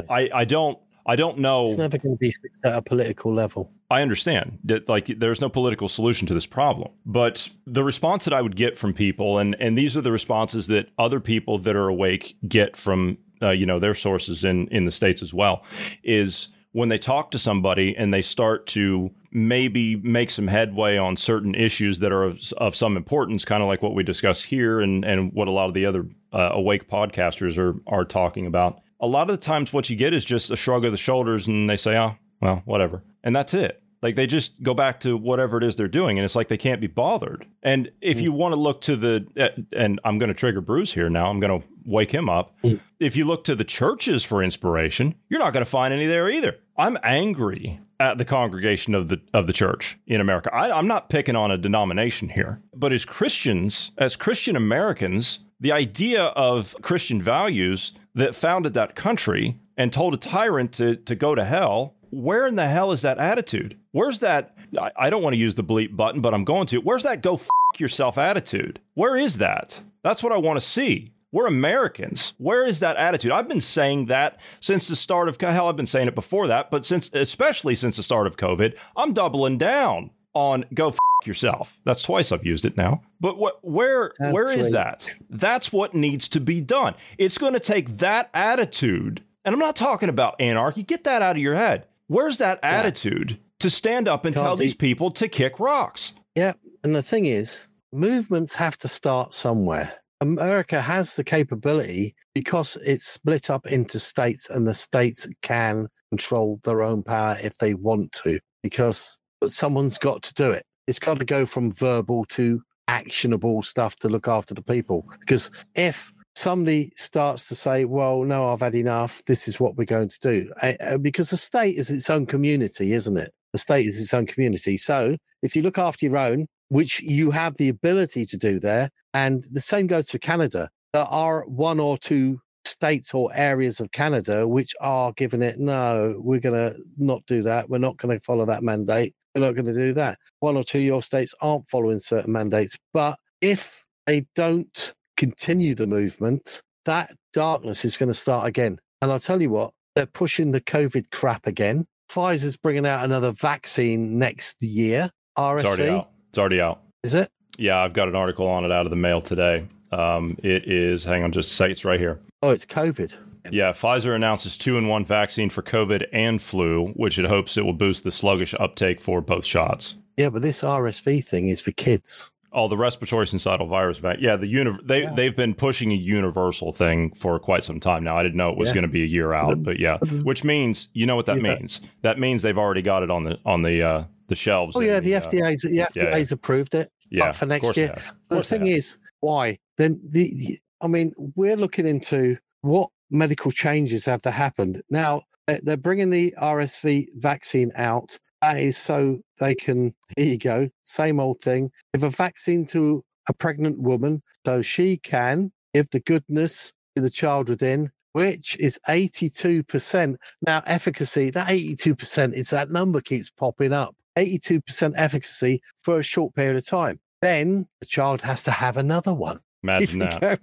I, 0.09 0.31
I 0.35 0.45
don't 0.45 0.79
I 1.07 1.17
don't 1.17 1.39
know. 1.39 1.65
It's 1.65 1.77
never 1.77 1.99
going 1.99 2.15
to 2.15 2.19
be 2.19 2.31
fixed 2.31 2.65
at 2.65 2.79
a 2.79 2.83
political 2.83 3.33
level. 3.33 3.71
I 3.91 4.01
understand 4.01 4.59
that, 4.65 4.89
like, 4.89 5.07
there's 5.07 5.41
no 5.41 5.51
political 5.51 5.89
solution 5.89 6.27
to 6.29 6.35
this 6.35 6.47
problem. 6.47 6.93
But 7.05 7.51
the 7.67 7.85
response 7.85 8.25
that 8.25 8.33
I 8.33 8.41
would 8.41 8.57
get 8.57 8.79
from 8.79 8.95
people, 8.95 9.39
and 9.39 9.55
and 9.61 9.77
these 9.77 9.97
are 9.97 10.01
the 10.01 10.13
responses 10.13 10.67
that 10.69 10.89
other 10.99 11.21
people 11.21 11.59
that 11.59 11.77
are 11.77 11.89
awake 11.89 12.37
get 12.49 12.75
from, 12.77 13.19
uh, 13.43 13.51
you 13.51 13.67
know, 13.67 13.79
their 13.79 13.95
sources 13.95 14.45
in 14.45 14.67
in 14.69 14.87
the 14.87 14.91
states 14.91 15.23
as 15.23 15.35
well, 15.35 15.65
is 16.03 16.49
when 16.75 16.89
they 16.89 16.99
talk 16.99 17.31
to 17.31 17.39
somebody 17.39 17.97
and 17.97 18.13
they 18.13 18.23
start 18.23 18.67
to 18.67 19.11
maybe 19.31 19.97
make 19.97 20.31
some 20.31 20.47
headway 20.47 20.97
on 20.97 21.17
certain 21.17 21.55
issues 21.55 22.01
that 22.01 22.13
are 22.13 22.25
of, 22.25 22.53
of 22.59 22.77
some 22.77 22.97
importance, 22.97 23.45
kind 23.45 23.63
of 23.63 23.69
like 23.69 23.83
what 23.83 23.95
we 23.95 24.03
discuss 24.03 24.43
here 24.43 24.81
and 24.81 25.05
and 25.05 25.33
what 25.33 25.49
a 25.49 25.51
lot 25.51 25.69
of 25.69 25.75
the 25.75 25.87
other 25.87 26.07
uh, 26.33 26.51
awake 26.53 26.89
podcasters 26.89 27.59
are 27.59 27.81
are 27.87 28.05
talking 28.05 28.47
about 28.47 28.81
a 29.01 29.07
lot 29.07 29.29
of 29.29 29.39
the 29.39 29.45
times 29.45 29.71
what 29.73 29.91
you 29.91 29.97
get 29.97 30.15
is 30.15 30.25
just 30.25 30.51
a 30.51 30.57
shrug 30.57 30.85
of 30.85 30.91
the 30.91 30.97
shoulders 30.97 31.47
and 31.47 31.69
they 31.69 31.77
say, 31.77 31.95
oh, 31.97 32.17
well, 32.41 32.63
whatever. 32.65 33.03
And 33.23 33.37
that's 33.37 33.53
it. 33.53 33.83
Like 34.05 34.17
they 34.17 34.27
just 34.27 34.63
go 34.63 34.75
back 34.75 35.01
to 35.01 35.17
whatever 35.17 35.57
it 35.57 35.65
is 35.65 35.77
they're 35.77 35.89
doing, 35.89 36.19
and 36.19 36.27
it's 36.27 36.37
like 36.37 36.49
they 36.49 36.59
can't 36.59 36.79
be 36.79 36.89
bothered. 36.89 37.47
And 37.63 37.91
if 38.03 38.21
you 38.21 38.33
mm. 38.33 38.37
want 38.37 38.53
to 38.53 38.61
look 38.61 38.83
to 38.83 38.97
the, 38.97 39.27
uh, 39.39 39.63
and 39.75 39.99
I'm 40.05 40.19
going 40.19 40.29
to 40.29 40.35
trigger 40.35 40.61
Bruce 40.61 40.93
here 40.93 41.09
now, 41.09 41.31
I'm 41.31 41.41
going 41.41 41.59
to 41.59 41.67
wake 41.87 42.13
him 42.13 42.29
up. 42.29 42.55
Mm. 42.63 42.81
If 43.01 43.17
you 43.17 43.25
look 43.25 43.45
to 43.45 43.55
the 43.55 43.65
churches 43.65 44.23
for 44.23 44.43
inspiration, 44.43 45.15
you're 45.31 45.41
not 45.41 45.55
going 45.55 45.65
to 45.65 45.71
find 45.71 45.95
any 45.95 46.05
there 46.05 46.29
either. 46.29 46.59
I'm 46.77 46.99
angry 47.03 47.81
at 47.99 48.19
the 48.19 48.27
congregation 48.27 48.95
of 48.95 49.09
the 49.09 49.23
of 49.33 49.47
the 49.47 49.55
church 49.55 49.97
in 50.07 50.21
America. 50.21 50.55
I, 50.55 50.71
I'm 50.71 50.87
not 50.87 51.09
picking 51.09 51.35
on 51.35 51.51
a 51.51 51.57
denomination 51.57 52.29
here, 52.29 52.61
but 52.75 52.93
as 52.93 53.07
Christians, 53.07 53.91
as 53.97 54.17
Christian 54.17 54.55
Americans, 54.55 55.39
the 55.59 55.73
idea 55.73 56.25
of 56.25 56.77
Christian 56.83 57.23
values 57.23 57.93
that 58.15 58.35
founded 58.35 58.75
that 58.75 58.97
country 58.97 59.59
and 59.77 59.93
told 59.93 60.15
a 60.15 60.19
tyrant 60.19 60.73
to, 60.73 60.97
to 60.97 61.15
go 61.15 61.35
to 61.35 61.45
hell, 61.45 61.94
where 62.15 62.47
in 62.47 62.57
the 62.57 62.69
hell 62.69 62.93
is 62.93 63.03
that 63.03 63.19
attitude? 63.19 63.77
Where's 63.93 64.21
that? 64.21 64.57
I, 64.81 64.91
I 64.97 65.11
don't 65.11 65.23
want 65.23 65.35
to 65.35 65.39
use 65.39 65.55
the 65.55 65.65
bleep 65.65 65.97
button, 65.97 66.21
but 66.21 66.35
I'm 66.35 66.45
going 66.45 66.67
to. 66.69 66.79
Where's 66.79 67.03
that 67.03 67.23
go 67.23 67.35
f- 67.35 67.49
yourself 67.79 68.19
attitude? 68.19 68.81
Where 68.95 69.17
is 69.17 69.39
that? 69.39 69.81
That's 70.03 70.23
what 70.23 70.33
I 70.33 70.37
want 70.37 70.57
to 70.57 70.67
see. 70.67 71.13
We're 71.33 71.47
Americans. 71.49 72.33
Where 72.39 72.65
is 72.65 72.79
that 72.79 72.97
attitude? 72.97 73.33
I've 73.33 73.49
been 73.49 73.61
saying 73.61 74.07
that 74.07 74.39
since 74.61 74.87
the 74.87 74.95
start 74.95 75.29
of 75.29 75.41
hell. 75.41 75.67
I've 75.67 75.75
been 75.77 75.85
saying 75.85 76.07
it 76.07 76.15
before 76.15 76.47
that, 76.47 76.71
but 76.71 76.87
since 76.87 77.13
especially 77.13 77.75
since 77.75 77.97
the 77.97 78.05
start 78.05 78.29
of 78.29 78.37
COVID, 78.37 78.79
I'm 78.97 79.13
doubling 79.13 79.59
down 79.59 80.11
on 80.35 80.65
go 80.73 80.89
f- 80.91 80.99
yourself. 81.25 81.77
That's 81.85 82.03
twice 82.03 82.31
I've 82.31 82.47
used 82.47 82.65
it 82.65 82.77
now. 82.77 83.03
But 83.21 83.37
what 83.37 83.59
where 83.63 84.13
That's 84.21 84.33
where 84.33 84.53
is 84.53 84.67
right. 84.67 84.73
that? 84.75 85.09
That's 85.29 85.73
what 85.73 85.93
needs 85.93 86.29
to 86.29 86.41
be 86.41 86.61
done. 86.61 86.95
It's 87.19 87.39
going 87.39 87.55
to 87.55 87.61
take 87.61 87.89
that 87.99 88.31
attitude. 88.33 89.25
And 89.45 89.53
I'm 89.53 89.61
not 89.61 89.77
talking 89.77 90.09
about 90.09 90.41
anarchy. 90.41 90.85
Get 90.85 91.05
that 91.05 91.21
out 91.21 91.37
of 91.37 91.43
your 91.43 91.55
head. 91.57 91.87
Where's 92.07 92.39
that 92.39 92.61
yeah. 92.63 92.71
attitude 92.71 93.39
to 93.61 93.71
stand 93.71 94.09
up 94.09 94.25
and 94.25 94.35
Can't 94.35 94.45
tell 94.45 94.57
these 94.57 94.75
people 94.75 95.11
to 95.13 95.29
kick 95.29 95.59
rocks? 95.59 96.13
Yeah, 96.35 96.53
and 96.83 96.95
the 96.95 97.03
thing 97.03 97.27
is, 97.27 97.69
movements 97.93 98.55
have 98.57 98.77
to 98.79 98.89
start 98.89 99.33
somewhere. 99.33 99.93
America 100.21 100.81
has 100.81 101.15
the 101.15 101.25
capability 101.25 102.15
because 102.35 102.77
it's 102.85 103.05
split 103.05 103.51
up 103.51 103.67
into 103.67 103.99
states 103.99 104.49
and 104.49 104.67
the 104.67 104.75
states 104.75 105.29
can 105.43 105.87
control 106.11 106.59
their 106.65 106.83
own 106.83 107.03
power 107.03 107.37
if 107.43 107.59
they 107.59 107.75
want 107.75 108.13
to 108.13 108.39
because 108.63 109.19
but 109.41 109.53
someone's 109.53 109.99
got 109.99 110.23
to 110.23 110.33
do 110.33 110.51
it. 110.51 110.65
It's 110.87 110.99
got 110.99 111.19
to 111.19 111.25
go 111.27 111.45
from 111.45 111.71
verbal 111.71 112.25
to 112.31 112.63
actionable 112.89 113.63
stuff 113.63 113.97
to 113.97 114.09
look 114.09 114.27
after 114.27 114.55
the 114.55 114.63
people. 114.63 115.07
Because 115.21 115.51
if 115.75 116.11
somebody 116.35 116.93
starts 116.97 117.49
to 117.49 117.55
say, 117.55 117.85
well, 117.85 118.23
no, 118.23 118.53
I've 118.53 118.61
had 118.61 118.75
enough, 118.75 119.23
this 119.25 119.47
is 119.49 119.61
what 119.61 119.77
we're 119.77 119.85
going 119.85 120.09
to 120.09 120.19
do, 120.21 120.51
uh, 120.63 120.99
because 120.99 121.31
the 121.31 121.37
state 121.37 121.77
is 121.77 121.91
its 121.91 122.11
own 122.11 122.27
community, 122.27 122.93
isn't 122.93 123.17
it? 123.17 123.33
The 123.53 123.59
state 123.59 123.87
is 123.87 124.01
its 124.01 124.13
own 124.13 124.27
community. 124.27 124.77
So 124.77 125.17
if 125.43 125.55
you 125.55 125.63
look 125.63 125.79
after 125.79 126.07
your 126.07 126.19
own, 126.19 126.47
which 126.69 127.01
you 127.01 127.31
have 127.31 127.55
the 127.55 127.69
ability 127.69 128.27
to 128.27 128.37
do 128.37 128.59
there, 128.59 128.91
and 129.13 129.45
the 129.53 129.61
same 129.61 129.87
goes 129.87 130.11
for 130.11 130.19
Canada, 130.19 130.69
there 130.93 131.05
are 131.05 131.45
one 131.47 131.79
or 131.79 131.97
two 131.99 132.41
states 132.65 133.15
or 133.15 133.31
areas 133.35 133.79
of 133.79 133.93
Canada 133.93 134.49
which 134.49 134.73
are 134.81 135.13
giving 135.13 135.43
it, 135.43 135.59
no, 135.59 136.17
we're 136.19 136.41
going 136.41 136.55
to 136.55 136.81
not 136.97 137.25
do 137.27 137.43
that. 137.43 137.69
We're 137.69 137.79
not 137.79 137.97
going 137.99 138.19
to 138.19 138.25
follow 138.25 138.45
that 138.47 138.63
mandate. 138.63 139.15
We're 139.35 139.43
not 139.43 139.55
going 139.55 139.67
to 139.67 139.73
do 139.73 139.93
that. 139.95 140.19
One 140.41 140.57
or 140.57 140.65
two 140.65 140.79
of 140.79 140.85
your 140.85 141.03
states 141.03 141.35
aren't 141.41 141.69
following 141.69 141.99
certain 141.99 142.33
mandates. 142.33 142.79
But 142.93 143.19
if 143.41 143.85
they 144.07 144.27
don't 144.35 144.95
continue 145.17 145.75
the 145.75 145.87
movement, 145.87 146.63
that 146.85 147.15
darkness 147.33 147.85
is 147.85 147.97
going 147.97 148.11
to 148.11 148.15
start 148.15 148.47
again. 148.47 148.79
And 149.03 149.11
I'll 149.11 149.19
tell 149.19 149.43
you 149.43 149.51
what, 149.51 149.73
they're 149.95 150.07
pushing 150.07 150.53
the 150.53 150.61
COVID 150.61 151.11
crap 151.11 151.47
again. 151.47 151.87
Pfizer's 152.11 152.57
bringing 152.57 152.87
out 152.87 153.05
another 153.05 153.33
vaccine 153.33 154.19
next 154.19 154.63
year. 154.63 155.11
RSV. 155.39 155.61
It's 155.61 155.69
already 155.69 155.89
out. 155.91 156.11
It's 156.29 156.39
already 156.39 156.61
out. 156.61 156.81
Is 157.03 157.15
it? 157.15 157.29
Yeah, 157.59 157.81
I've 157.81 157.93
got 157.93 158.09
an 158.09 158.17
article 158.17 158.47
on 158.47 158.65
it 158.65 158.73
out 158.73 158.87
of 158.87 158.91
the 158.91 158.97
mail 158.97 159.21
today. 159.21 159.67
Um, 159.93 160.37
it 160.43 160.69
is, 160.69 161.05
hang 161.05 161.23
on, 161.23 161.33
just 161.33 161.53
say 161.53 161.71
it's 161.71 161.85
right 161.85 162.01
here. 162.01 162.19
Oh, 162.43 162.51
it's 162.51 162.65
COVID. 162.65 163.17
Yeah, 163.51 163.73
Pfizer 163.73 164.15
announces 164.15 164.57
two 164.57 164.79
in 164.79 164.89
one 164.89 165.05
vaccine 165.05 165.51
for 165.51 165.63
COVID 165.63 166.07
and 166.13 166.41
flu, 166.41 166.89
which 166.97 167.19
it 167.19 167.27
hopes 167.27 167.57
it 167.57 167.65
will 167.65 167.75
boost 167.75 168.03
the 168.03 168.11
sluggish 168.11 168.55
uptake 168.59 169.01
for 169.01 169.21
both 169.21 169.45
shots. 169.45 169.97
Yeah, 170.17 170.31
but 170.31 170.43
this 170.43 170.63
RSV 170.63 171.25
thing 171.25 171.49
is 171.49 171.61
for 171.61 171.73
kids. 171.73 172.33
Oh, 172.55 172.69
the 172.69 172.77
respiratory 172.77 173.27
syncytial 173.27 173.69
virus 173.69 173.99
vaccine. 173.99 174.25
Yeah, 174.25 174.37
the 174.37 174.47
uni- 174.47 174.79
they 174.83 175.03
yeah. 175.03 175.15
they've 175.15 175.35
been 175.35 175.55
pushing 175.55 175.93
a 175.93 175.97
universal 175.97 176.73
thing 176.73 177.13
for 177.15 177.39
quite 177.39 177.65
some 177.65 177.81
time 177.81 178.05
now. 178.05 178.17
I 178.17 178.23
didn't 178.23 178.37
know 178.37 178.51
it 178.51 178.57
was 178.57 178.69
yeah. 178.69 178.75
going 178.75 178.83
to 178.83 178.89
be 178.89 179.03
a 179.03 179.07
year 179.07 179.33
out, 179.33 179.63
but 179.63 179.79
yeah, 179.79 179.99
which 180.23 180.45
means 180.45 180.89
you 180.93 181.07
know 181.07 181.17
what 181.17 181.27
that 181.27 181.43
yeah. 181.43 181.57
means. 181.57 181.81
That 182.03 182.19
means 182.19 182.43
they've 182.43 182.59
already 182.59 182.83
got 182.83 183.03
it 183.03 183.11
on 183.11 183.25
the 183.25 183.39
on 183.45 183.63
the 183.63 183.83
uh, 183.83 184.05
the 184.29 184.35
shelves. 184.35 184.77
Oh 184.77 184.81
yeah, 184.81 185.01
the, 185.01 185.13
the 185.13 185.21
FDA's 185.21 185.63
the 185.63 185.79
FDA's 185.79 186.33
approved 186.33 186.75
it. 186.75 186.91
Yeah, 187.11 187.33
for 187.33 187.47
next 187.47 187.77
year. 187.77 187.95
The 188.29 188.43
thing 188.43 188.67
is, 188.67 188.99
why 189.21 189.59
then? 189.77 190.01
The 190.09 190.59
I 190.81 190.87
mean, 190.87 191.13
we're 191.35 191.57
looking 191.57 191.87
into 191.87 192.37
what 192.61 192.91
medical 193.11 193.51
changes 193.51 194.05
have 194.07 194.23
to 194.23 194.31
happened 194.31 194.83
now. 194.91 195.23
They're 195.63 195.77
bringing 195.77 196.11
the 196.11 196.35
RSV 196.41 197.07
vaccine 197.17 197.71
out 197.77 198.19
that 198.45 198.61
is 198.61 198.77
so 198.77 199.21
they 199.39 199.55
can, 199.55 199.95
here 200.17 200.27
you 200.27 200.39
go, 200.39 200.69
same 200.83 201.19
old 201.19 201.41
thing. 201.41 201.71
Give 201.95 202.05
a 202.05 202.11
vaccine 202.11 202.67
to 202.67 203.03
a 203.29 203.33
pregnant 203.33 203.81
woman 203.81 204.23
so 204.45 204.61
she 204.61 204.99
can 204.99 205.51
give 205.73 205.89
the 205.91 206.01
goodness 206.01 206.73
to 206.95 207.03
the 207.03 207.11
child 207.11 207.49
within, 207.49 207.91
which 208.13 208.57
is 208.61 208.79
82%. 208.87 210.17
Now, 210.47 210.63
efficacy, 210.67 211.31
that 211.31 211.49
82% 211.49 212.35
is 212.35 212.51
that 212.51 212.71
number 212.71 213.01
keeps 213.01 213.31
popping 213.31 213.73
up. 213.73 213.95
82% 214.19 214.93
efficacy 214.97 215.61
for 215.83 215.99
a 215.99 216.03
short 216.03 216.35
period 216.35 216.57
of 216.57 216.67
time. 216.67 217.01
Then 217.23 217.67
the 217.81 217.87
child 217.87 218.21
has 218.23 218.43
to 218.45 218.51
have 218.51 218.77
another 218.77 219.15
one. 219.15 219.39
Imagine 219.65 220.01
that. 220.01 220.41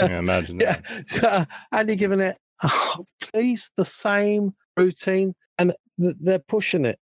yeah, 0.00 0.18
imagine 0.18 0.58
that. 0.58 0.84
Yeah. 0.90 1.02
So, 1.06 1.44
and 1.72 1.88
you're 1.88 1.96
giving 1.96 2.20
it, 2.20 2.36
oh, 2.62 3.06
please, 3.22 3.70
the 3.78 3.86
same 3.86 4.50
routine. 4.76 5.32
And 5.58 5.72
they're 5.96 6.38
pushing 6.38 6.84
it 6.84 6.98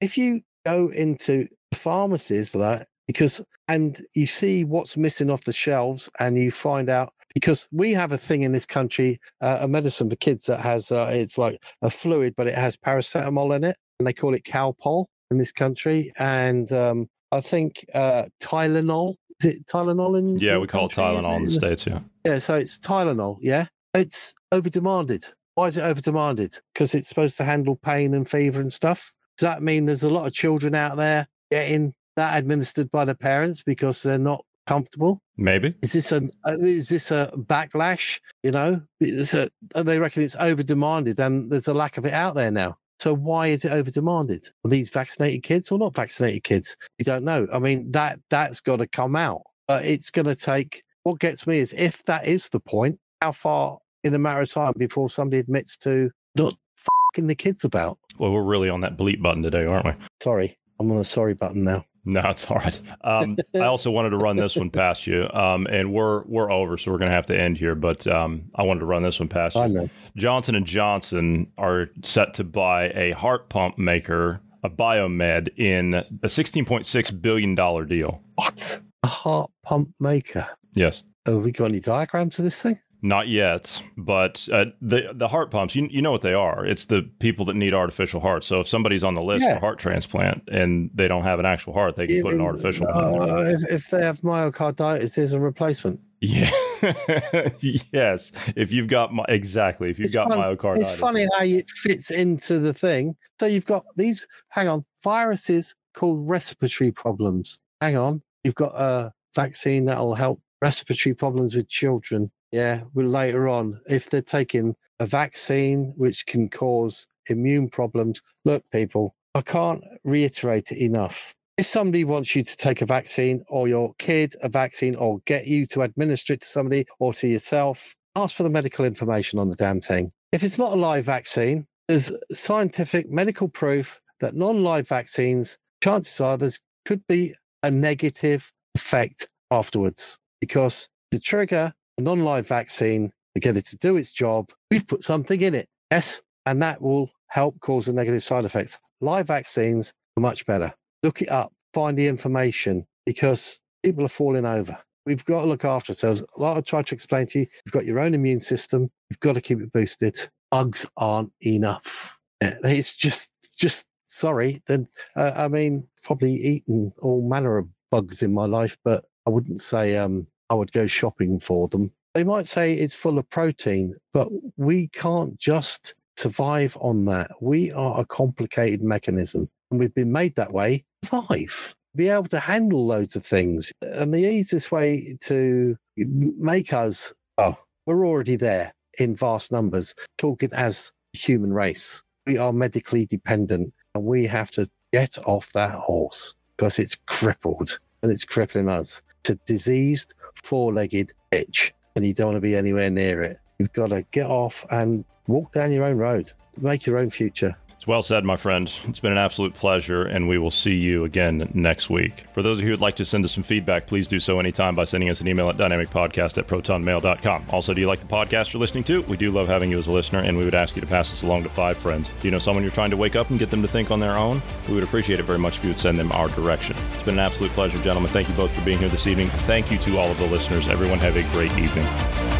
if 0.00 0.16
you 0.18 0.40
go 0.64 0.88
into 0.88 1.46
pharmacies 1.74 2.54
like 2.54 2.86
because 3.06 3.40
and 3.68 4.02
you 4.14 4.26
see 4.26 4.64
what's 4.64 4.96
missing 4.96 5.30
off 5.30 5.44
the 5.44 5.52
shelves 5.52 6.08
and 6.18 6.36
you 6.36 6.50
find 6.50 6.88
out 6.88 7.12
because 7.34 7.68
we 7.72 7.92
have 7.92 8.12
a 8.12 8.18
thing 8.18 8.42
in 8.42 8.52
this 8.52 8.66
country 8.66 9.18
uh, 9.40 9.58
a 9.60 9.68
medicine 9.68 10.10
for 10.10 10.16
kids 10.16 10.44
that 10.44 10.60
has 10.60 10.90
uh, 10.92 11.10
it's 11.12 11.38
like 11.38 11.62
a 11.82 11.90
fluid 11.90 12.34
but 12.36 12.46
it 12.46 12.54
has 12.54 12.76
paracetamol 12.76 13.54
in 13.54 13.64
it 13.64 13.76
and 13.98 14.06
they 14.06 14.12
call 14.12 14.34
it 14.34 14.44
calpol 14.44 15.06
in 15.30 15.38
this 15.38 15.52
country 15.52 16.12
and 16.18 16.72
um, 16.72 17.06
i 17.32 17.40
think 17.40 17.84
uh, 17.94 18.24
tylenol 18.40 19.14
is 19.40 19.54
it 19.54 19.66
tylenol 19.66 20.18
in 20.18 20.38
yeah 20.38 20.58
we 20.58 20.66
call 20.66 20.88
country? 20.88 21.02
it 21.02 21.22
tylenol 21.22 21.38
in 21.38 21.44
the 21.46 21.50
states 21.50 21.86
yeah. 21.86 22.00
Yeah 22.24 22.38
so 22.38 22.56
it's 22.56 22.78
tylenol 22.78 23.38
yeah? 23.40 23.66
It's 23.92 24.34
over 24.52 24.68
demanded 24.68 25.24
why 25.54 25.66
is 25.66 25.76
it 25.76 25.82
over 25.82 26.00
demanded 26.00 26.56
because 26.72 26.94
it's 26.94 27.08
supposed 27.08 27.36
to 27.38 27.44
handle 27.44 27.76
pain 27.76 28.14
and 28.14 28.28
fever 28.28 28.60
and 28.60 28.72
stuff 28.72 29.14
does 29.40 29.48
that 29.48 29.62
mean 29.62 29.86
there's 29.86 30.02
a 30.02 30.10
lot 30.10 30.26
of 30.26 30.34
children 30.34 30.74
out 30.74 30.98
there 30.98 31.26
getting 31.50 31.94
that 32.16 32.38
administered 32.38 32.90
by 32.90 33.06
the 33.06 33.14
parents 33.14 33.62
because 33.62 34.02
they're 34.02 34.18
not 34.18 34.44
comfortable? 34.66 35.22
Maybe. 35.38 35.74
Is 35.80 35.94
this 35.94 36.12
a 36.12 36.28
is 36.46 36.90
this 36.90 37.10
a 37.10 37.32
backlash? 37.34 38.20
You 38.42 38.50
know, 38.50 38.82
a, 39.00 39.82
they 39.82 39.98
reckon 39.98 40.22
it's 40.22 40.36
over 40.36 40.62
demanded, 40.62 41.18
and 41.18 41.50
there's 41.50 41.68
a 41.68 41.74
lack 41.74 41.96
of 41.96 42.04
it 42.04 42.12
out 42.12 42.34
there 42.34 42.50
now. 42.50 42.76
So 42.98 43.14
why 43.14 43.46
is 43.46 43.64
it 43.64 43.72
over 43.72 43.90
demanded? 43.90 44.46
Are 44.66 44.68
these 44.68 44.90
vaccinated 44.90 45.42
kids 45.42 45.70
or 45.70 45.78
not 45.78 45.94
vaccinated 45.94 46.44
kids? 46.44 46.76
You 46.98 47.06
don't 47.06 47.24
know. 47.24 47.46
I 47.50 47.60
mean, 47.60 47.90
that 47.92 48.20
that's 48.28 48.60
got 48.60 48.76
to 48.76 48.86
come 48.86 49.16
out, 49.16 49.40
but 49.66 49.86
it's 49.86 50.10
going 50.10 50.26
to 50.26 50.36
take. 50.36 50.82
What 51.04 51.18
gets 51.18 51.46
me 51.46 51.60
is 51.60 51.72
if 51.72 52.04
that 52.04 52.26
is 52.26 52.50
the 52.50 52.60
point, 52.60 52.98
how 53.22 53.32
far 53.32 53.78
in 54.04 54.12
a 54.12 54.18
matter 54.18 54.42
of 54.42 54.52
time 54.52 54.74
before 54.76 55.08
somebody 55.08 55.38
admits 55.38 55.78
to 55.78 56.10
not 56.36 56.52
fucking 56.76 57.26
the 57.26 57.34
kids 57.34 57.64
about? 57.64 57.96
Well, 58.20 58.32
we're 58.32 58.42
really 58.42 58.68
on 58.68 58.82
that 58.82 58.98
bleep 58.98 59.22
button 59.22 59.42
today, 59.42 59.64
aren't 59.64 59.86
we? 59.86 59.92
Sorry, 60.22 60.54
I'm 60.78 60.90
on 60.90 60.98
the 60.98 61.04
sorry 61.06 61.32
button 61.32 61.64
now. 61.64 61.86
No, 62.04 62.20
it's 62.28 62.50
all 62.50 62.58
right. 62.58 62.78
Um, 63.02 63.38
I 63.54 63.60
also 63.60 63.90
wanted 63.90 64.10
to 64.10 64.18
run 64.18 64.36
this 64.36 64.56
one 64.56 64.68
past 64.68 65.06
you, 65.06 65.26
um, 65.32 65.66
and 65.66 65.90
we're 65.90 66.24
we're 66.24 66.52
over, 66.52 66.76
so 66.76 66.90
we're 66.90 66.98
going 66.98 67.08
to 67.08 67.14
have 67.14 67.24
to 67.26 67.38
end 67.38 67.56
here. 67.56 67.74
But 67.74 68.06
um, 68.06 68.50
I 68.54 68.62
wanted 68.64 68.80
to 68.80 68.86
run 68.86 69.02
this 69.02 69.20
one 69.20 69.30
past 69.30 69.56
you. 69.56 69.62
I 69.62 69.68
know. 69.68 69.88
Johnson 70.18 70.54
and 70.54 70.66
Johnson 70.66 71.50
are 71.56 71.88
set 72.02 72.34
to 72.34 72.44
buy 72.44 72.90
a 72.90 73.12
heart 73.12 73.48
pump 73.48 73.78
maker, 73.78 74.42
Abiomed, 74.62 75.48
in 75.56 75.94
a 75.94 76.04
16.6 76.24 77.22
billion 77.22 77.54
dollar 77.54 77.86
deal. 77.86 78.22
What? 78.34 78.82
A 79.02 79.08
heart 79.08 79.50
pump 79.62 79.94
maker? 79.98 80.46
Yes. 80.74 81.04
Have 81.24 81.42
we 81.42 81.52
got 81.52 81.70
any 81.70 81.80
diagrams 81.80 82.38
of 82.38 82.44
this 82.44 82.62
thing? 82.62 82.78
Not 83.02 83.28
yet, 83.28 83.82
but 83.96 84.46
uh, 84.52 84.66
the 84.82 85.10
the 85.14 85.28
heart 85.28 85.50
pumps, 85.50 85.74
you, 85.74 85.88
you 85.90 86.02
know 86.02 86.12
what 86.12 86.20
they 86.20 86.34
are. 86.34 86.66
It's 86.66 86.84
the 86.84 87.02
people 87.18 87.46
that 87.46 87.56
need 87.56 87.72
artificial 87.72 88.20
hearts. 88.20 88.46
So 88.46 88.60
if 88.60 88.68
somebody's 88.68 89.02
on 89.02 89.14
the 89.14 89.22
list 89.22 89.42
yeah. 89.42 89.54
for 89.54 89.60
heart 89.60 89.78
transplant 89.78 90.46
and 90.48 90.90
they 90.94 91.08
don't 91.08 91.22
have 91.22 91.38
an 91.38 91.46
actual 91.46 91.72
heart, 91.72 91.96
they 91.96 92.06
can 92.06 92.16
you 92.16 92.22
put 92.22 92.34
an 92.34 92.42
artificial 92.42 92.86
uh. 92.88 93.44
If, 93.46 93.62
if 93.70 93.90
they 93.90 94.02
have 94.02 94.20
myocarditis, 94.20 95.14
there's 95.14 95.32
a 95.32 95.40
replacement. 95.40 96.00
Yeah. 96.20 96.50
yes. 97.60 98.32
If 98.54 98.70
you've 98.72 98.88
got 98.88 99.14
my, 99.14 99.24
exactly, 99.28 99.88
if 99.88 99.98
you've 99.98 100.06
it's 100.06 100.14
got 100.14 100.28
fun, 100.28 100.38
myocarditis, 100.38 100.80
it's 100.80 100.98
funny 100.98 101.26
how 101.38 101.44
it 101.44 101.68
fits 101.70 102.10
into 102.10 102.58
the 102.58 102.74
thing. 102.74 103.16
So 103.38 103.46
you've 103.46 103.66
got 103.66 103.84
these. 103.96 104.26
Hang 104.50 104.68
on, 104.68 104.84
viruses 105.02 105.74
called 105.94 106.28
respiratory 106.28 106.92
problems. 106.92 107.58
Hang 107.80 107.96
on, 107.96 108.20
you've 108.44 108.54
got 108.54 108.74
a 108.74 109.12
vaccine 109.34 109.86
that'll 109.86 110.14
help 110.14 110.42
respiratory 110.60 111.14
problems 111.14 111.54
with 111.54 111.68
children. 111.68 112.30
Yeah, 112.52 112.82
well, 112.94 113.06
later 113.06 113.48
on, 113.48 113.80
if 113.88 114.10
they're 114.10 114.22
taking 114.22 114.74
a 114.98 115.06
vaccine 115.06 115.94
which 115.96 116.26
can 116.26 116.48
cause 116.48 117.06
immune 117.28 117.68
problems, 117.68 118.22
look, 118.44 118.64
people, 118.72 119.14
I 119.34 119.42
can't 119.42 119.82
reiterate 120.04 120.72
it 120.72 120.78
enough. 120.78 121.34
If 121.56 121.66
somebody 121.66 122.04
wants 122.04 122.34
you 122.34 122.42
to 122.42 122.56
take 122.56 122.80
a 122.80 122.86
vaccine 122.86 123.44
or 123.48 123.68
your 123.68 123.94
kid 123.98 124.34
a 124.42 124.48
vaccine 124.48 124.96
or 124.96 125.20
get 125.26 125.46
you 125.46 125.66
to 125.68 125.82
administer 125.82 126.32
it 126.32 126.40
to 126.40 126.46
somebody 126.46 126.86
or 126.98 127.12
to 127.14 127.28
yourself, 127.28 127.94
ask 128.16 128.34
for 128.34 128.42
the 128.42 128.50
medical 128.50 128.84
information 128.84 129.38
on 129.38 129.50
the 129.50 129.56
damn 129.56 129.80
thing. 129.80 130.10
If 130.32 130.42
it's 130.42 130.58
not 130.58 130.72
a 130.72 130.76
live 130.76 131.04
vaccine, 131.04 131.66
there's 131.86 132.12
scientific 132.32 133.10
medical 133.10 133.48
proof 133.48 134.00
that 134.20 134.34
non 134.34 134.62
live 134.62 134.88
vaccines, 134.88 135.58
chances 135.82 136.20
are 136.20 136.36
there 136.36 136.50
could 136.84 137.06
be 137.06 137.34
a 137.62 137.70
negative 137.70 138.52
effect 138.74 139.26
afterwards 139.50 140.18
because 140.40 140.88
the 141.10 141.18
trigger 141.18 141.72
a 141.98 142.02
non 142.02 142.20
live 142.20 142.46
vaccine 142.46 143.10
to 143.34 143.40
get 143.40 143.56
it 143.56 143.66
to 143.66 143.76
do 143.76 143.96
its 143.96 144.12
job, 144.12 144.50
we've 144.70 144.86
put 144.86 145.02
something 145.02 145.40
in 145.40 145.54
it. 145.54 145.68
Yes. 145.90 146.22
And 146.46 146.60
that 146.62 146.80
will 146.80 147.10
help 147.28 147.60
cause 147.60 147.86
the 147.86 147.92
negative 147.92 148.22
side 148.22 148.44
effects. 148.44 148.78
Live 149.00 149.26
vaccines 149.26 149.92
are 150.16 150.20
much 150.20 150.46
better. 150.46 150.72
Look 151.02 151.22
it 151.22 151.30
up, 151.30 151.52
find 151.72 151.96
the 151.96 152.08
information 152.08 152.84
because 153.06 153.60
people 153.82 154.04
are 154.04 154.08
falling 154.08 154.44
over. 154.44 154.78
We've 155.06 155.24
got 155.24 155.42
to 155.42 155.46
look 155.46 155.64
after 155.64 155.90
ourselves. 155.90 156.22
Like 156.36 156.58
I 156.58 156.60
tried 156.60 156.86
to 156.86 156.94
explain 156.94 157.26
to 157.26 157.40
you, 157.40 157.46
you've 157.64 157.72
got 157.72 157.84
your 157.84 158.00
own 158.00 158.14
immune 158.14 158.40
system. 158.40 158.88
You've 159.08 159.20
got 159.20 159.34
to 159.34 159.40
keep 159.40 159.60
it 159.60 159.72
boosted. 159.72 160.18
Bugs 160.50 160.86
aren't 160.96 161.32
enough. 161.44 162.18
It's 162.40 162.96
just, 162.96 163.30
just 163.58 163.88
sorry. 164.06 164.62
Then 164.66 164.86
uh, 165.16 165.32
I 165.34 165.48
mean, 165.48 165.88
probably 166.02 166.34
eaten 166.34 166.92
all 167.00 167.26
manner 167.26 167.58
of 167.58 167.68
bugs 167.90 168.22
in 168.22 168.32
my 168.32 168.46
life, 168.46 168.76
but 168.84 169.04
I 169.26 169.30
wouldn't 169.30 169.60
say 169.60 169.96
um, 169.96 170.26
I 170.50 170.54
would 170.54 170.72
go 170.72 170.86
shopping 170.86 171.38
for 171.40 171.68
them. 171.68 171.92
They 172.14 172.24
might 172.24 172.48
say 172.48 172.74
it's 172.74 172.94
full 172.94 173.18
of 173.18 173.30
protein, 173.30 173.94
but 174.12 174.28
we 174.56 174.88
can't 174.88 175.38
just 175.38 175.94
survive 176.16 176.76
on 176.80 177.04
that. 177.06 177.30
We 177.40 177.72
are 177.72 178.00
a 178.00 178.04
complicated 178.04 178.82
mechanism 178.82 179.46
and 179.70 179.78
we've 179.78 179.94
been 179.94 180.12
made 180.12 180.34
that 180.34 180.52
way. 180.52 180.84
Survive, 181.04 181.76
be 181.94 182.08
able 182.08 182.26
to 182.26 182.40
handle 182.40 182.84
loads 182.84 183.14
of 183.14 183.24
things. 183.24 183.72
And 183.80 184.12
the 184.12 184.28
easiest 184.28 184.72
way 184.72 185.16
to 185.22 185.76
make 185.96 186.72
us, 186.72 187.14
oh, 187.38 187.56
we're 187.86 188.06
already 188.06 188.36
there 188.36 188.74
in 188.98 189.14
vast 189.14 189.52
numbers, 189.52 189.94
talking 190.18 190.50
as 190.52 190.92
human 191.12 191.52
race. 191.52 192.02
We 192.26 192.38
are 192.38 192.52
medically 192.52 193.06
dependent 193.06 193.72
and 193.94 194.04
we 194.04 194.24
have 194.26 194.50
to 194.52 194.68
get 194.92 195.16
off 195.26 195.52
that 195.52 195.70
horse 195.70 196.34
because 196.56 196.78
it's 196.78 196.96
crippled 197.06 197.78
and 198.02 198.10
it's 198.10 198.24
crippling 198.24 198.68
us. 198.68 199.00
It's 199.20 199.30
a 199.30 199.34
diseased 199.46 200.14
four 200.34 200.72
legged 200.72 201.12
bitch, 201.30 201.72
and 201.94 202.06
you 202.06 202.14
don't 202.14 202.28
want 202.28 202.36
to 202.36 202.40
be 202.40 202.56
anywhere 202.56 202.90
near 202.90 203.22
it. 203.22 203.38
You've 203.58 203.72
got 203.72 203.88
to 203.88 204.02
get 204.10 204.26
off 204.26 204.64
and 204.70 205.04
walk 205.26 205.52
down 205.52 205.72
your 205.72 205.84
own 205.84 205.98
road, 205.98 206.32
make 206.58 206.86
your 206.86 206.98
own 206.98 207.10
future. 207.10 207.56
It's 207.80 207.86
well 207.86 208.02
said, 208.02 208.26
my 208.26 208.36
friend. 208.36 208.70
It's 208.88 209.00
been 209.00 209.12
an 209.12 209.16
absolute 209.16 209.54
pleasure, 209.54 210.02
and 210.02 210.28
we 210.28 210.36
will 210.36 210.50
see 210.50 210.74
you 210.74 211.04
again 211.04 211.50
next 211.54 211.88
week. 211.88 212.26
For 212.34 212.42
those 212.42 212.58
of 212.58 212.60
you 212.60 212.66
who 212.66 212.72
would 212.74 212.82
like 212.82 212.96
to 212.96 213.06
send 213.06 213.24
us 213.24 213.32
some 213.32 213.42
feedback, 213.42 213.86
please 213.86 214.06
do 214.06 214.18
so 214.18 214.38
anytime 214.38 214.74
by 214.74 214.84
sending 214.84 215.08
us 215.08 215.22
an 215.22 215.28
email 215.28 215.48
at 215.48 215.56
dynamicpodcast 215.56 216.36
at 216.36 216.46
protonmail.com. 216.46 217.46
Also, 217.48 217.72
do 217.72 217.80
you 217.80 217.86
like 217.86 218.00
the 218.00 218.06
podcast 218.06 218.52
you're 218.52 218.60
listening 218.60 218.84
to? 218.84 219.00
We 219.04 219.16
do 219.16 219.30
love 219.30 219.48
having 219.48 219.70
you 219.70 219.78
as 219.78 219.86
a 219.86 219.92
listener, 219.92 220.18
and 220.18 220.36
we 220.36 220.44
would 220.44 220.54
ask 220.54 220.76
you 220.76 220.82
to 220.82 220.86
pass 220.86 221.08
this 221.08 221.22
along 221.22 221.44
to 221.44 221.48
five 221.48 221.78
friends. 221.78 222.10
Do 222.20 222.28
you 222.28 222.32
know 222.32 222.38
someone 222.38 222.62
you're 222.62 222.70
trying 222.70 222.90
to 222.90 222.98
wake 222.98 223.16
up 223.16 223.30
and 223.30 223.38
get 223.38 223.48
them 223.48 223.62
to 223.62 223.68
think 223.68 223.90
on 223.90 223.98
their 223.98 224.14
own? 224.14 224.42
We 224.68 224.74
would 224.74 224.84
appreciate 224.84 225.18
it 225.18 225.22
very 225.22 225.38
much 225.38 225.56
if 225.56 225.64
you 225.64 225.70
would 225.70 225.78
send 225.78 225.98
them 225.98 226.12
our 226.12 226.28
direction. 226.28 226.76
It's 226.92 227.04
been 227.04 227.14
an 227.14 227.20
absolute 227.20 227.52
pleasure, 227.52 227.82
gentlemen. 227.82 228.12
Thank 228.12 228.28
you 228.28 228.34
both 228.34 228.52
for 228.52 228.62
being 228.62 228.76
here 228.76 228.90
this 228.90 229.06
evening. 229.06 229.28
Thank 229.28 229.70
you 229.72 229.78
to 229.78 229.96
all 229.96 230.10
of 230.10 230.18
the 230.18 230.26
listeners. 230.26 230.68
Everyone 230.68 230.98
have 230.98 231.16
a 231.16 231.22
great 231.32 231.56
evening. 231.56 232.39